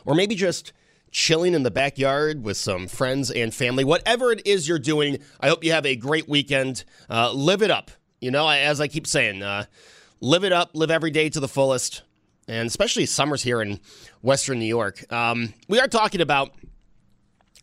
or 0.03 0.13
maybe 0.13 0.35
just 0.35 0.73
chilling 1.11 1.53
in 1.53 1.63
the 1.63 1.71
backyard 1.71 2.43
with 2.43 2.57
some 2.57 2.85
friends 2.85 3.31
and 3.31 3.53
family. 3.53 3.85
Whatever 3.85 4.33
it 4.33 4.45
is 4.45 4.67
you're 4.67 4.77
doing, 4.77 5.19
I 5.39 5.47
hope 5.47 5.63
you 5.63 5.71
have 5.71 5.85
a 5.85 5.95
great 5.95 6.27
weekend. 6.27 6.83
Uh, 7.09 7.31
live 7.31 7.61
it 7.61 7.71
up. 7.71 7.91
You 8.19 8.29
know, 8.29 8.49
as 8.49 8.81
I 8.81 8.89
keep 8.89 9.07
saying, 9.07 9.41
uh, 9.41 9.67
live 10.19 10.43
it 10.43 10.51
up, 10.51 10.71
live 10.73 10.91
every 10.91 11.11
day 11.11 11.29
to 11.29 11.39
the 11.39 11.47
fullest 11.47 12.01
and 12.47 12.67
especially 12.67 13.05
summers 13.05 13.43
here 13.43 13.61
in 13.61 13.79
Western 14.21 14.59
New 14.59 14.65
York. 14.65 15.11
Um, 15.11 15.53
we 15.67 15.79
are 15.79 15.87
talking 15.87 16.21
about 16.21 16.51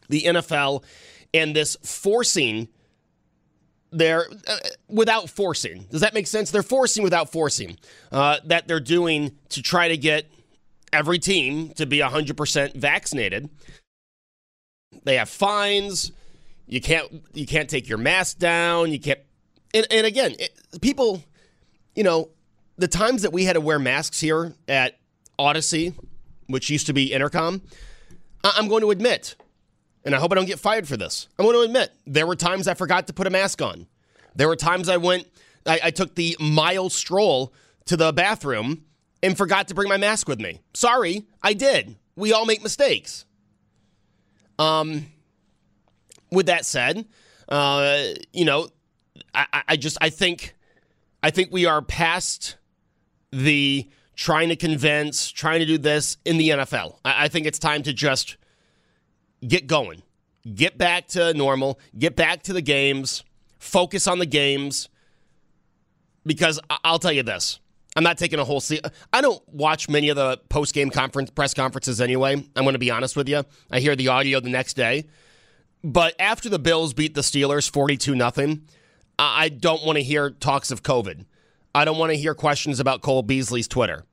the 0.09 0.23
NFL 0.23 0.85
and 1.33 1.55
this 1.55 1.77
forcing 1.83 2.68
their 3.90 4.27
uh, 4.47 4.57
without 4.88 5.31
forcing. 5.31 5.87
Does 5.90 6.01
that 6.01 6.14
make 6.14 6.27
sense? 6.27 6.51
They're 6.51 6.62
forcing 6.62 7.03
without 7.03 7.31
forcing 7.31 7.79
uh, 8.12 8.38
that 8.44 8.68
they're 8.68 8.81
doing 8.81 9.37
to 9.51 9.62
try 9.62 9.88
to 9.88 9.97
get 9.97 10.31
every 10.92 11.18
team 11.18 11.70
to 11.70 11.87
be 11.87 11.99
100% 11.99 12.75
vaccinated. 12.75 13.51
They 15.05 15.16
have 15.16 15.29
fines. 15.29 16.12
You 16.66 16.81
can't 16.81 17.25
you 17.35 17.47
can't 17.47 17.68
take 17.68 17.88
your 17.88 17.99
mask 17.99 18.38
down. 18.38 18.92
You 18.92 19.01
can't. 19.01 19.20
And, 19.73 19.87
and 19.90 20.07
again, 20.07 20.35
it, 20.38 20.81
people, 20.81 21.23
you 21.94 22.05
know, 22.05 22.31
the 22.76 22.88
times 22.88 23.22
that 23.22 23.32
we 23.32 23.44
had 23.44 23.54
to 23.54 23.60
wear 23.60 23.78
masks 23.78 24.20
here 24.20 24.54
at 24.68 24.98
Odyssey, 25.38 25.94
which 26.46 26.70
used 26.70 26.87
to 26.87 26.92
be 26.92 27.12
Intercom, 27.12 27.62
I- 28.42 28.54
I'm 28.56 28.68
going 28.68 28.82
to 28.82 28.90
admit, 28.90 29.37
and 30.04 30.14
I 30.14 30.18
hope 30.18 30.32
I 30.32 30.34
don't 30.34 30.46
get 30.46 30.58
fired 30.58 30.87
for 30.88 30.96
this. 30.96 31.28
I'm 31.38 31.44
going 31.44 31.56
to 31.56 31.62
admit 31.62 31.92
there 32.06 32.26
were 32.26 32.37
times 32.37 32.68
I 32.68 32.74
forgot 32.74 33.06
to 33.06 33.12
put 33.12 33.26
a 33.26 33.30
mask 33.30 33.62
on. 33.62 33.87
There 34.34 34.48
were 34.48 34.56
times 34.56 34.88
I 34.88 34.96
went, 34.96 35.26
I, 35.66 35.80
I 35.84 35.90
took 35.90 36.14
the 36.14 36.37
mile 36.40 36.90
stroll 36.90 37.52
to 37.87 37.96
the 37.96 38.12
bathroom 38.12 38.84
and 39.22 39.37
forgot 39.37 39.68
to 39.68 39.74
bring 39.74 39.88
my 39.88 39.96
mask 39.96 40.28
with 40.28 40.40
me. 40.40 40.60
Sorry, 40.74 41.24
I 41.42 41.54
did. 41.54 41.96
We 42.16 42.32
all 42.32 42.44
make 42.44 42.62
mistakes. 42.62 43.24
Um, 44.58 45.06
with 46.30 46.46
that 46.46 46.64
said, 46.66 47.06
uh, 47.48 48.02
you 48.32 48.44
know, 48.44 48.68
I- 49.34 49.62
I 49.68 49.76
just 49.76 49.96
I 50.00 50.10
think 50.10 50.54
I 51.22 51.30
think 51.30 51.50
we 51.52 51.66
are 51.66 51.80
past 51.82 52.56
the 53.35 53.88
trying 54.16 54.49
to 54.49 54.57
convince, 54.57 55.31
trying 55.31 55.61
to 55.61 55.66
do 55.66 55.77
this 55.79 56.16
in 56.25 56.37
the 56.37 56.51
NFL. 56.51 56.97
I, 57.05 57.25
I 57.25 57.29
think 57.29 57.47
it's 57.47 57.59
time 57.59 57.83
to 57.83 57.92
just 57.92 58.37
get 59.47 59.66
going, 59.66 60.03
get 60.55 60.79
back 60.79 61.09
to 61.09 61.35
normal, 61.35 61.79
get 61.99 62.14
back 62.16 62.42
to 62.44 62.53
the 62.53 62.62
games, 62.62 63.25
focus 63.59 64.07
on 64.07 64.18
the 64.18 64.27
games. 64.27 64.88
Because 66.27 66.59
I- 66.70 66.79
I'll 66.85 66.99
tell 66.99 67.12
you 67.12 67.23
this. 67.23 67.59
I'm 67.97 68.03
not 68.03 68.18
taking 68.18 68.38
a 68.40 68.44
whole 68.44 68.61
seat. 68.61 68.85
I 69.12 69.20
don't 69.20 69.40
watch 69.49 69.88
many 69.88 70.09
of 70.09 70.16
the 70.16 70.38
post 70.49 70.75
game 70.75 70.90
conference 70.90 71.31
press 71.31 71.55
conferences 71.55 72.01
anyway. 72.01 72.33
I'm 72.35 72.64
going 72.64 72.73
to 72.73 72.79
be 72.79 72.90
honest 72.90 73.14
with 73.14 73.29
you. 73.29 73.44
I 73.70 73.79
hear 73.81 73.94
the 73.94 74.09
audio 74.09 74.40
the 74.40 74.49
next 74.49 74.75
day. 74.75 75.05
But 75.85 76.14
after 76.18 76.49
the 76.49 76.59
Bills 76.59 76.94
beat 76.94 77.14
the 77.14 77.20
Steelers 77.20 77.70
42 77.70 78.14
nothing, 78.14 78.62
I 79.18 79.44
I 79.44 79.49
don't 79.49 79.85
want 79.85 79.97
to 79.97 80.03
hear 80.03 80.31
talks 80.31 80.70
of 80.70 80.83
COVID. 80.83 81.25
I 81.74 81.84
don't 81.84 81.98
want 81.98 82.12
to 82.12 82.16
hear 82.16 82.34
questions 82.34 82.80
about 82.80 83.02
Cole 83.02 83.22
Beasley's 83.22 83.68
Twitter. 83.68 84.04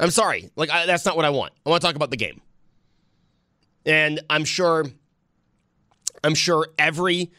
I'm 0.00 0.10
sorry. 0.10 0.50
Like, 0.56 0.70
I, 0.70 0.86
that's 0.86 1.04
not 1.04 1.16
what 1.16 1.24
I 1.24 1.30
want. 1.30 1.52
I 1.66 1.70
want 1.70 1.82
to 1.82 1.86
talk 1.86 1.96
about 1.96 2.10
the 2.10 2.16
game. 2.16 2.40
And 3.84 4.20
I'm 4.30 4.44
sure, 4.44 4.86
I'm 6.24 6.34
sure 6.34 6.68
every 6.78 7.30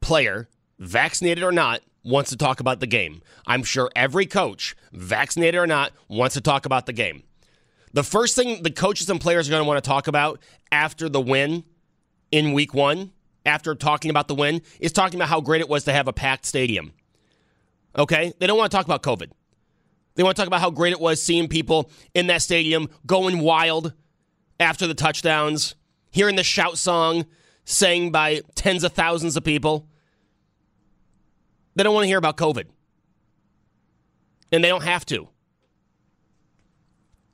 player, 0.00 0.48
vaccinated 0.78 1.44
or 1.44 1.52
not, 1.52 1.82
wants 2.04 2.30
to 2.30 2.36
talk 2.36 2.60
about 2.60 2.80
the 2.80 2.86
game. 2.86 3.20
I'm 3.46 3.62
sure 3.62 3.90
every 3.94 4.26
coach, 4.26 4.74
vaccinated 4.92 5.60
or 5.60 5.66
not, 5.66 5.92
wants 6.08 6.34
to 6.34 6.40
talk 6.40 6.64
about 6.64 6.86
the 6.86 6.92
game. 6.92 7.22
The 7.92 8.02
first 8.02 8.36
thing 8.36 8.62
the 8.62 8.70
coaches 8.70 9.10
and 9.10 9.20
players 9.20 9.48
are 9.48 9.50
going 9.50 9.62
to 9.62 9.68
want 9.68 9.82
to 9.82 9.88
talk 9.88 10.06
about 10.06 10.40
after 10.72 11.08
the 11.08 11.20
win 11.20 11.64
in 12.30 12.52
week 12.52 12.72
one, 12.72 13.12
after 13.44 13.74
talking 13.74 14.10
about 14.10 14.28
the 14.28 14.34
win, 14.34 14.62
is 14.80 14.92
talking 14.92 15.18
about 15.18 15.28
how 15.28 15.40
great 15.40 15.60
it 15.60 15.68
was 15.68 15.84
to 15.84 15.92
have 15.92 16.08
a 16.08 16.12
packed 16.12 16.46
stadium. 16.46 16.92
Okay? 17.98 18.32
They 18.38 18.46
don't 18.46 18.56
want 18.56 18.70
to 18.70 18.76
talk 18.76 18.86
about 18.86 19.02
COVID. 19.02 19.30
They 20.14 20.22
want 20.22 20.36
to 20.36 20.40
talk 20.40 20.46
about 20.46 20.60
how 20.60 20.70
great 20.70 20.92
it 20.92 21.00
was 21.00 21.22
seeing 21.22 21.48
people 21.48 21.90
in 22.14 22.28
that 22.28 22.42
stadium 22.42 22.88
going 23.06 23.40
wild 23.40 23.92
after 24.58 24.86
the 24.86 24.94
touchdowns, 24.94 25.74
hearing 26.10 26.36
the 26.36 26.42
shout 26.42 26.78
song 26.78 27.26
sang 27.64 28.10
by 28.10 28.42
tens 28.54 28.82
of 28.82 28.92
thousands 28.92 29.36
of 29.36 29.44
people. 29.44 29.88
They 31.76 31.84
don't 31.84 31.94
want 31.94 32.04
to 32.04 32.08
hear 32.08 32.18
about 32.18 32.36
COVID. 32.36 32.64
And 34.50 34.64
they 34.64 34.68
don't 34.68 34.82
have 34.82 35.04
to. 35.06 35.28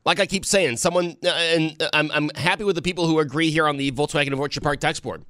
Like 0.04 0.20
I 0.20 0.26
keep 0.26 0.44
saying, 0.44 0.76
someone, 0.76 1.16
uh, 1.24 1.28
and 1.28 1.88
I'm, 1.94 2.10
I'm 2.10 2.30
happy 2.34 2.64
with 2.64 2.76
the 2.76 2.82
people 2.82 3.06
who 3.06 3.20
agree 3.20 3.50
here 3.50 3.66
on 3.66 3.78
the 3.78 3.90
Volkswagen 3.92 4.32
of 4.32 4.40
Orchard 4.40 4.62
Park 4.62 4.80
text 4.80 5.02
board. 5.02 5.24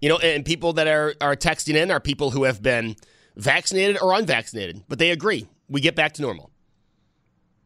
You 0.00 0.08
know, 0.08 0.18
and 0.18 0.44
people 0.44 0.72
that 0.72 0.88
are, 0.88 1.14
are 1.20 1.36
texting 1.36 1.74
in 1.76 1.90
are 1.90 2.00
people 2.00 2.32
who 2.32 2.44
have 2.44 2.60
been 2.60 2.96
vaccinated 3.36 4.00
or 4.00 4.12
unvaccinated, 4.14 4.82
but 4.88 4.98
they 4.98 5.10
agree. 5.10 5.46
We 5.68 5.80
get 5.80 5.94
back 5.94 6.14
to 6.14 6.22
normal. 6.22 6.50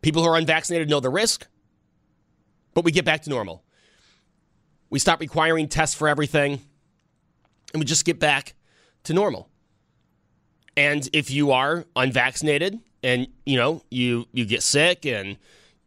People 0.03 0.23
who 0.23 0.29
are 0.29 0.37
unvaccinated 0.37 0.89
know 0.89 1.01
the 1.01 1.11
risk, 1.11 1.47
but 2.75 2.85
we 2.85 2.93
get 2.93 3.05
back 3.05 3.23
to 3.23 3.31
normal. 3.31 3.63
We 4.89 4.99
stop 4.99 5.21
requiring 5.21 5.69
tests 5.69 5.95
for 5.95 6.09
everything, 6.09 6.61
and 7.73 7.81
we 7.81 7.85
just 7.85 8.05
get 8.05 8.19
back 8.19 8.55
to 9.05 9.15
normal. 9.15 9.49
And 10.77 11.09
if 11.13 11.31
you 11.31 11.53
are 11.53 11.85
unvaccinated 11.95 12.79
and 13.03 13.29
you 13.45 13.57
know 13.57 13.83
you 13.91 14.27
you 14.33 14.45
get 14.45 14.63
sick 14.63 15.05
and 15.05 15.37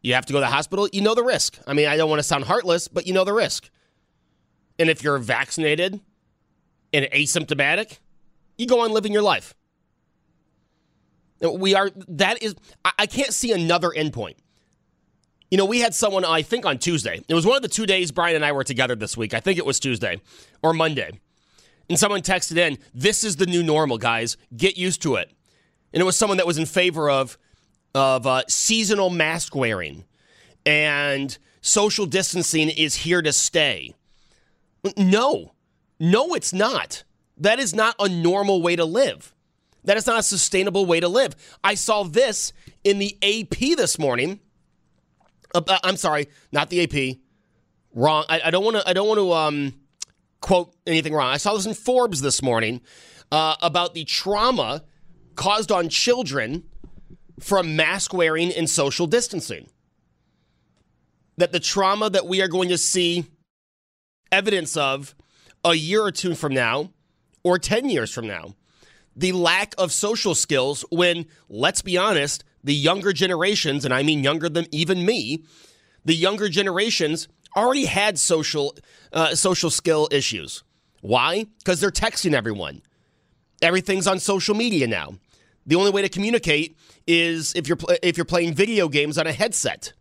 you 0.01 0.13
have 0.13 0.25
to 0.25 0.33
go 0.33 0.39
to 0.39 0.45
the 0.45 0.51
hospital, 0.51 0.87
you 0.91 1.01
know 1.01 1.15
the 1.15 1.23
risk. 1.23 1.57
I 1.65 1.73
mean, 1.73 1.87
I 1.87 1.97
don't 1.97 2.09
want 2.09 2.19
to 2.19 2.23
sound 2.23 2.43
heartless, 2.43 2.87
but 2.87 3.07
you 3.07 3.13
know 3.13 3.23
the 3.23 3.33
risk. 3.33 3.69
And 4.77 4.89
if 4.89 5.03
you're 5.03 5.17
vaccinated 5.17 5.99
and 6.93 7.05
asymptomatic, 7.05 7.99
you 8.57 8.67
go 8.67 8.81
on 8.81 8.91
living 8.91 9.13
your 9.13 9.21
life. 9.21 9.55
We 11.43 11.75
are, 11.75 11.91
that 12.07 12.41
is, 12.41 12.55
I 12.97 13.05
can't 13.05 13.33
see 13.33 13.51
another 13.51 13.89
endpoint. 13.89 14.35
You 15.51 15.57
know, 15.57 15.65
we 15.65 15.81
had 15.81 15.93
someone, 15.93 16.25
I 16.25 16.41
think 16.41 16.65
on 16.65 16.79
Tuesday, 16.79 17.21
it 17.27 17.33
was 17.33 17.45
one 17.45 17.55
of 17.55 17.61
the 17.61 17.67
two 17.67 17.85
days 17.85 18.11
Brian 18.11 18.35
and 18.35 18.45
I 18.45 18.51
were 18.51 18.63
together 18.63 18.95
this 18.95 19.15
week. 19.15 19.33
I 19.33 19.39
think 19.39 19.59
it 19.59 19.65
was 19.65 19.79
Tuesday 19.79 20.19
or 20.63 20.73
Monday. 20.73 21.19
And 21.89 21.99
someone 21.99 22.21
texted 22.21 22.57
in, 22.57 22.77
This 22.93 23.23
is 23.23 23.35
the 23.35 23.45
new 23.45 23.61
normal, 23.61 23.97
guys. 23.97 24.37
Get 24.55 24.77
used 24.77 25.01
to 25.03 25.15
it. 25.15 25.31
And 25.93 26.01
it 26.01 26.05
was 26.05 26.17
someone 26.17 26.37
that 26.37 26.47
was 26.47 26.57
in 26.57 26.65
favor 26.65 27.09
of, 27.09 27.37
of 27.93 28.25
uh, 28.25 28.43
seasonal 28.47 29.09
mask 29.09 29.55
wearing 29.55 30.05
and 30.65 31.37
social 31.61 32.05
distancing 32.05 32.69
is 32.69 32.95
here 32.95 33.21
to 33.21 33.33
stay. 33.33 33.93
No, 34.97 35.53
no, 35.99 36.33
it's 36.33 36.53
not. 36.53 37.03
That 37.37 37.59
is 37.59 37.73
not 37.73 37.95
a 37.99 38.09
normal 38.09 38.61
way 38.61 38.75
to 38.75 38.85
live. 38.85 39.32
That 39.85 39.97
is 39.97 40.07
not 40.07 40.19
a 40.19 40.23
sustainable 40.23 40.85
way 40.85 40.99
to 40.99 41.07
live. 41.07 41.35
I 41.63 41.75
saw 41.75 42.03
this 42.03 42.53
in 42.83 42.99
the 42.99 43.17
AP 43.21 43.77
this 43.77 43.99
morning. 43.99 44.39
Uh, 45.53 45.61
uh, 45.67 45.79
I'm 45.83 45.97
sorry, 45.97 46.29
not 46.51 46.69
the 46.69 46.83
AP. 46.83 47.17
Wrong. 47.93 48.25
I, 48.29 48.49
don't 48.49 48.63
want 48.63 48.77
to. 48.77 48.89
I 48.89 48.93
don't 48.93 49.07
want 49.07 49.19
to 49.19 49.33
um, 49.33 49.73
quote 50.41 50.73
anything 50.87 51.13
wrong. 51.13 51.29
I 51.29 51.37
saw 51.37 51.53
this 51.53 51.65
in 51.65 51.73
Forbes 51.73 52.21
this 52.21 52.41
morning 52.41 52.81
uh, 53.31 53.55
about 53.61 53.93
the 53.93 54.03
trauma 54.03 54.83
caused 55.35 55.71
on 55.71 55.89
children 55.89 56.63
from 57.39 57.75
mask 57.75 58.13
wearing 58.13 58.51
and 58.51 58.69
social 58.69 59.05
distancing. 59.05 59.67
That 61.37 61.51
the 61.51 61.59
trauma 61.59 62.09
that 62.09 62.25
we 62.25 62.41
are 62.41 62.47
going 62.47 62.69
to 62.69 62.77
see 62.77 63.25
evidence 64.31 64.75
of 64.75 65.15
a 65.63 65.73
year 65.73 66.01
or 66.01 66.11
two 66.11 66.35
from 66.35 66.53
now, 66.53 66.91
or 67.43 67.57
10 67.57 67.89
years 67.89 68.11
from 68.11 68.27
now, 68.27 68.55
the 69.15 69.31
lack 69.31 69.75
of 69.77 69.91
social 69.91 70.35
skills 70.35 70.83
when, 70.89 71.25
let's 71.49 71.81
be 71.81 71.97
honest, 71.97 72.43
the 72.63 72.73
younger 72.73 73.13
generations, 73.13 73.85
and 73.85 73.93
I 73.93 74.03
mean 74.03 74.23
younger 74.23 74.49
than 74.49 74.67
even 74.71 75.05
me, 75.05 75.43
the 76.05 76.15
younger 76.15 76.49
generations 76.49 77.27
already 77.55 77.85
had 77.85 78.17
social 78.17 78.75
uh, 79.11 79.35
social 79.35 79.69
skill 79.69 80.07
issues. 80.11 80.63
Why? 81.01 81.45
Because 81.59 81.79
they're 81.79 81.91
texting 81.91 82.33
everyone. 82.33 82.81
Everything's 83.61 84.07
on 84.07 84.19
social 84.19 84.55
media 84.55 84.87
now. 84.87 85.15
The 85.65 85.75
only 85.75 85.91
way 85.91 86.01
to 86.01 86.09
communicate 86.09 86.77
is 87.07 87.53
if 87.55 87.67
you're 87.67 87.77
if 88.01 88.17
you're 88.17 88.25
playing 88.25 88.53
video 88.53 88.89
games 88.89 89.17
on 89.17 89.27
a 89.27 89.33
headset. 89.33 89.93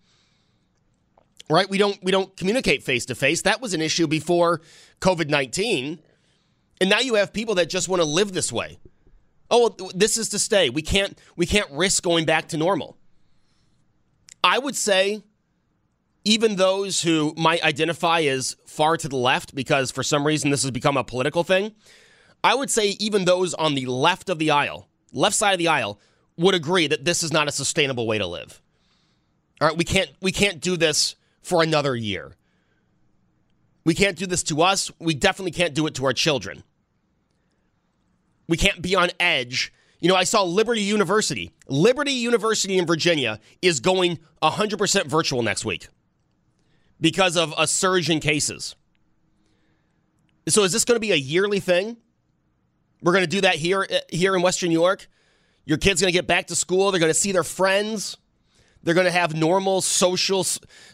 Right? 1.51 1.69
We 1.69 1.77
don't 1.77 2.03
we 2.03 2.13
don't 2.13 2.35
communicate 2.37 2.83
face 2.83 3.05
to 3.07 3.15
face. 3.15 3.43
That 3.43 3.61
was 3.61 3.75
an 3.75 3.83
issue 3.83 4.07
before 4.07 4.63
COVID-19. 5.01 5.99
And 6.81 6.91
now 6.91 7.01
you 7.01 7.15
have 7.15 7.33
people 7.33 7.57
that 7.57 7.69
just 7.69 7.89
want 7.89 8.01
to 8.01 8.07
live 8.07 8.33
this 8.33 8.53
way. 8.53 8.79
Oh, 9.53 9.75
well, 9.79 9.91
this 9.95 10.17
is 10.17 10.31
to 10.31 10.39
stay. 10.39 10.71
We 10.71 10.81
can't 10.81 11.19
we 11.37 11.45
can't 11.45 11.71
risk 11.71 12.03
going 12.03 12.25
back 12.25 12.49
to 12.49 12.57
normal. 12.57 12.97
I 14.43 14.59
would 14.59 14.75
say 14.75 15.23
even 16.25 16.57
those 16.57 17.03
who 17.03 17.35
might 17.37 17.63
identify 17.63 18.21
as 18.23 18.57
far 18.67 18.97
to 18.97 19.09
the 19.09 19.17
left 19.17 19.55
because 19.55 19.91
for 19.91 20.03
some 20.03 20.27
reason 20.27 20.51
this 20.51 20.63
has 20.63 20.71
become 20.71 20.97
a 20.97 21.05
political 21.05 21.45
thing, 21.45 21.73
I 22.43 22.55
would 22.55 22.71
say 22.71 22.97
even 22.99 23.27
those 23.27 23.53
on 23.55 23.75
the 23.75 23.87
left 23.87 24.31
of 24.31 24.39
the 24.39 24.51
aisle, 24.51 24.89
left 25.13 25.37
side 25.37 25.53
of 25.53 25.59
the 25.59 25.69
aisle 25.69 26.01
would 26.39 26.55
agree 26.55 26.87
that 26.87 27.05
this 27.05 27.23
is 27.23 27.33
not 27.33 27.47
a 27.47 27.53
sustainable 27.53 28.07
way 28.07 28.19
to 28.19 28.27
live. 28.27 28.63
All 29.61 29.69
right, 29.69 29.77
we 29.77 29.85
can't 29.85 30.11
we 30.23 30.33
can't 30.33 30.61
do 30.61 30.79
this 30.79 31.15
for 31.43 31.63
another 31.63 31.95
year. 31.95 32.37
We 33.85 33.95
can't 33.95 34.17
do 34.17 34.27
this 34.27 34.43
to 34.45 34.63
us. 34.63 34.91
We 34.99 35.13
definitely 35.13 35.51
can't 35.51 35.75
do 35.75 35.87
it 35.87 35.95
to 35.97 36.07
our 36.07 36.13
children. 36.15 36.63
We 38.49 38.57
can't 38.57 38.83
be 38.83 38.95
on 38.95 39.11
edge. 39.21 39.73
You 40.01 40.09
know, 40.09 40.17
I 40.17 40.25
saw 40.25 40.43
Liberty 40.43 40.83
University. 40.83 41.53
Liberty 41.69 42.13
University 42.13 42.77
in 42.77 42.87
Virginia 42.87 43.39
is 43.61 43.81
going 43.81 44.19
100% 44.43 45.07
virtual 45.07 45.43
next 45.43 45.65
week 45.65 45.89
because 47.01 47.37
of 47.37 47.55
a 47.57 47.67
surge 47.67 48.11
in 48.11 48.21
cases. 48.21 48.75
So 50.49 50.65
is 50.65 50.73
this 50.73 50.85
going 50.85 50.97
to 50.97 51.01
be 51.01 51.13
a 51.13 51.17
yearly 51.17 51.61
thing? 51.61 51.97
We're 53.03 53.13
going 53.13 53.25
to 53.25 53.31
do 53.31 53.43
that 53.43 53.57
here 53.57 53.87
uh, 53.89 53.99
here 54.09 54.35
in 54.35 54.43
Western 54.43 54.71
New 54.71 54.81
York. 54.81 55.09
Your 55.65 55.79
kid's 55.79 56.01
going 56.01 56.13
to 56.13 56.17
get 56.17 56.27
back 56.27 56.49
to 56.49 56.57
school. 56.57 56.91
They're 56.91 57.01
going 57.01 57.11
to 57.11 57.19
see 57.19 57.33
their 57.33 57.45
friends. 57.45 58.17
They're 58.83 58.95
going 58.95 59.07
to 59.07 59.13
have 59.13 59.35
normal 59.35 59.81
social 59.81 60.45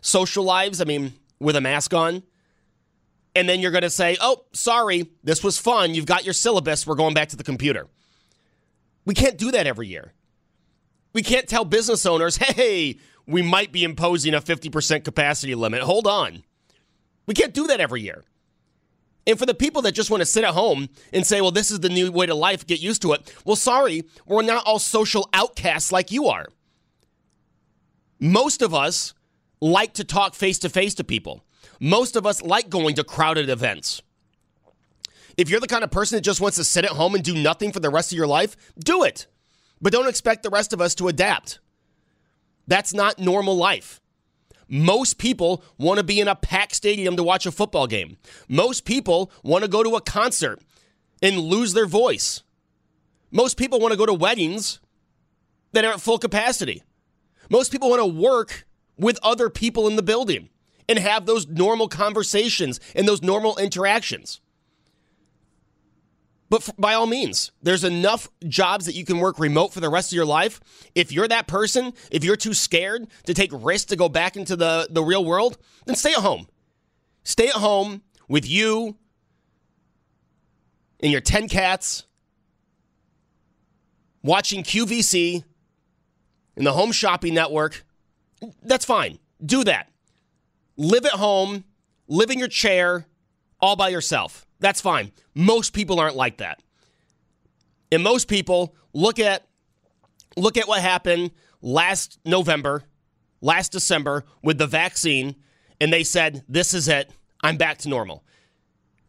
social 0.00 0.44
lives. 0.44 0.80
I 0.80 0.84
mean, 0.84 1.14
with 1.38 1.56
a 1.56 1.61
mask 1.61 1.94
on. 1.94 2.22
And 3.38 3.48
then 3.48 3.61
you're 3.61 3.70
going 3.70 3.83
to 3.83 3.90
say, 3.90 4.16
"Oh, 4.20 4.44
sorry, 4.53 5.09
this 5.22 5.44
was 5.44 5.59
fun. 5.59 5.94
You've 5.94 6.07
got 6.07 6.24
your 6.24 6.35
syllabus. 6.35 6.87
We're 6.87 6.96
going 6.96 7.14
back 7.14 7.29
to 7.29 7.37
the 7.37 7.44
computer." 7.44 7.87
We 9.05 9.14
can't 9.14 9.38
do 9.38 9.53
that 9.53 9.64
every 9.66 9.87
year. 9.87 10.12
We 11.12 11.22
can't 11.22 11.48
tell 11.48 11.64
business 11.64 12.05
owners, 12.05 12.37
"Hey, 12.37 12.98
we 13.27 13.42
might 13.42 13.70
be 13.70 13.85
imposing 13.85 14.35
a 14.35 14.40
50% 14.40 15.05
capacity 15.05 15.55
limit." 15.55 15.83
Hold 15.83 16.09
on. 16.09 16.42
We 17.27 17.35
can't 17.35 17.55
do 17.55 17.68
that 17.68 17.79
every 17.81 18.03
year. 18.03 18.24
And 19.24 19.38
for 19.38 19.46
the 19.46 19.55
people 19.55 19.83
that 19.83 19.92
just 19.92 20.11
want 20.11 20.22
to 20.22 20.27
sit 20.27 20.42
at 20.42 20.55
home 20.55 20.88
and 21.12 21.25
say, 21.25 21.42
well, 21.42 21.50
this 21.50 21.71
is 21.71 21.81
the 21.81 21.90
new 21.90 22.10
way 22.10 22.25
to 22.25 22.35
life, 22.35 22.67
get 22.67 22.81
used 22.81 23.02
to 23.02 23.12
it. 23.12 23.31
Well, 23.44 23.56
sorry, 23.56 24.04
we're 24.27 24.40
not 24.40 24.65
all 24.65 24.79
social 24.79 25.29
outcasts 25.35 25.92
like 25.92 26.10
you 26.10 26.29
are. 26.29 26.46
Most 28.19 28.62
of 28.62 28.73
us 28.73 29.12
like 29.60 29.92
to 29.94 30.04
talk 30.04 30.35
face 30.35 30.58
to 30.60 30.71
face 30.71 30.94
to 30.94 31.04
people. 31.04 31.44
Most 31.81 32.17
of 32.17 32.27
us 32.27 32.42
like 32.42 32.69
going 32.69 32.96
to 32.96 33.04
crowded 33.04 33.48
events. 33.48 34.02
If 35.37 35.48
you're 35.48 35.61
the 35.61 35.69
kind 35.69 35.85
of 35.85 35.90
person 35.90 36.17
that 36.17 36.23
just 36.23 36.40
wants 36.40 36.56
to 36.56 36.65
sit 36.65 36.85
at 36.85 36.90
home 36.90 37.15
and 37.15 37.23
do 37.23 37.35
nothing 37.35 37.71
for 37.71 37.81
the 37.81 37.90
rest 37.90 38.11
of 38.13 38.19
your 38.19 38.27
life, 38.27 38.56
do 38.79 39.04
it. 39.04 39.27
But 39.81 39.92
don't 39.92 40.09
expect 40.09 40.42
the 40.42 40.50
rest 40.50 40.73
of 40.73 40.81
us 40.81 40.94
to 40.96 41.09
adapt. 41.09 41.61
That's 42.67 42.92
not 42.92 43.19
normal 43.19 43.56
life. 43.56 44.00
Most 44.69 45.17
people 45.17 45.63
want 45.79 45.98
to 45.98 46.04
be 46.04 46.21
in 46.21 46.29
a 46.29 46.35
packed 46.35 46.75
stadium 46.75 47.17
to 47.17 47.23
watch 47.23 47.46
a 47.46 47.52
football 47.52 47.87
game. 47.87 48.19
Most 48.48 48.85
people 48.85 49.31
want 49.42 49.63
to 49.65 49.71
go 49.71 49.83
to 49.83 49.96
a 49.96 50.00
concert 50.00 50.61
and 51.23 51.38
lose 51.38 51.73
their 51.73 51.87
voice. 51.87 52.42
Most 53.31 53.56
people 53.56 53.81
want 53.81 53.92
to 53.92 53.98
go 53.98 54.06
to 54.06 54.13
weddings 54.13 54.81
that 55.73 55.85
are 55.85 55.92
at 55.92 56.00
full 56.00 56.19
capacity. 56.19 56.83
Most 57.48 57.73
people 57.73 57.88
want 57.88 58.00
to 58.00 58.06
work 58.06 58.67
with 58.98 59.19
other 59.23 59.48
people 59.48 59.87
in 59.87 59.96
the 59.96 60.02
building 60.02 60.50
and 60.88 60.98
have 60.98 61.26
those 61.26 61.46
normal 61.46 61.88
conversations 61.88 62.80
and 62.94 63.06
those 63.06 63.22
normal 63.22 63.56
interactions. 63.58 64.40
But 66.50 66.62
f 66.66 66.74
by 66.78 66.94
all 66.94 67.06
means, 67.06 67.52
there's 67.62 67.84
enough 67.84 68.28
jobs 68.46 68.86
that 68.86 68.94
you 68.94 69.04
can 69.04 69.18
work 69.18 69.38
remote 69.38 69.72
for 69.72 69.80
the 69.80 69.90
rest 69.90 70.12
of 70.12 70.16
your 70.16 70.24
life. 70.24 70.60
If 70.94 71.12
you're 71.12 71.28
that 71.28 71.46
person, 71.46 71.92
if 72.10 72.24
you're 72.24 72.36
too 72.36 72.54
scared 72.54 73.06
to 73.24 73.34
take 73.34 73.50
risks 73.52 73.86
to 73.86 73.96
go 73.96 74.08
back 74.08 74.36
into 74.36 74.56
the, 74.56 74.88
the 74.90 75.02
real 75.02 75.24
world, 75.24 75.58
then 75.84 75.94
stay 75.94 76.12
at 76.12 76.18
home. 76.18 76.46
Stay 77.22 77.48
at 77.48 77.54
home 77.54 78.02
with 78.28 78.48
you 78.48 78.96
and 81.00 81.12
your 81.12 81.20
10 81.20 81.48
cats 81.48 82.04
watching 84.22 84.62
QVC 84.62 85.44
in 86.56 86.64
the 86.64 86.72
Home 86.72 86.92
Shopping 86.92 87.34
Network. 87.34 87.84
That's 88.62 88.84
fine. 88.84 89.18
Do 89.44 89.64
that. 89.64 89.87
Live 90.79 91.04
at 91.04 91.12
home, 91.12 91.64
live 92.06 92.31
in 92.31 92.38
your 92.38 92.48
chair, 92.48 93.06
all 93.60 93.74
by 93.74 93.88
yourself. 93.88 94.46
That's 94.60 94.81
fine. 94.81 95.10
Most 95.35 95.72
people 95.72 95.98
aren't 95.98 96.14
like 96.14 96.38
that. 96.38 96.62
And 97.90 98.02
most 98.02 98.29
people 98.29 98.76
look 98.92 99.18
at 99.18 99.44
look 100.37 100.56
at 100.56 100.68
what 100.68 100.81
happened 100.81 101.33
last 101.60 102.20
November, 102.24 102.85
last 103.40 103.72
December 103.72 104.24
with 104.40 104.58
the 104.58 104.68
vaccine 104.68 105.35
and 105.81 105.92
they 105.92 106.04
said, 106.04 106.44
"This 106.48 106.74
is 106.74 106.87
it. 106.87 107.10
I'm 107.42 107.56
back 107.56 107.79
to 107.79 107.88
normal." 107.88 108.24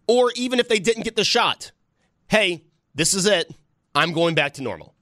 Or 0.08 0.32
even 0.36 0.60
if 0.60 0.68
they 0.68 0.80
didn't 0.80 1.04
get 1.04 1.16
the 1.16 1.24
shot, 1.24 1.72
"Hey, 2.30 2.64
this 2.96 3.14
is 3.14 3.28
it. 3.28 3.54
I'm 3.94 4.12
going 4.12 4.34
back 4.34 4.56
to 4.56 4.64
normal." 4.64 4.96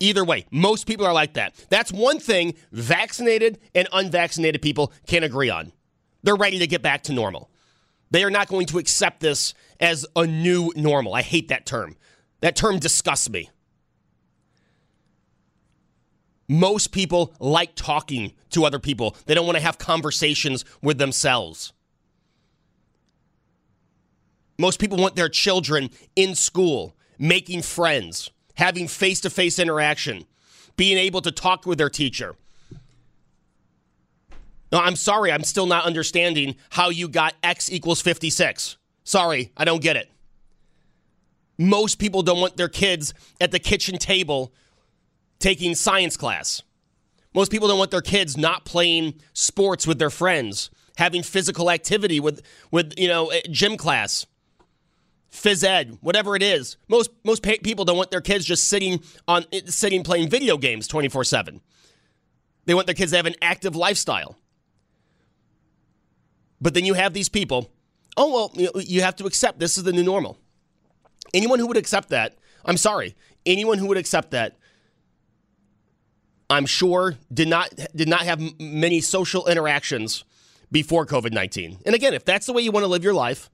Either 0.00 0.24
way, 0.24 0.46
most 0.50 0.86
people 0.86 1.06
are 1.06 1.12
like 1.12 1.34
that. 1.34 1.54
That's 1.68 1.92
one 1.92 2.18
thing 2.18 2.54
vaccinated 2.72 3.60
and 3.74 3.86
unvaccinated 3.92 4.62
people 4.62 4.92
can 5.06 5.22
agree 5.22 5.50
on. 5.50 5.72
They're 6.22 6.36
ready 6.36 6.58
to 6.58 6.66
get 6.66 6.82
back 6.82 7.02
to 7.04 7.12
normal. 7.12 7.50
They 8.10 8.24
are 8.24 8.30
not 8.30 8.48
going 8.48 8.66
to 8.66 8.78
accept 8.78 9.20
this 9.20 9.54
as 9.78 10.06
a 10.16 10.26
new 10.26 10.72
normal. 10.74 11.14
I 11.14 11.22
hate 11.22 11.48
that 11.48 11.66
term. 11.66 11.96
That 12.40 12.56
term 12.56 12.78
disgusts 12.78 13.28
me. 13.30 13.50
Most 16.48 16.90
people 16.90 17.34
like 17.38 17.76
talking 17.76 18.32
to 18.50 18.64
other 18.64 18.80
people, 18.80 19.14
they 19.26 19.34
don't 19.34 19.46
want 19.46 19.56
to 19.56 19.62
have 19.62 19.78
conversations 19.78 20.64
with 20.82 20.98
themselves. 20.98 21.72
Most 24.58 24.80
people 24.80 24.98
want 24.98 25.14
their 25.14 25.28
children 25.28 25.90
in 26.16 26.34
school, 26.34 26.96
making 27.18 27.62
friends, 27.62 28.30
having 28.60 28.86
face 28.86 29.20
to 29.22 29.30
face 29.30 29.58
interaction, 29.58 30.26
being 30.76 30.98
able 30.98 31.22
to 31.22 31.32
talk 31.32 31.64
with 31.64 31.78
their 31.78 31.88
teacher. 31.88 32.36
No, 34.70 34.78
I'm 34.78 34.96
sorry, 34.96 35.32
I'm 35.32 35.44
still 35.44 35.66
not 35.66 35.86
understanding 35.86 36.56
how 36.68 36.90
you 36.90 37.08
got 37.08 37.34
X 37.42 37.72
equals 37.72 38.02
56. 38.02 38.76
Sorry, 39.02 39.50
I 39.56 39.64
don't 39.64 39.82
get 39.82 39.96
it. 39.96 40.10
Most 41.58 41.98
people 41.98 42.22
don't 42.22 42.40
want 42.40 42.58
their 42.58 42.68
kids 42.68 43.14
at 43.40 43.50
the 43.50 43.58
kitchen 43.58 43.98
table 43.98 44.52
taking 45.38 45.74
science 45.74 46.18
class. 46.18 46.62
Most 47.34 47.50
people 47.50 47.66
don't 47.66 47.78
want 47.78 47.90
their 47.90 48.02
kids 48.02 48.36
not 48.36 48.66
playing 48.66 49.14
sports 49.32 49.86
with 49.86 49.98
their 49.98 50.10
friends, 50.10 50.70
having 50.96 51.22
physical 51.22 51.70
activity 51.70 52.20
with, 52.20 52.42
with 52.70 52.92
you 52.98 53.08
know, 53.08 53.32
gym 53.50 53.78
class, 53.78 54.26
phys 55.30 55.64
ed, 55.64 55.98
whatever 56.00 56.36
it 56.36 56.42
is. 56.42 56.76
Most 56.88 57.10
most 57.24 57.42
pa- 57.42 57.52
people 57.62 57.84
don't 57.84 57.96
want 57.96 58.10
their 58.10 58.20
kids 58.20 58.44
just 58.44 58.68
sitting 58.68 59.02
on 59.28 59.44
sitting 59.66 60.02
playing 60.02 60.28
video 60.28 60.56
games 60.56 60.88
24/7. 60.88 61.60
They 62.66 62.74
want 62.74 62.86
their 62.86 62.94
kids 62.94 63.12
to 63.12 63.16
have 63.16 63.26
an 63.26 63.36
active 63.42 63.74
lifestyle. 63.74 64.36
But 66.60 66.74
then 66.74 66.84
you 66.84 66.94
have 66.94 67.14
these 67.14 67.28
people, 67.28 67.70
oh, 68.16 68.32
well, 68.32 68.50
you, 68.54 68.70
you 68.76 69.00
have 69.00 69.16
to 69.16 69.24
accept 69.24 69.58
this 69.58 69.78
is 69.78 69.84
the 69.84 69.92
new 69.92 70.02
normal. 70.02 70.36
Anyone 71.32 71.58
who 71.58 71.66
would 71.66 71.76
accept 71.78 72.10
that, 72.10 72.36
I'm 72.64 72.76
sorry, 72.76 73.16
anyone 73.46 73.78
who 73.78 73.86
would 73.86 73.96
accept 73.96 74.32
that, 74.32 74.58
I'm 76.50 76.66
sure 76.66 77.14
did 77.32 77.48
not 77.48 77.72
did 77.94 78.08
not 78.08 78.22
have 78.22 78.40
many 78.60 79.00
social 79.00 79.46
interactions 79.46 80.24
before 80.70 81.06
COVID 81.06 81.32
19. 81.32 81.78
And 81.86 81.94
again, 81.94 82.12
if 82.12 82.24
that's 82.24 82.46
the 82.46 82.52
way 82.52 82.62
you 82.62 82.72
want 82.72 82.82
to 82.82 82.88
live 82.88 83.04
your 83.04 83.14
life, 83.14 83.48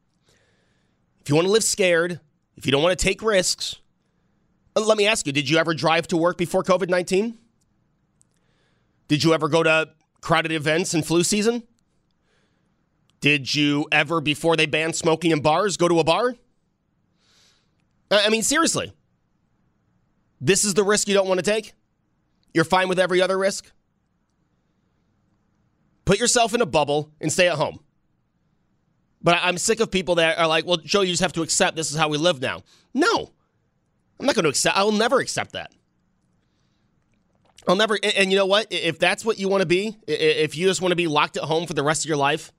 if 1.27 1.31
you 1.31 1.35
want 1.35 1.47
to 1.47 1.51
live 1.51 1.65
scared, 1.65 2.21
if 2.55 2.67
you 2.67 2.71
don't 2.71 2.85
want 2.85 2.97
to 2.97 3.05
take 3.05 3.21
risks, 3.21 3.75
uh, 4.77 4.81
let 4.81 4.97
me 4.97 5.09
ask 5.09 5.27
you, 5.27 5.33
did 5.33 5.51
you 5.51 5.59
ever 5.59 5.75
drive 5.75 6.07
to 6.07 6.17
work 6.17 6.39
before 6.39 6.63
COVID 6.63 6.89
19? 6.89 7.37
Did 9.09 9.25
you 9.25 9.35
ever 9.35 9.49
go 9.49 9.65
to 9.65 9.89
crowded 10.21 10.53
events 10.53 10.95
in 10.95 11.03
flu 11.03 11.25
season? 11.25 11.65
Did 13.19 13.53
you 13.53 13.89
ever, 13.91 14.21
before 14.21 14.55
they 14.55 14.67
banned 14.67 14.95
smoking 14.95 15.33
in 15.33 15.41
bars, 15.41 15.77
go 15.77 15.89
to 15.89 15.99
a 15.99 16.05
bar? 16.05 16.37
I 18.09 18.29
mean, 18.29 18.45
seriously. 18.45 18.93
This 20.41 20.65
is 20.65 20.75
the 20.75 20.85
risk 20.85 21.09
you 21.09 21.15
don't 21.15 21.27
want 21.27 21.39
to 21.39 21.51
take? 21.51 21.73
You're 22.55 22.63
fine 22.63 22.89
with 22.89 23.01
every 23.01 23.21
other 23.21 23.37
risk? 23.37 23.73
Put 26.05 26.21
yourself 26.21 26.55
in 26.55 26.61
a 26.61 26.67
bubble 26.67 27.11
and 27.21 27.33
stay 27.33 27.49
at 27.49 27.57
home. 27.57 27.81
But 29.27 29.41
I'm 29.43 29.59
sick 29.59 29.81
of 29.81 29.91
people 29.91 30.15
that 30.15 30.39
are 30.39 30.47
like, 30.47 30.67
well, 30.67 30.77
Joe, 30.77 31.01
you 31.01 31.09
just 31.09 31.21
have 31.21 31.33
to 31.33 31.43
accept 31.43 31.75
this 31.75 31.91
is 31.91 31.97
how 31.97 32.07
we 32.09 32.17
live 32.17 32.41
now. 32.41 32.63
No, 32.95 33.33
I'm 34.21 34.25
not 34.25 34.37
going 34.37 34.45
to 34.45 34.49
accept, 34.51 34.77
I 34.77 34.85
will 34.85 34.93
never 34.93 35.19
accept 35.19 35.55
that. 35.55 35.73
I'll 37.67 37.75
never, 37.75 37.99
and, 38.05 38.31
you 38.31 38.39
know 38.39 38.47
what? 38.47 38.69
If 38.71 39.01
that's 39.01 39.25
what 39.25 39.37
you 39.37 39.49
want 39.49 39.63
to 39.63 39.67
be, 39.67 39.97
if 40.07 40.57
you 40.57 40.69
just 40.69 40.81
want 40.81 40.93
to 40.93 40.97
be 40.97 41.09
locked 41.09 41.37
at 41.37 41.43
home 41.43 41.67
for 41.67 41.75
the 41.75 41.83
rest 41.83 42.05
of 42.05 42.09
your 42.09 42.17
life, 42.17 42.53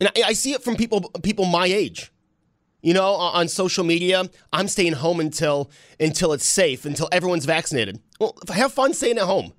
and 0.00 0.08
I, 0.16 0.28
I 0.28 0.32
see 0.32 0.52
it 0.52 0.62
from 0.62 0.76
people 0.76 1.02
people 1.22 1.44
my 1.44 1.66
age. 1.66 2.10
You 2.80 2.94
know, 2.94 3.12
on 3.12 3.48
social 3.48 3.84
media, 3.84 4.24
I'm 4.54 4.68
staying 4.68 4.94
home 4.94 5.20
until 5.20 5.70
until 6.00 6.32
it's 6.32 6.46
safe, 6.46 6.86
until 6.86 7.10
everyone's 7.12 7.44
vaccinated. 7.44 8.00
Well, 8.18 8.38
have 8.48 8.72
fun 8.72 8.94
staying 8.94 9.18
at 9.18 9.24
home. 9.24 9.52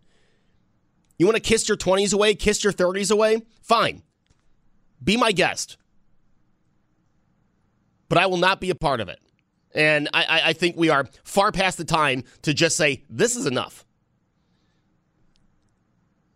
You 1.20 1.28
want 1.28 1.36
to 1.36 1.42
kiss 1.42 1.68
your 1.68 1.78
20s 1.78 2.16
away, 2.16 2.34
kiss 2.34 2.64
your 2.64 2.74
30s 2.74 3.12
away? 3.12 3.44
Fine. 3.62 4.02
Be 5.04 5.18
my 5.18 5.32
guest. 5.32 5.78
But 8.10 8.18
I 8.18 8.28
will 8.28 8.38
not 8.38 8.62
be 8.62 8.70
a 8.70 8.76
part 8.76 9.00
of 9.00 9.10
it. 9.10 9.20
And 9.74 10.08
I, 10.14 10.42
I, 10.46 10.54
think 10.54 10.78
we 10.78 10.90
are 10.90 11.06
far 11.26 11.52
past 11.52 11.78
the 11.78 11.84
time 11.84 12.24
to 12.44 12.54
just 12.54 12.78
say, 12.78 13.04
this 13.10 13.36
is 13.36 13.46
enough. 13.46 13.86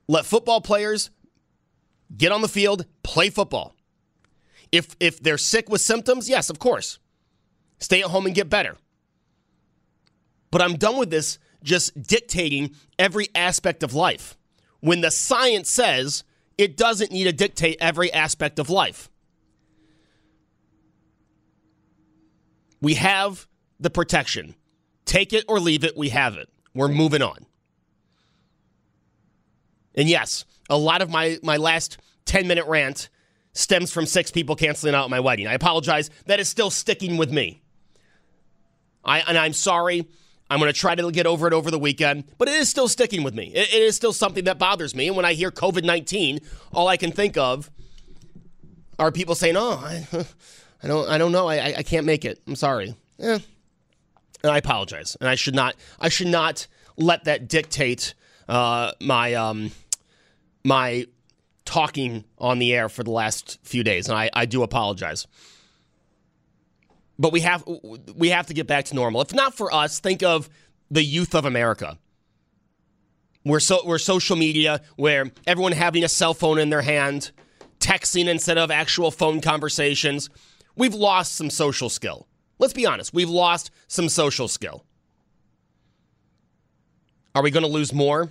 Let 0.09 0.25
football 0.25 0.59
players 0.59 1.09
get 2.15 2.33
on 2.33 2.41
the 2.41 2.49
field, 2.49 2.85
play 3.03 3.29
football. 3.29 3.75
If 4.71 4.95
if 4.99 5.21
they're 5.21 5.37
sick 5.37 5.69
with 5.69 5.81
symptoms, 5.81 6.29
yes, 6.29 6.49
of 6.49 6.59
course. 6.59 6.99
Stay 7.79 8.01
at 8.01 8.07
home 8.07 8.25
and 8.25 8.35
get 8.35 8.49
better. 8.49 8.75
But 10.51 10.61
I'm 10.61 10.75
done 10.75 10.97
with 10.97 11.09
this 11.09 11.39
just 11.63 12.01
dictating 12.01 12.75
every 12.97 13.29
aspect 13.33 13.83
of 13.83 13.93
life. 13.93 14.37
When 14.79 15.01
the 15.01 15.11
science 15.11 15.69
says 15.69 16.23
it 16.57 16.75
doesn't 16.75 17.11
need 17.11 17.23
to 17.23 17.31
dictate 17.31 17.77
every 17.79 18.11
aspect 18.11 18.59
of 18.59 18.69
life. 18.69 19.08
We 22.81 22.95
have 22.95 23.47
the 23.79 23.89
protection. 23.89 24.55
Take 25.05 25.33
it 25.33 25.45
or 25.47 25.59
leave 25.59 25.83
it, 25.83 25.97
we 25.97 26.09
have 26.09 26.37
it. 26.37 26.49
We're 26.73 26.87
moving 26.87 27.21
on. 27.21 27.45
And 29.95 30.07
yes, 30.07 30.45
a 30.69 30.77
lot 30.77 31.01
of 31.01 31.09
my, 31.09 31.39
my 31.43 31.57
last 31.57 31.97
10 32.25 32.47
minute 32.47 32.65
rant 32.67 33.09
stems 33.53 33.91
from 33.91 34.05
six 34.05 34.31
people 34.31 34.55
canceling 34.55 34.95
out 34.95 35.09
my 35.09 35.19
wedding. 35.19 35.47
I 35.47 35.53
apologize. 35.53 36.09
That 36.25 36.39
is 36.39 36.47
still 36.47 36.69
sticking 36.69 37.17
with 37.17 37.31
me. 37.31 37.61
I 39.03 39.19
and 39.21 39.37
I'm 39.37 39.53
sorry. 39.53 40.07
I'm 40.51 40.59
going 40.59 40.71
to 40.71 40.77
try 40.77 40.95
to 40.95 41.11
get 41.11 41.27
over 41.27 41.47
it 41.47 41.53
over 41.53 41.69
the 41.69 41.77
weekend, 41.77 42.23
but 42.39 42.47
it 42.47 42.55
is 42.55 42.69
still 42.69 42.87
sticking 42.87 43.21
with 43.21 43.35
me. 43.35 43.51
it, 43.53 43.71
it 43.71 43.81
is 43.81 43.95
still 43.95 44.13
something 44.13 44.45
that 44.45 44.57
bothers 44.57 44.95
me. 44.95 45.07
And 45.07 45.15
when 45.15 45.25
I 45.25 45.33
hear 45.33 45.51
COVID 45.51 45.83
19, 45.83 46.39
all 46.73 46.87
I 46.87 46.97
can 46.97 47.11
think 47.11 47.37
of 47.37 47.69
are 48.97 49.11
people 49.11 49.35
saying, 49.35 49.55
"Oh, 49.57 49.81
I, 49.83 50.07
I 50.81 50.87
don't, 50.87 51.09
I 51.09 51.17
don't 51.17 51.31
know. 51.31 51.47
I, 51.47 51.75
I 51.77 51.83
can't 51.83 52.05
make 52.05 52.25
it. 52.25 52.41
I'm 52.47 52.55
sorry." 52.55 52.95
Eh. 53.19 53.39
And 54.41 54.51
I 54.51 54.57
apologize. 54.57 55.17
And 55.19 55.29
I 55.29 55.35
should 55.35 55.55
not, 55.55 55.75
I 55.99 56.07
should 56.07 56.27
not 56.27 56.67
let 56.95 57.25
that 57.25 57.47
dictate 57.47 58.13
uh, 58.47 58.91
my 59.01 59.33
um, 59.33 59.71
my 60.63 61.05
talking 61.65 62.23
on 62.39 62.57
the 62.57 62.73
air 62.73 62.89
for 62.89 63.03
the 63.03 63.11
last 63.11 63.59
few 63.63 63.83
days, 63.83 64.09
and 64.09 64.17
I, 64.17 64.29
I 64.33 64.45
do 64.45 64.63
apologize. 64.63 65.27
But 67.19 67.31
we 67.31 67.41
have 67.41 67.63
we 68.15 68.29
have 68.29 68.47
to 68.47 68.53
get 68.53 68.65
back 68.65 68.85
to 68.85 68.95
normal. 68.95 69.21
If 69.21 69.33
not 69.33 69.55
for 69.55 69.73
us, 69.73 69.99
think 69.99 70.23
of 70.23 70.49
the 70.89 71.03
youth 71.03 71.35
of 71.35 71.45
America. 71.45 71.97
We're 73.45 73.59
so 73.59 73.81
we're 73.85 73.99
social 73.99 74.35
media 74.35 74.81
where 74.95 75.31
everyone 75.45 75.73
having 75.73 76.03
a 76.03 76.09
cell 76.09 76.33
phone 76.33 76.59
in 76.59 76.69
their 76.69 76.81
hand, 76.81 77.31
texting 77.79 78.27
instead 78.27 78.57
of 78.57 78.71
actual 78.71 79.11
phone 79.11 79.41
conversations. 79.41 80.29
We've 80.75 80.93
lost 80.93 81.35
some 81.35 81.49
social 81.49 81.89
skill. 81.89 82.27
Let's 82.57 82.73
be 82.73 82.85
honest, 82.85 83.13
we've 83.13 83.29
lost 83.29 83.71
some 83.87 84.09
social 84.09 84.47
skill. 84.47 84.83
Are 87.35 87.43
we 87.43 87.51
going 87.51 87.63
to 87.63 87.69
lose 87.69 87.93
more? 87.93 88.29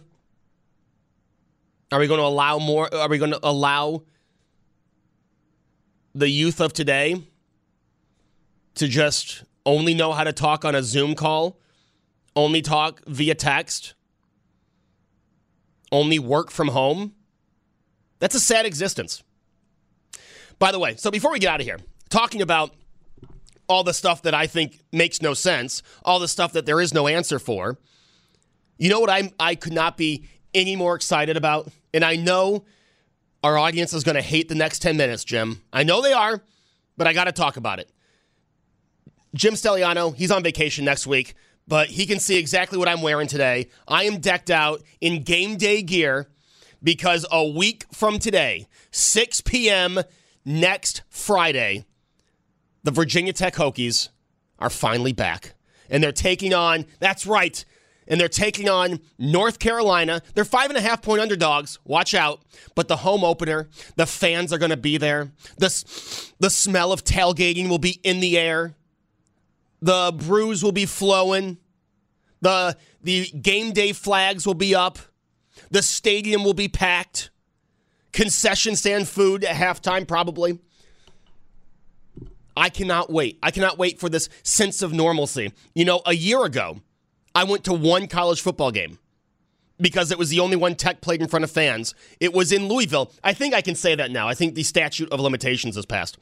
Are 1.91 1.99
we 1.99 2.07
going 2.07 2.21
to 2.21 2.27
allow 2.27 2.59
more? 2.59 2.93
Are 2.95 3.09
we 3.09 3.19
going 3.19 3.31
to 3.31 3.41
allow 3.43 4.03
the 6.15 6.29
youth 6.29 6.61
of 6.61 6.73
today 6.73 7.23
to 8.75 8.89
just 8.89 9.45
only 9.65 9.95
know 9.95 10.13
how 10.13 10.25
to 10.25 10.33
talk 10.33 10.65
on 10.65 10.75
a 10.75 10.83
Zoom 10.83 11.15
call, 11.15 11.59
only 12.35 12.63
talk 12.63 13.03
via 13.07 13.35
text, 13.35 13.95
only 15.93 16.19
work 16.19 16.51
from 16.51 16.69
home. 16.69 17.15
That's 18.19 18.35
a 18.35 18.41
sad 18.41 18.67
existence. 18.67 19.23
By 20.59 20.73
the 20.73 20.79
way, 20.79 20.97
so 20.97 21.11
before 21.11 21.33
we 21.33 21.39
get 21.39 21.53
out 21.53 21.61
of 21.61 21.67
here, 21.67 21.79
talking 22.09 22.43
about 22.43 22.75
all 23.69 23.85
the 23.85 23.95
stuff 23.95 24.23
that 24.23 24.35
I 24.35 24.47
think 24.47 24.81
makes 24.93 25.21
no 25.21 25.35
sense, 25.35 25.83
all 26.05 26.19
the 26.19 26.29
stuff 26.29 26.53
that 26.53 26.67
there 26.67 26.81
is 26.81 26.95
no 26.95 27.07
answer 27.07 27.39
for, 27.39 27.79
you 28.79 28.89
know 28.89 29.01
what 29.01 29.11
I 29.11 29.33
I 29.39 29.55
could 29.55 29.73
not 29.73 29.97
be 29.97 30.25
any 30.55 30.77
more 30.77 30.95
excited 30.95 31.37
about? 31.37 31.69
And 31.93 32.05
I 32.05 32.17
know 32.17 32.65
our 33.43 33.59
audience 33.59 33.93
is 33.93 34.05
going 34.05 34.17
to 34.17 34.23
hate 34.23 34.49
the 34.49 34.55
next 34.55 34.81
10 34.81 34.97
minutes, 34.97 35.25
Jim. 35.25 35.63
I 35.73 35.83
know 35.83 36.03
they 36.03 36.13
are, 36.13 36.43
but 36.97 37.07
I 37.07 37.13
got 37.13 37.25
to 37.25 37.33
talk 37.33 37.57
about 37.57 37.79
it. 37.79 37.91
Jim 39.35 39.55
Stelliano, 39.55 40.15
he's 40.15 40.31
on 40.31 40.43
vacation 40.43 40.85
next 40.85 41.07
week, 41.07 41.35
but 41.67 41.89
he 41.89 42.07
can 42.07 42.19
see 42.19 42.39
exactly 42.39 42.79
what 42.79 42.89
I'm 42.89 43.03
wearing 43.03 43.29
today. 43.29 43.69
I 43.87 44.05
am 44.05 44.21
decked 44.21 44.51
out 44.51 44.83
in 45.01 45.23
game 45.23 45.57
day 45.57 45.83
gear 45.83 46.29
because 46.83 47.27
a 47.31 47.47
week 47.47 47.85
from 47.93 48.19
today, 48.19 48.67
6 48.91 49.43
p.m. 49.43 50.01
next 50.45 51.03
Friday, 51.11 51.85
the 52.83 52.91
Virginia 52.91 53.33
Tech 53.33 53.55
Hokies 53.55 54.09
are 54.59 54.71
finally 54.71 55.13
back. 55.13 55.55
And 55.91 56.03
they're 56.03 56.13
taking 56.13 56.53
on, 56.53 56.85
that's 57.01 57.27
right, 57.27 57.65
and 58.09 58.21
they're 58.21 58.29
taking 58.29 58.69
on 58.69 59.01
North 59.19 59.59
Carolina. 59.59 60.23
They're 60.35 60.45
five 60.45 60.71
and 60.71 60.79
a 60.79 60.81
half 60.81 61.03
point 61.03 61.21
underdogs. 61.21 61.79
Watch 61.85 62.15
out. 62.15 62.41
But 62.75 62.89
the 62.89 62.97
home 62.97 63.23
opener, 63.23 63.69
the 63.97 64.07
fans 64.07 64.53
are 64.53 64.59
going 64.59 64.71
to 64.71 64.77
be 64.77 64.97
there. 64.97 65.31
The, 65.59 65.69
the 66.39 66.51
smell 66.51 66.93
of 66.93 67.05
tailgating 67.05 67.69
will 67.69 67.79
be 67.79 68.01
in 68.03 68.21
the 68.21 68.39
air. 68.39 68.75
The 69.81 70.13
brews 70.17 70.63
will 70.63 70.73
be 70.73 70.87
flowing. 70.87 71.59
The, 72.41 72.77
the 73.03 73.27
game 73.31 73.73
day 73.73 73.93
flags 73.93 74.47
will 74.47 74.55
be 74.55 74.75
up. 74.75 74.99
The 75.71 75.83
stadium 75.83 76.45
will 76.45 76.55
be 76.55 76.69
packed. 76.69 77.31
Concession 78.13 78.75
stand 78.75 79.07
food 79.07 79.45
at 79.45 79.55
halftime, 79.55 80.09
probably. 80.09 80.59
I 82.59 82.69
cannot 82.69 83.11
wait. 83.11 83.39
I 83.43 83.51
cannot 83.51 83.79
wait 83.79 84.01
for 84.01 84.09
this 84.09 84.29
sense 84.43 84.83
of 84.83 84.93
normalcy. 84.93 85.53
You 85.75 85.85
know, 85.85 86.03
a 86.05 86.15
year 86.15 86.45
ago, 86.45 86.81
I 87.35 87.45
went 87.45 87.65
to 87.65 87.73
one 87.73 88.09
college 88.09 88.41
football 88.41 88.73
game 88.73 88.99
because 89.81 90.11
it 90.11 90.19
was 90.19 90.31
the 90.31 90.41
only 90.41 90.57
one 90.57 90.75
Tech 90.75 91.01
played 91.01 91.23
in 91.23 91.29
front 91.29 91.45
of 91.45 91.51
fans. 91.51 91.95
It 92.21 92.35
was 92.35 92.53
in 92.53 92.69
Louisville. 92.69 93.13
I 93.23 93.33
think 93.33 93.55
I 93.55 93.61
can 93.61 93.75
say 93.75 93.95
that 93.95 94.11
now. 94.11 94.29
I 94.29 94.35
think 94.35 94.55
the 94.55 94.65
statute 94.65 95.11
of 95.11 95.21
limitations 95.21 95.77
has 95.77 95.87
passed. 95.87 96.19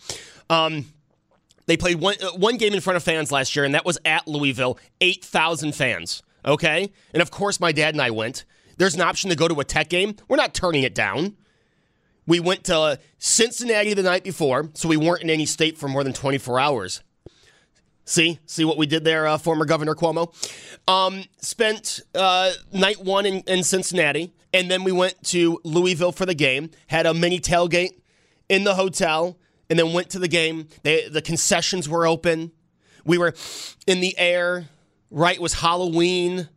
Um, 0.51 0.93
they 1.65 1.77
played 1.77 2.01
one, 2.01 2.17
uh, 2.23 2.33
one 2.37 2.59
game 2.59 2.75
in 2.75 2.81
front 2.81 2.97
of 2.97 3.03
fans 3.03 3.33
last 3.33 3.57
year, 3.57 3.65
and 3.65 3.75
that 3.75 3.85
was 3.85 3.99
at 4.05 4.29
Louisville, 4.29 4.79
8,000 5.01 5.75
fans. 5.75 6.23
Okay? 6.45 6.93
And 7.13 7.23
of 7.23 7.31
course, 7.31 7.59
my 7.61 7.73
dad 7.73 7.95
and 7.95 8.03
I 8.03 8.11
went. 8.11 8.45
There's 8.77 8.95
an 8.95 9.01
option 9.01 9.31
to 9.31 9.37
go 9.37 9.49
to 9.49 9.59
a 9.59 9.65
Tech 9.65 9.89
game. 9.89 10.17
We're 10.29 10.37
not 10.37 10.55
turning 10.55 10.83
it 10.83 10.95
down. 10.95 11.37
We 12.27 12.41
went 12.41 12.65
to 12.65 12.99
Cincinnati 13.19 13.95
the 13.95 14.03
night 14.03 14.25
before, 14.25 14.71
so 14.75 14.89
we 14.89 14.97
weren't 14.97 15.23
in 15.23 15.31
any 15.31 15.47
state 15.47 15.79
for 15.79 15.89
more 15.89 16.03
than 16.03 16.13
24 16.13 16.59
hours. 16.59 17.03
See, 18.05 18.39
see 18.47 18.65
what 18.65 18.79
we 18.79 18.87
did 18.87 19.05
there, 19.05 19.27
uh, 19.27 19.37
former 19.37 19.65
Governor 19.65 19.95
Cuomo. 19.95 20.33
Um, 20.87 21.25
spent 21.41 22.01
uh, 22.15 22.53
night 22.73 23.03
one 23.03 23.27
in, 23.27 23.41
in 23.49 23.65
Cincinnati, 23.65 24.33
and 24.53 24.71
then 24.71 24.85
we 24.85 24.93
went 24.93 25.21
to 25.25 25.61
Louisville 25.65 26.13
for 26.13 26.25
the 26.25 26.35
game. 26.35 26.71
Had 26.87 27.07
a 27.07 27.13
mini 27.13 27.41
tailgate 27.41 28.01
in 28.49 28.63
the 28.63 28.77
hotel, 28.77 29.37
and 29.69 29.79
then 29.79 29.93
went 29.93 30.11
to 30.11 30.21
the 30.21 30.29
game. 30.29 30.69
They, 30.85 31.09
the 31.09 31.21
concessions 31.21 31.89
were 31.89 32.07
open. 32.07 32.53
We 33.05 33.19
were 33.19 33.35
in 33.87 34.01
the 34.01 34.17
air. 34.19 34.67
Right, 35.11 35.37
it 35.37 35.43
was 35.43 35.55
Halloween. 35.55 36.49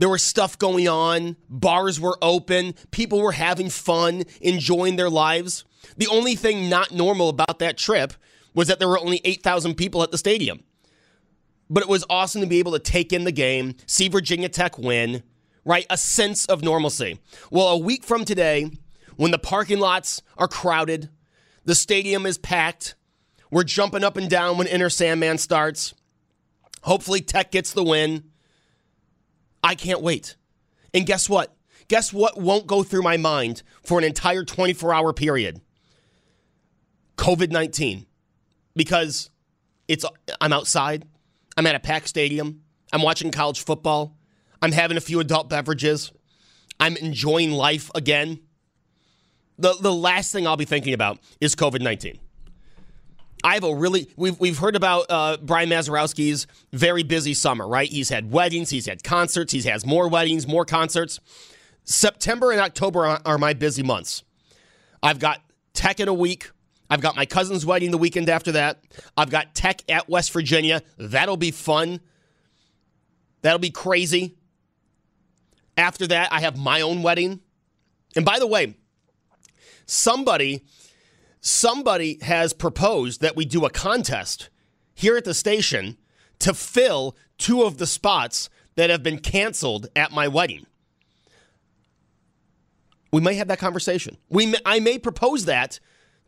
There 0.00 0.08
was 0.08 0.22
stuff 0.22 0.58
going 0.58 0.88
on. 0.88 1.36
Bars 1.50 2.00
were 2.00 2.16
open. 2.22 2.74
People 2.90 3.20
were 3.20 3.32
having 3.32 3.68
fun, 3.68 4.24
enjoying 4.40 4.96
their 4.96 5.10
lives. 5.10 5.66
The 5.98 6.06
only 6.06 6.36
thing 6.36 6.70
not 6.70 6.90
normal 6.90 7.28
about 7.28 7.58
that 7.58 7.76
trip 7.76 8.14
was 8.54 8.68
that 8.68 8.78
there 8.78 8.88
were 8.88 8.98
only 8.98 9.20
8,000 9.26 9.74
people 9.74 10.02
at 10.02 10.10
the 10.10 10.16
stadium. 10.16 10.64
But 11.68 11.82
it 11.82 11.88
was 11.90 12.06
awesome 12.08 12.40
to 12.40 12.46
be 12.46 12.60
able 12.60 12.72
to 12.72 12.78
take 12.78 13.12
in 13.12 13.24
the 13.24 13.30
game, 13.30 13.74
see 13.84 14.08
Virginia 14.08 14.48
Tech 14.48 14.78
win, 14.78 15.22
right? 15.66 15.84
A 15.90 15.98
sense 15.98 16.46
of 16.46 16.62
normalcy. 16.62 17.20
Well, 17.50 17.68
a 17.68 17.76
week 17.76 18.02
from 18.02 18.24
today, 18.24 18.70
when 19.16 19.32
the 19.32 19.38
parking 19.38 19.80
lots 19.80 20.22
are 20.38 20.48
crowded, 20.48 21.10
the 21.66 21.74
stadium 21.74 22.24
is 22.24 22.38
packed, 22.38 22.94
we're 23.50 23.64
jumping 23.64 24.02
up 24.02 24.16
and 24.16 24.30
down 24.30 24.56
when 24.56 24.66
Enter 24.66 24.88
Sandman 24.88 25.36
starts. 25.36 25.92
Hopefully, 26.84 27.20
Tech 27.20 27.50
gets 27.50 27.74
the 27.74 27.84
win. 27.84 28.29
I 29.62 29.74
can't 29.74 30.00
wait. 30.00 30.36
And 30.92 31.06
guess 31.06 31.28
what? 31.28 31.54
Guess 31.88 32.12
what 32.12 32.40
won't 32.40 32.66
go 32.66 32.82
through 32.82 33.02
my 33.02 33.16
mind 33.16 33.62
for 33.82 33.98
an 33.98 34.04
entire 34.04 34.44
24 34.44 34.94
hour 34.94 35.12
period? 35.12 35.60
COVID 37.16 37.50
19. 37.50 38.06
Because 38.76 39.30
it's 39.88 40.04
I'm 40.40 40.52
outside, 40.52 41.04
I'm 41.56 41.66
at 41.66 41.74
a 41.74 41.80
packed 41.80 42.08
stadium, 42.08 42.62
I'm 42.92 43.02
watching 43.02 43.32
college 43.32 43.64
football, 43.64 44.16
I'm 44.62 44.72
having 44.72 44.96
a 44.96 45.00
few 45.00 45.18
adult 45.18 45.48
beverages, 45.48 46.12
I'm 46.78 46.96
enjoying 46.96 47.50
life 47.50 47.90
again. 47.94 48.40
The, 49.58 49.74
the 49.74 49.92
last 49.92 50.32
thing 50.32 50.46
I'll 50.46 50.56
be 50.56 50.64
thinking 50.64 50.94
about 50.94 51.18
is 51.40 51.54
COVID 51.56 51.82
19. 51.82 52.18
I 53.42 53.54
have 53.54 53.64
a 53.64 53.74
really 53.74 54.08
we've 54.16 54.38
we've 54.38 54.58
heard 54.58 54.76
about 54.76 55.06
uh, 55.08 55.38
Brian 55.42 55.68
Mazurowski's 55.68 56.46
very 56.72 57.02
busy 57.02 57.34
summer, 57.34 57.66
right? 57.66 57.88
He's 57.88 58.08
had 58.08 58.30
weddings, 58.30 58.70
he's 58.70 58.86
had 58.86 59.02
concerts, 59.02 59.52
he 59.52 59.60
has 59.62 59.86
more 59.86 60.08
weddings, 60.08 60.46
more 60.46 60.64
concerts. 60.64 61.20
September 61.84 62.52
and 62.52 62.60
October 62.60 63.06
are, 63.06 63.20
are 63.24 63.38
my 63.38 63.54
busy 63.54 63.82
months. 63.82 64.22
I've 65.02 65.18
got 65.18 65.42
Tech 65.72 66.00
in 66.00 66.08
a 66.08 66.14
week. 66.14 66.50
I've 66.90 67.00
got 67.00 67.16
my 67.16 67.24
cousin's 67.24 67.64
wedding 67.64 67.92
the 67.92 67.98
weekend 67.98 68.28
after 68.28 68.52
that. 68.52 68.82
I've 69.16 69.30
got 69.30 69.54
Tech 69.54 69.82
at 69.88 70.08
West 70.08 70.32
Virginia. 70.32 70.82
That'll 70.98 71.36
be 71.36 71.52
fun. 71.52 72.00
That'll 73.42 73.60
be 73.60 73.70
crazy. 73.70 74.36
After 75.76 76.06
that, 76.08 76.32
I 76.32 76.40
have 76.40 76.58
my 76.58 76.80
own 76.80 77.02
wedding. 77.02 77.40
And 78.16 78.24
by 78.24 78.38
the 78.38 78.46
way, 78.46 78.74
somebody 79.86 80.64
somebody 81.40 82.18
has 82.22 82.52
proposed 82.52 83.20
that 83.20 83.36
we 83.36 83.44
do 83.44 83.64
a 83.64 83.70
contest 83.70 84.50
here 84.94 85.16
at 85.16 85.24
the 85.24 85.34
station 85.34 85.96
to 86.38 86.54
fill 86.54 87.16
two 87.38 87.62
of 87.62 87.78
the 87.78 87.86
spots 87.86 88.50
that 88.76 88.90
have 88.90 89.02
been 89.02 89.18
canceled 89.18 89.88
at 89.96 90.12
my 90.12 90.28
wedding. 90.28 90.66
We 93.12 93.20
may 93.20 93.34
have 93.34 93.48
that 93.48 93.58
conversation. 93.58 94.16
We 94.28 94.46
may, 94.46 94.58
I 94.64 94.80
may 94.80 94.98
propose 94.98 95.46
that 95.46 95.80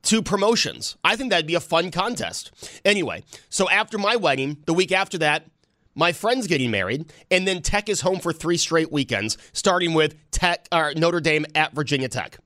to 0.04 0.20
promotions. 0.20 0.96
I 1.04 1.14
think 1.16 1.30
that'd 1.30 1.46
be 1.46 1.54
a 1.54 1.60
fun 1.60 1.90
contest. 1.90 2.80
Anyway, 2.84 3.22
so 3.48 3.70
after 3.70 3.98
my 3.98 4.16
wedding, 4.16 4.58
the 4.66 4.74
week 4.74 4.90
after 4.90 5.18
that, 5.18 5.46
my 5.94 6.12
friend's 6.12 6.46
getting 6.46 6.70
married, 6.70 7.12
and 7.30 7.46
then 7.46 7.60
Tech 7.60 7.88
is 7.88 8.00
home 8.00 8.18
for 8.18 8.32
three 8.32 8.56
straight 8.56 8.90
weekends, 8.90 9.36
starting 9.52 9.94
with 9.94 10.16
Tech 10.30 10.66
or 10.72 10.94
Notre 10.96 11.20
Dame 11.20 11.46
at 11.54 11.74
Virginia 11.74 12.08
Tech. 12.08 12.38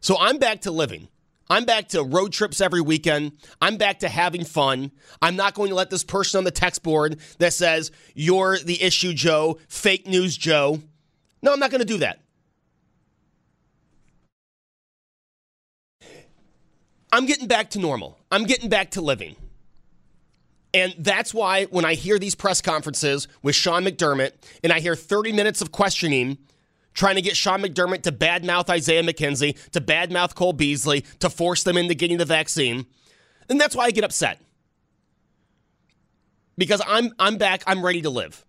So 0.00 0.18
I'm 0.18 0.38
back 0.38 0.62
to 0.62 0.70
living. 0.70 1.08
I'm 1.48 1.64
back 1.64 1.88
to 1.88 2.02
road 2.02 2.32
trips 2.32 2.60
every 2.60 2.80
weekend. 2.80 3.32
I'm 3.60 3.76
back 3.76 4.00
to 4.00 4.08
having 4.08 4.44
fun. 4.44 4.90
I'm 5.22 5.36
not 5.36 5.54
going 5.54 5.68
to 5.68 5.74
let 5.74 5.90
this 5.90 6.04
person 6.04 6.38
on 6.38 6.44
the 6.44 6.50
text 6.50 6.82
board 6.82 7.20
that 7.38 7.52
says, 7.52 7.92
You're 8.14 8.58
the 8.58 8.82
issue, 8.82 9.12
Joe, 9.12 9.58
fake 9.68 10.06
news, 10.06 10.36
Joe. 10.36 10.80
No, 11.42 11.52
I'm 11.52 11.60
not 11.60 11.70
going 11.70 11.80
to 11.80 11.86
do 11.86 11.98
that. 11.98 12.20
I'm 17.12 17.26
getting 17.26 17.46
back 17.46 17.70
to 17.70 17.78
normal. 17.78 18.18
I'm 18.30 18.44
getting 18.44 18.68
back 18.68 18.90
to 18.92 19.00
living. 19.00 19.36
And 20.74 20.94
that's 20.98 21.32
why 21.32 21.64
when 21.66 21.84
I 21.84 21.94
hear 21.94 22.18
these 22.18 22.34
press 22.34 22.60
conferences 22.60 23.28
with 23.42 23.54
Sean 23.54 23.84
McDermott 23.84 24.32
and 24.62 24.72
I 24.72 24.80
hear 24.80 24.94
30 24.94 25.32
minutes 25.32 25.62
of 25.62 25.72
questioning 25.72 26.36
trying 26.96 27.14
to 27.14 27.22
get 27.22 27.36
Sean 27.36 27.62
McDermott 27.62 28.02
to 28.02 28.12
badmouth 28.12 28.68
Isaiah 28.68 29.04
McKenzie, 29.04 29.56
to 29.70 29.80
badmouth 29.80 30.34
Cole 30.34 30.52
Beasley, 30.52 31.02
to 31.20 31.30
force 31.30 31.62
them 31.62 31.76
into 31.76 31.94
getting 31.94 32.18
the 32.18 32.24
vaccine, 32.24 32.86
and 33.48 33.60
that's 33.60 33.76
why 33.76 33.84
I 33.84 33.90
get 33.92 34.02
upset. 34.02 34.40
Because 36.58 36.82
I'm 36.86 37.12
I'm 37.20 37.36
back, 37.36 37.62
I'm 37.66 37.84
ready 37.84 38.02
to 38.02 38.10
live. 38.10 38.44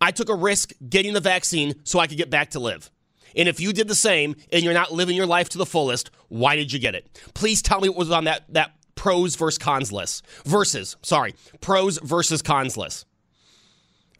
I 0.00 0.10
took 0.10 0.28
a 0.28 0.34
risk 0.34 0.72
getting 0.86 1.14
the 1.14 1.20
vaccine 1.20 1.74
so 1.84 2.00
I 2.00 2.08
could 2.08 2.18
get 2.18 2.28
back 2.28 2.50
to 2.50 2.60
live. 2.60 2.90
And 3.36 3.48
if 3.48 3.60
you 3.60 3.72
did 3.72 3.88
the 3.88 3.94
same 3.94 4.34
and 4.52 4.62
you're 4.62 4.74
not 4.74 4.92
living 4.92 5.16
your 5.16 5.26
life 5.26 5.48
to 5.50 5.58
the 5.58 5.64
fullest, 5.64 6.10
why 6.28 6.56
did 6.56 6.72
you 6.72 6.78
get 6.78 6.94
it? 6.94 7.08
Please 7.34 7.62
tell 7.62 7.80
me 7.80 7.88
what 7.88 7.96
was 7.96 8.10
on 8.10 8.24
that, 8.24 8.42
that 8.52 8.72
pros 8.94 9.36
versus 9.36 9.58
cons 9.58 9.92
list. 9.92 10.26
Versus, 10.44 10.96
sorry, 11.02 11.34
pros 11.60 11.98
versus 11.98 12.42
cons 12.42 12.76
list. 12.76 13.06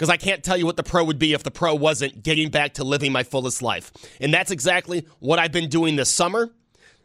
Because 0.03 0.11
I 0.11 0.17
can't 0.17 0.43
tell 0.43 0.57
you 0.57 0.67
what 0.67 0.77
the 0.77 0.83
pro 0.83 1.05
would 1.05 1.21
be 1.21 1.33
if 1.33 1.45
the 1.45 1.53
pro 1.53 1.77
wasn't 1.77 2.25
getting 2.25 2.51
back 2.51 2.75
to 2.75 2.83
living 2.83 3.13
my 3.13 3.23
fullest 3.23 3.63
life. 3.63 3.93
And 4.21 4.35
that's 4.35 4.51
exactly 4.51 5.07
what 5.21 5.39
I've 5.39 5.53
been 5.53 5.69
doing 5.69 5.95
this 5.95 6.11
summer. 6.11 6.51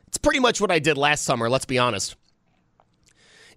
It's 0.08 0.18
pretty 0.18 0.40
much 0.40 0.60
what 0.60 0.72
I 0.72 0.80
did 0.80 0.98
last 0.98 1.24
summer, 1.24 1.48
let's 1.48 1.66
be 1.66 1.78
honest. 1.78 2.16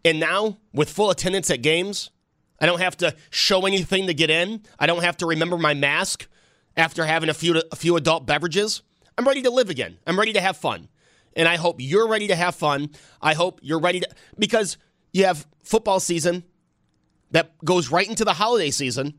And 0.05 0.21
now, 0.21 0.59
with 0.75 0.91
full 0.91 1.09
attendance 1.09 1.49
at 1.49 1.63
games, 1.63 2.11
I 2.61 2.67
don't 2.67 2.83
have 2.83 2.99
to 2.99 3.17
show 3.31 3.65
anything 3.65 4.09
to 4.09 4.13
get 4.13 4.29
in. 4.29 4.61
I 4.79 4.85
don't 4.85 5.03
have 5.03 5.17
to 5.17 5.27
remember 5.27 5.57
my 5.57 5.73
mask 5.73 6.29
after 6.77 7.07
having 7.07 7.31
a 7.31 7.35
few 7.35 7.63
a 7.73 7.77
few 7.77 7.97
adult 7.97 8.27
beverages. 8.27 8.83
I'm 9.17 9.27
ready 9.27 9.41
to 9.41 9.51
live 9.51 9.71
again. 9.71 9.97
I'm 10.07 10.19
ready 10.19 10.35
to 10.35 10.41
have 10.43 10.59
fun. 10.59 10.91
And 11.35 11.49
I 11.49 11.57
hope 11.57 11.77
you're 11.79 12.09
ready 12.09 12.27
to 12.27 12.37
have 12.37 12.57
fun. 12.57 12.91
I 13.23 13.33
hope 13.33 13.61
you're 13.63 13.81
ready 13.81 14.01
to 14.01 14.09
because 14.39 14.77
you 15.15 15.25
have 15.25 15.47
football 15.63 15.99
season 15.99 16.45
that 17.31 17.57
goes 17.65 17.91
right 17.91 18.07
into 18.07 18.27
the 18.27 18.35
holiday 18.35 18.71
season. 18.71 19.15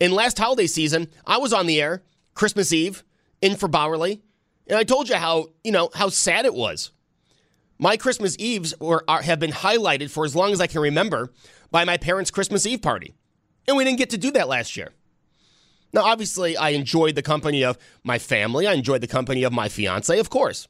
In 0.00 0.12
last 0.12 0.38
holiday 0.38 0.66
season, 0.66 1.08
I 1.26 1.38
was 1.38 1.52
on 1.52 1.66
the 1.66 1.80
air 1.80 2.02
Christmas 2.34 2.72
Eve 2.72 3.04
in 3.40 3.56
for 3.56 3.68
Bauerle, 3.68 4.20
and 4.66 4.78
I 4.78 4.84
told 4.84 5.08
you 5.08 5.16
how, 5.16 5.48
you 5.62 5.72
know, 5.72 5.90
how 5.94 6.08
sad 6.08 6.46
it 6.46 6.54
was. 6.54 6.90
My 7.78 7.96
Christmas 7.96 8.36
Eves 8.38 8.74
were, 8.80 9.04
are, 9.08 9.22
have 9.22 9.40
been 9.40 9.50
highlighted 9.50 10.10
for 10.10 10.24
as 10.24 10.34
long 10.34 10.52
as 10.52 10.60
I 10.60 10.66
can 10.66 10.80
remember 10.80 11.32
by 11.70 11.84
my 11.84 11.96
parents' 11.96 12.30
Christmas 12.30 12.66
Eve 12.66 12.82
party. 12.82 13.14
And 13.66 13.76
we 13.76 13.84
didn't 13.84 13.98
get 13.98 14.10
to 14.10 14.18
do 14.18 14.30
that 14.32 14.48
last 14.48 14.76
year. 14.76 14.92
Now, 15.92 16.02
obviously, 16.02 16.56
I 16.56 16.70
enjoyed 16.70 17.14
the 17.14 17.22
company 17.22 17.64
of 17.64 17.78
my 18.02 18.18
family. 18.18 18.66
I 18.66 18.74
enjoyed 18.74 19.00
the 19.00 19.06
company 19.06 19.42
of 19.42 19.52
my 19.52 19.68
fiance, 19.68 20.18
of 20.18 20.30
course. 20.30 20.68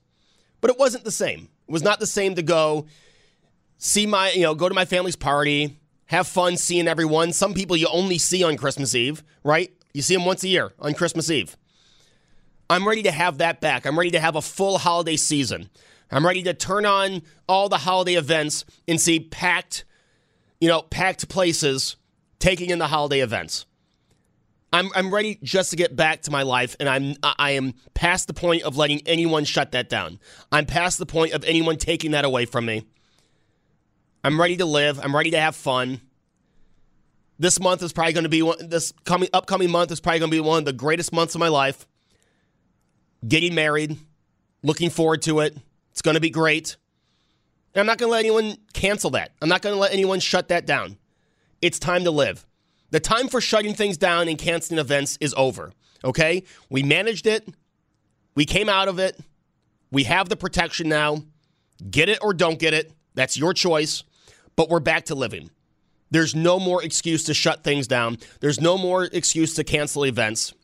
But 0.61 0.71
it 0.71 0.79
wasn't 0.79 1.05
the 1.05 1.11
same. 1.11 1.49
It 1.69 1.73
was 1.73 1.83
not 1.83 1.99
the 2.01 2.07
same 2.07 2.35
to 2.35 2.43
go 2.43 2.87
see 3.79 4.07
my, 4.07 4.33
you 4.33 4.43
know, 4.43 4.55
go 4.55 4.69
to 4.69 4.75
my 4.75 4.85
family's 4.85 5.17
party, 5.17 5.79
have 6.07 6.27
fun 6.27 6.57
seeing 6.57 6.89
everyone. 6.89 7.33
Some 7.33 7.55
people 7.55 7.77
you 7.77 7.89
only 7.93 8.19
see 8.19 8.45
on 8.45 8.57
Christmas 8.57 8.95
Eve, 8.95 9.23
right? 9.43 9.73
You 9.93 10.03
see 10.03 10.15
them 10.15 10.25
once 10.25 10.45
a 10.45 10.49
year 10.49 10.73
on 10.79 10.95
Christmas 10.95 11.31
Eve. 11.31 11.57
I'm 12.69 12.87
ready 12.87 13.03
to 13.03 13.11
have 13.11 13.39
that 13.39 13.61
back. 13.61 13.87
I'm 13.87 13.99
ready 13.99 14.11
to 14.13 14.21
have 14.21 14.37
a 14.37 14.43
full 14.43 14.79
holiday 14.79 15.17
season. 15.17 15.71
I'm 16.11 16.25
ready 16.25 16.43
to 16.45 16.55
turn 16.55 16.87
on 16.87 17.23
all 17.49 17.69
the 17.69 17.79
holiday 17.79 18.15
events 18.15 18.65
and 18.87 19.01
see 19.01 19.21
packed, 19.21 19.85
you 20.61 20.69
know, 20.69 20.83
packed 20.83 21.29
places 21.29 21.97
taking 22.39 22.71
in 22.71 22.79
the 22.79 22.89
holiday 22.89 23.21
events. 23.21 23.67
I'm, 24.73 24.91
I'm 24.97 25.15
ready 25.15 25.39
just 25.43 25.71
to 25.71 25.77
get 25.77 25.95
back 25.95 26.23
to 26.23 26.33
my 26.33 26.43
life, 26.43 26.75
and 26.81 26.89
I'm 26.89 27.15
I 27.23 27.53
am 27.53 27.75
past 27.95 28.27
the 28.27 28.35
point 28.35 28.65
of 28.65 28.77
letting 28.77 29.03
anyone 29.07 29.45
shut 29.45 29.71
that 29.71 29.89
down. 29.89 30.19
I'm 30.51 30.67
past 30.67 30.99
the 30.99 31.07
point 31.07 31.33
of 31.33 31.45
anyone 31.45 31.77
taking 31.77 32.11
that 32.11 32.25
away 32.25 32.45
from 32.45 32.67
me. 32.67 32.85
I'm 34.25 34.41
ready 34.41 34.57
to 34.57 34.65
live. 34.65 34.99
I'm 34.99 35.15
ready 35.15 35.31
to 35.33 35.41
have 35.41 35.55
fun. 35.55 36.01
This 37.39 37.61
month 37.61 37.83
is 37.83 37.93
probably 37.93 38.15
going 38.15 38.25
to 38.25 38.31
be 38.31 38.41
one. 38.41 38.57
This 38.71 38.93
coming 39.05 39.29
upcoming 39.35 39.71
month 39.71 39.93
is 39.93 40.01
probably 40.01 40.21
going 40.21 40.31
to 40.31 40.37
be 40.37 40.41
one 40.41 40.61
of 40.61 40.65
the 40.65 40.73
greatest 40.73 41.13
months 41.13 41.35
of 41.35 41.41
my 41.41 41.49
life. 41.49 41.87
Getting 43.29 43.55
married, 43.55 43.99
looking 44.63 44.89
forward 44.89 45.21
to 45.23 45.41
it. 45.41 45.59
It's 45.91 46.01
going 46.01 46.15
to 46.15 46.23
be 46.23 46.31
great. 46.31 46.77
And 47.75 47.81
I'm 47.81 47.87
not 47.87 47.99
going 47.99 48.09
to 48.09 48.13
let 48.13 48.21
anyone 48.21 48.57
cancel 48.73 49.11
that. 49.11 49.33
I'm 49.43 49.49
not 49.49 49.61
going 49.61 49.75
to 49.75 49.79
let 49.81 49.93
anyone 49.93 50.21
shut 50.21 50.49
that 50.49 50.65
down. 50.65 50.97
It's 51.61 51.79
time 51.79 52.05
to 52.05 52.11
live. 52.11 52.47
The 52.93 53.01
time 53.01 53.29
for 53.29 53.43
shutting 53.43 53.75
things 53.75 53.99
down 53.99 54.29
and 54.29 54.39
canceling 54.39 54.79
events 54.79 55.19
is 55.21 55.35
over. 55.37 55.73
Okay? 56.03 56.45
We 56.71 56.83
managed 56.83 57.27
it. 57.27 57.47
We 58.35 58.47
came 58.47 58.71
out 58.71 58.89
of 58.89 58.99
it. 58.99 59.21
We 59.91 60.05
have 60.05 60.31
the 60.31 60.37
protection 60.37 60.89
now. 60.89 61.25
Get 61.91 62.09
it 62.09 62.21
or 62.23 62.33
don't 62.33 62.59
get 62.59 62.73
it. 62.73 62.91
That's 63.15 63.37
your 63.37 63.53
choice. 63.53 64.03
But 64.57 64.69
we're 64.69 64.81
back 64.81 65.07
to 65.07 65.15
living. 65.15 65.51
There's 66.11 66.35
no 66.35 66.61
more 66.61 66.83
excuse 66.83 67.25
to 67.25 67.35
shut 67.35 67.65
things 67.65 67.89
down. 67.89 68.19
There's 68.41 68.61
no 68.61 68.79
more 68.79 69.05
excuse 69.05 69.55
to 69.55 69.65
cancel 69.65 70.05
events. 70.05 70.55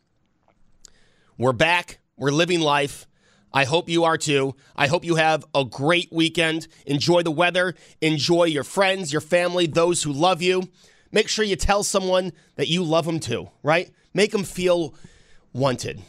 We're 1.37 1.53
back. 1.53 1.99
We're 2.15 2.31
living 2.31 2.61
life. 2.61 3.07
I 3.53 3.65
hope 3.65 3.89
you 3.89 4.05
are 4.05 4.17
too. 4.17 4.55
I 4.75 4.87
hope 4.87 5.03
you 5.03 5.15
have 5.15 5.43
a 5.53 5.65
great 5.65 6.11
weekend. 6.11 6.67
Enjoy 6.85 7.21
the 7.21 7.31
weather. 7.31 7.75
Enjoy 7.99 8.45
your 8.45 8.63
friends, 8.63 9.11
your 9.11 9.21
family, 9.21 9.67
those 9.67 10.03
who 10.03 10.13
love 10.13 10.41
you. 10.41 10.69
Make 11.11 11.27
sure 11.27 11.43
you 11.43 11.57
tell 11.57 11.83
someone 11.83 12.31
that 12.55 12.69
you 12.69 12.83
love 12.83 13.05
them 13.05 13.19
too, 13.19 13.49
right? 13.63 13.91
Make 14.13 14.31
them 14.31 14.43
feel 14.43 14.95
wanted. 15.51 16.01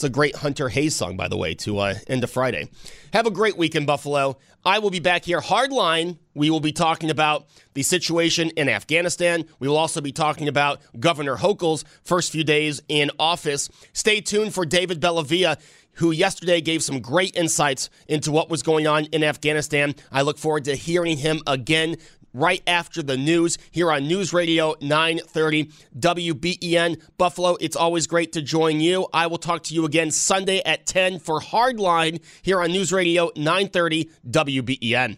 It's 0.00 0.04
a 0.06 0.08
great 0.08 0.36
Hunter 0.36 0.70
Hayes 0.70 0.96
song, 0.96 1.18
by 1.18 1.28
the 1.28 1.36
way, 1.36 1.52
to 1.56 1.76
uh, 1.76 1.94
end 2.06 2.24
of 2.24 2.30
Friday. 2.30 2.70
Have 3.12 3.26
a 3.26 3.30
great 3.30 3.58
weekend, 3.58 3.86
Buffalo. 3.86 4.38
I 4.64 4.78
will 4.78 4.88
be 4.88 4.98
back 4.98 5.26
here. 5.26 5.40
Hardline, 5.40 6.16
we 6.32 6.48
will 6.48 6.60
be 6.60 6.72
talking 6.72 7.10
about 7.10 7.48
the 7.74 7.82
situation 7.82 8.48
in 8.56 8.70
Afghanistan. 8.70 9.44
We 9.58 9.68
will 9.68 9.76
also 9.76 10.00
be 10.00 10.10
talking 10.10 10.48
about 10.48 10.80
Governor 10.98 11.36
Hochul's 11.36 11.84
first 12.02 12.32
few 12.32 12.44
days 12.44 12.80
in 12.88 13.10
office. 13.18 13.68
Stay 13.92 14.22
tuned 14.22 14.54
for 14.54 14.64
David 14.64 15.02
Bellavia 15.02 15.60
who 15.94 16.12
yesterday 16.12 16.62
gave 16.62 16.82
some 16.82 17.00
great 17.00 17.36
insights 17.36 17.90
into 18.08 18.32
what 18.32 18.48
was 18.48 18.62
going 18.62 18.86
on 18.86 19.04
in 19.06 19.22
Afghanistan. 19.22 19.94
I 20.10 20.22
look 20.22 20.38
forward 20.38 20.64
to 20.64 20.74
hearing 20.74 21.18
him 21.18 21.42
again 21.46 21.96
right 22.32 22.62
after 22.66 23.02
the 23.02 23.16
news 23.16 23.58
here 23.70 23.90
on 23.90 24.06
News 24.06 24.32
Radio 24.32 24.74
930 24.80 25.70
WBEN 25.98 27.00
Buffalo. 27.18 27.56
It's 27.60 27.76
always 27.76 28.06
great 28.06 28.32
to 28.32 28.42
join 28.42 28.80
you. 28.80 29.06
I 29.12 29.26
will 29.26 29.38
talk 29.38 29.62
to 29.64 29.74
you 29.74 29.84
again 29.84 30.10
Sunday 30.10 30.62
at 30.64 30.86
10 30.86 31.18
for 31.18 31.40
Hardline 31.40 32.22
here 32.42 32.60
on 32.60 32.70
News 32.70 32.92
Radio 32.92 33.30
930 33.36 34.10
WBEN. 34.28 35.16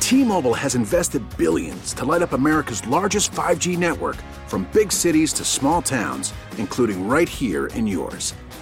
T-Mobile 0.00 0.54
has 0.54 0.74
invested 0.74 1.24
billions 1.38 1.94
to 1.94 2.04
light 2.04 2.20
up 2.20 2.32
America's 2.32 2.86
largest 2.86 3.32
5G 3.32 3.78
network 3.78 4.16
from 4.46 4.68
big 4.72 4.92
cities 4.92 5.32
to 5.32 5.44
small 5.44 5.80
towns, 5.80 6.34
including 6.58 7.08
right 7.08 7.28
here 7.28 7.68
in 7.68 7.86
yours. 7.86 8.34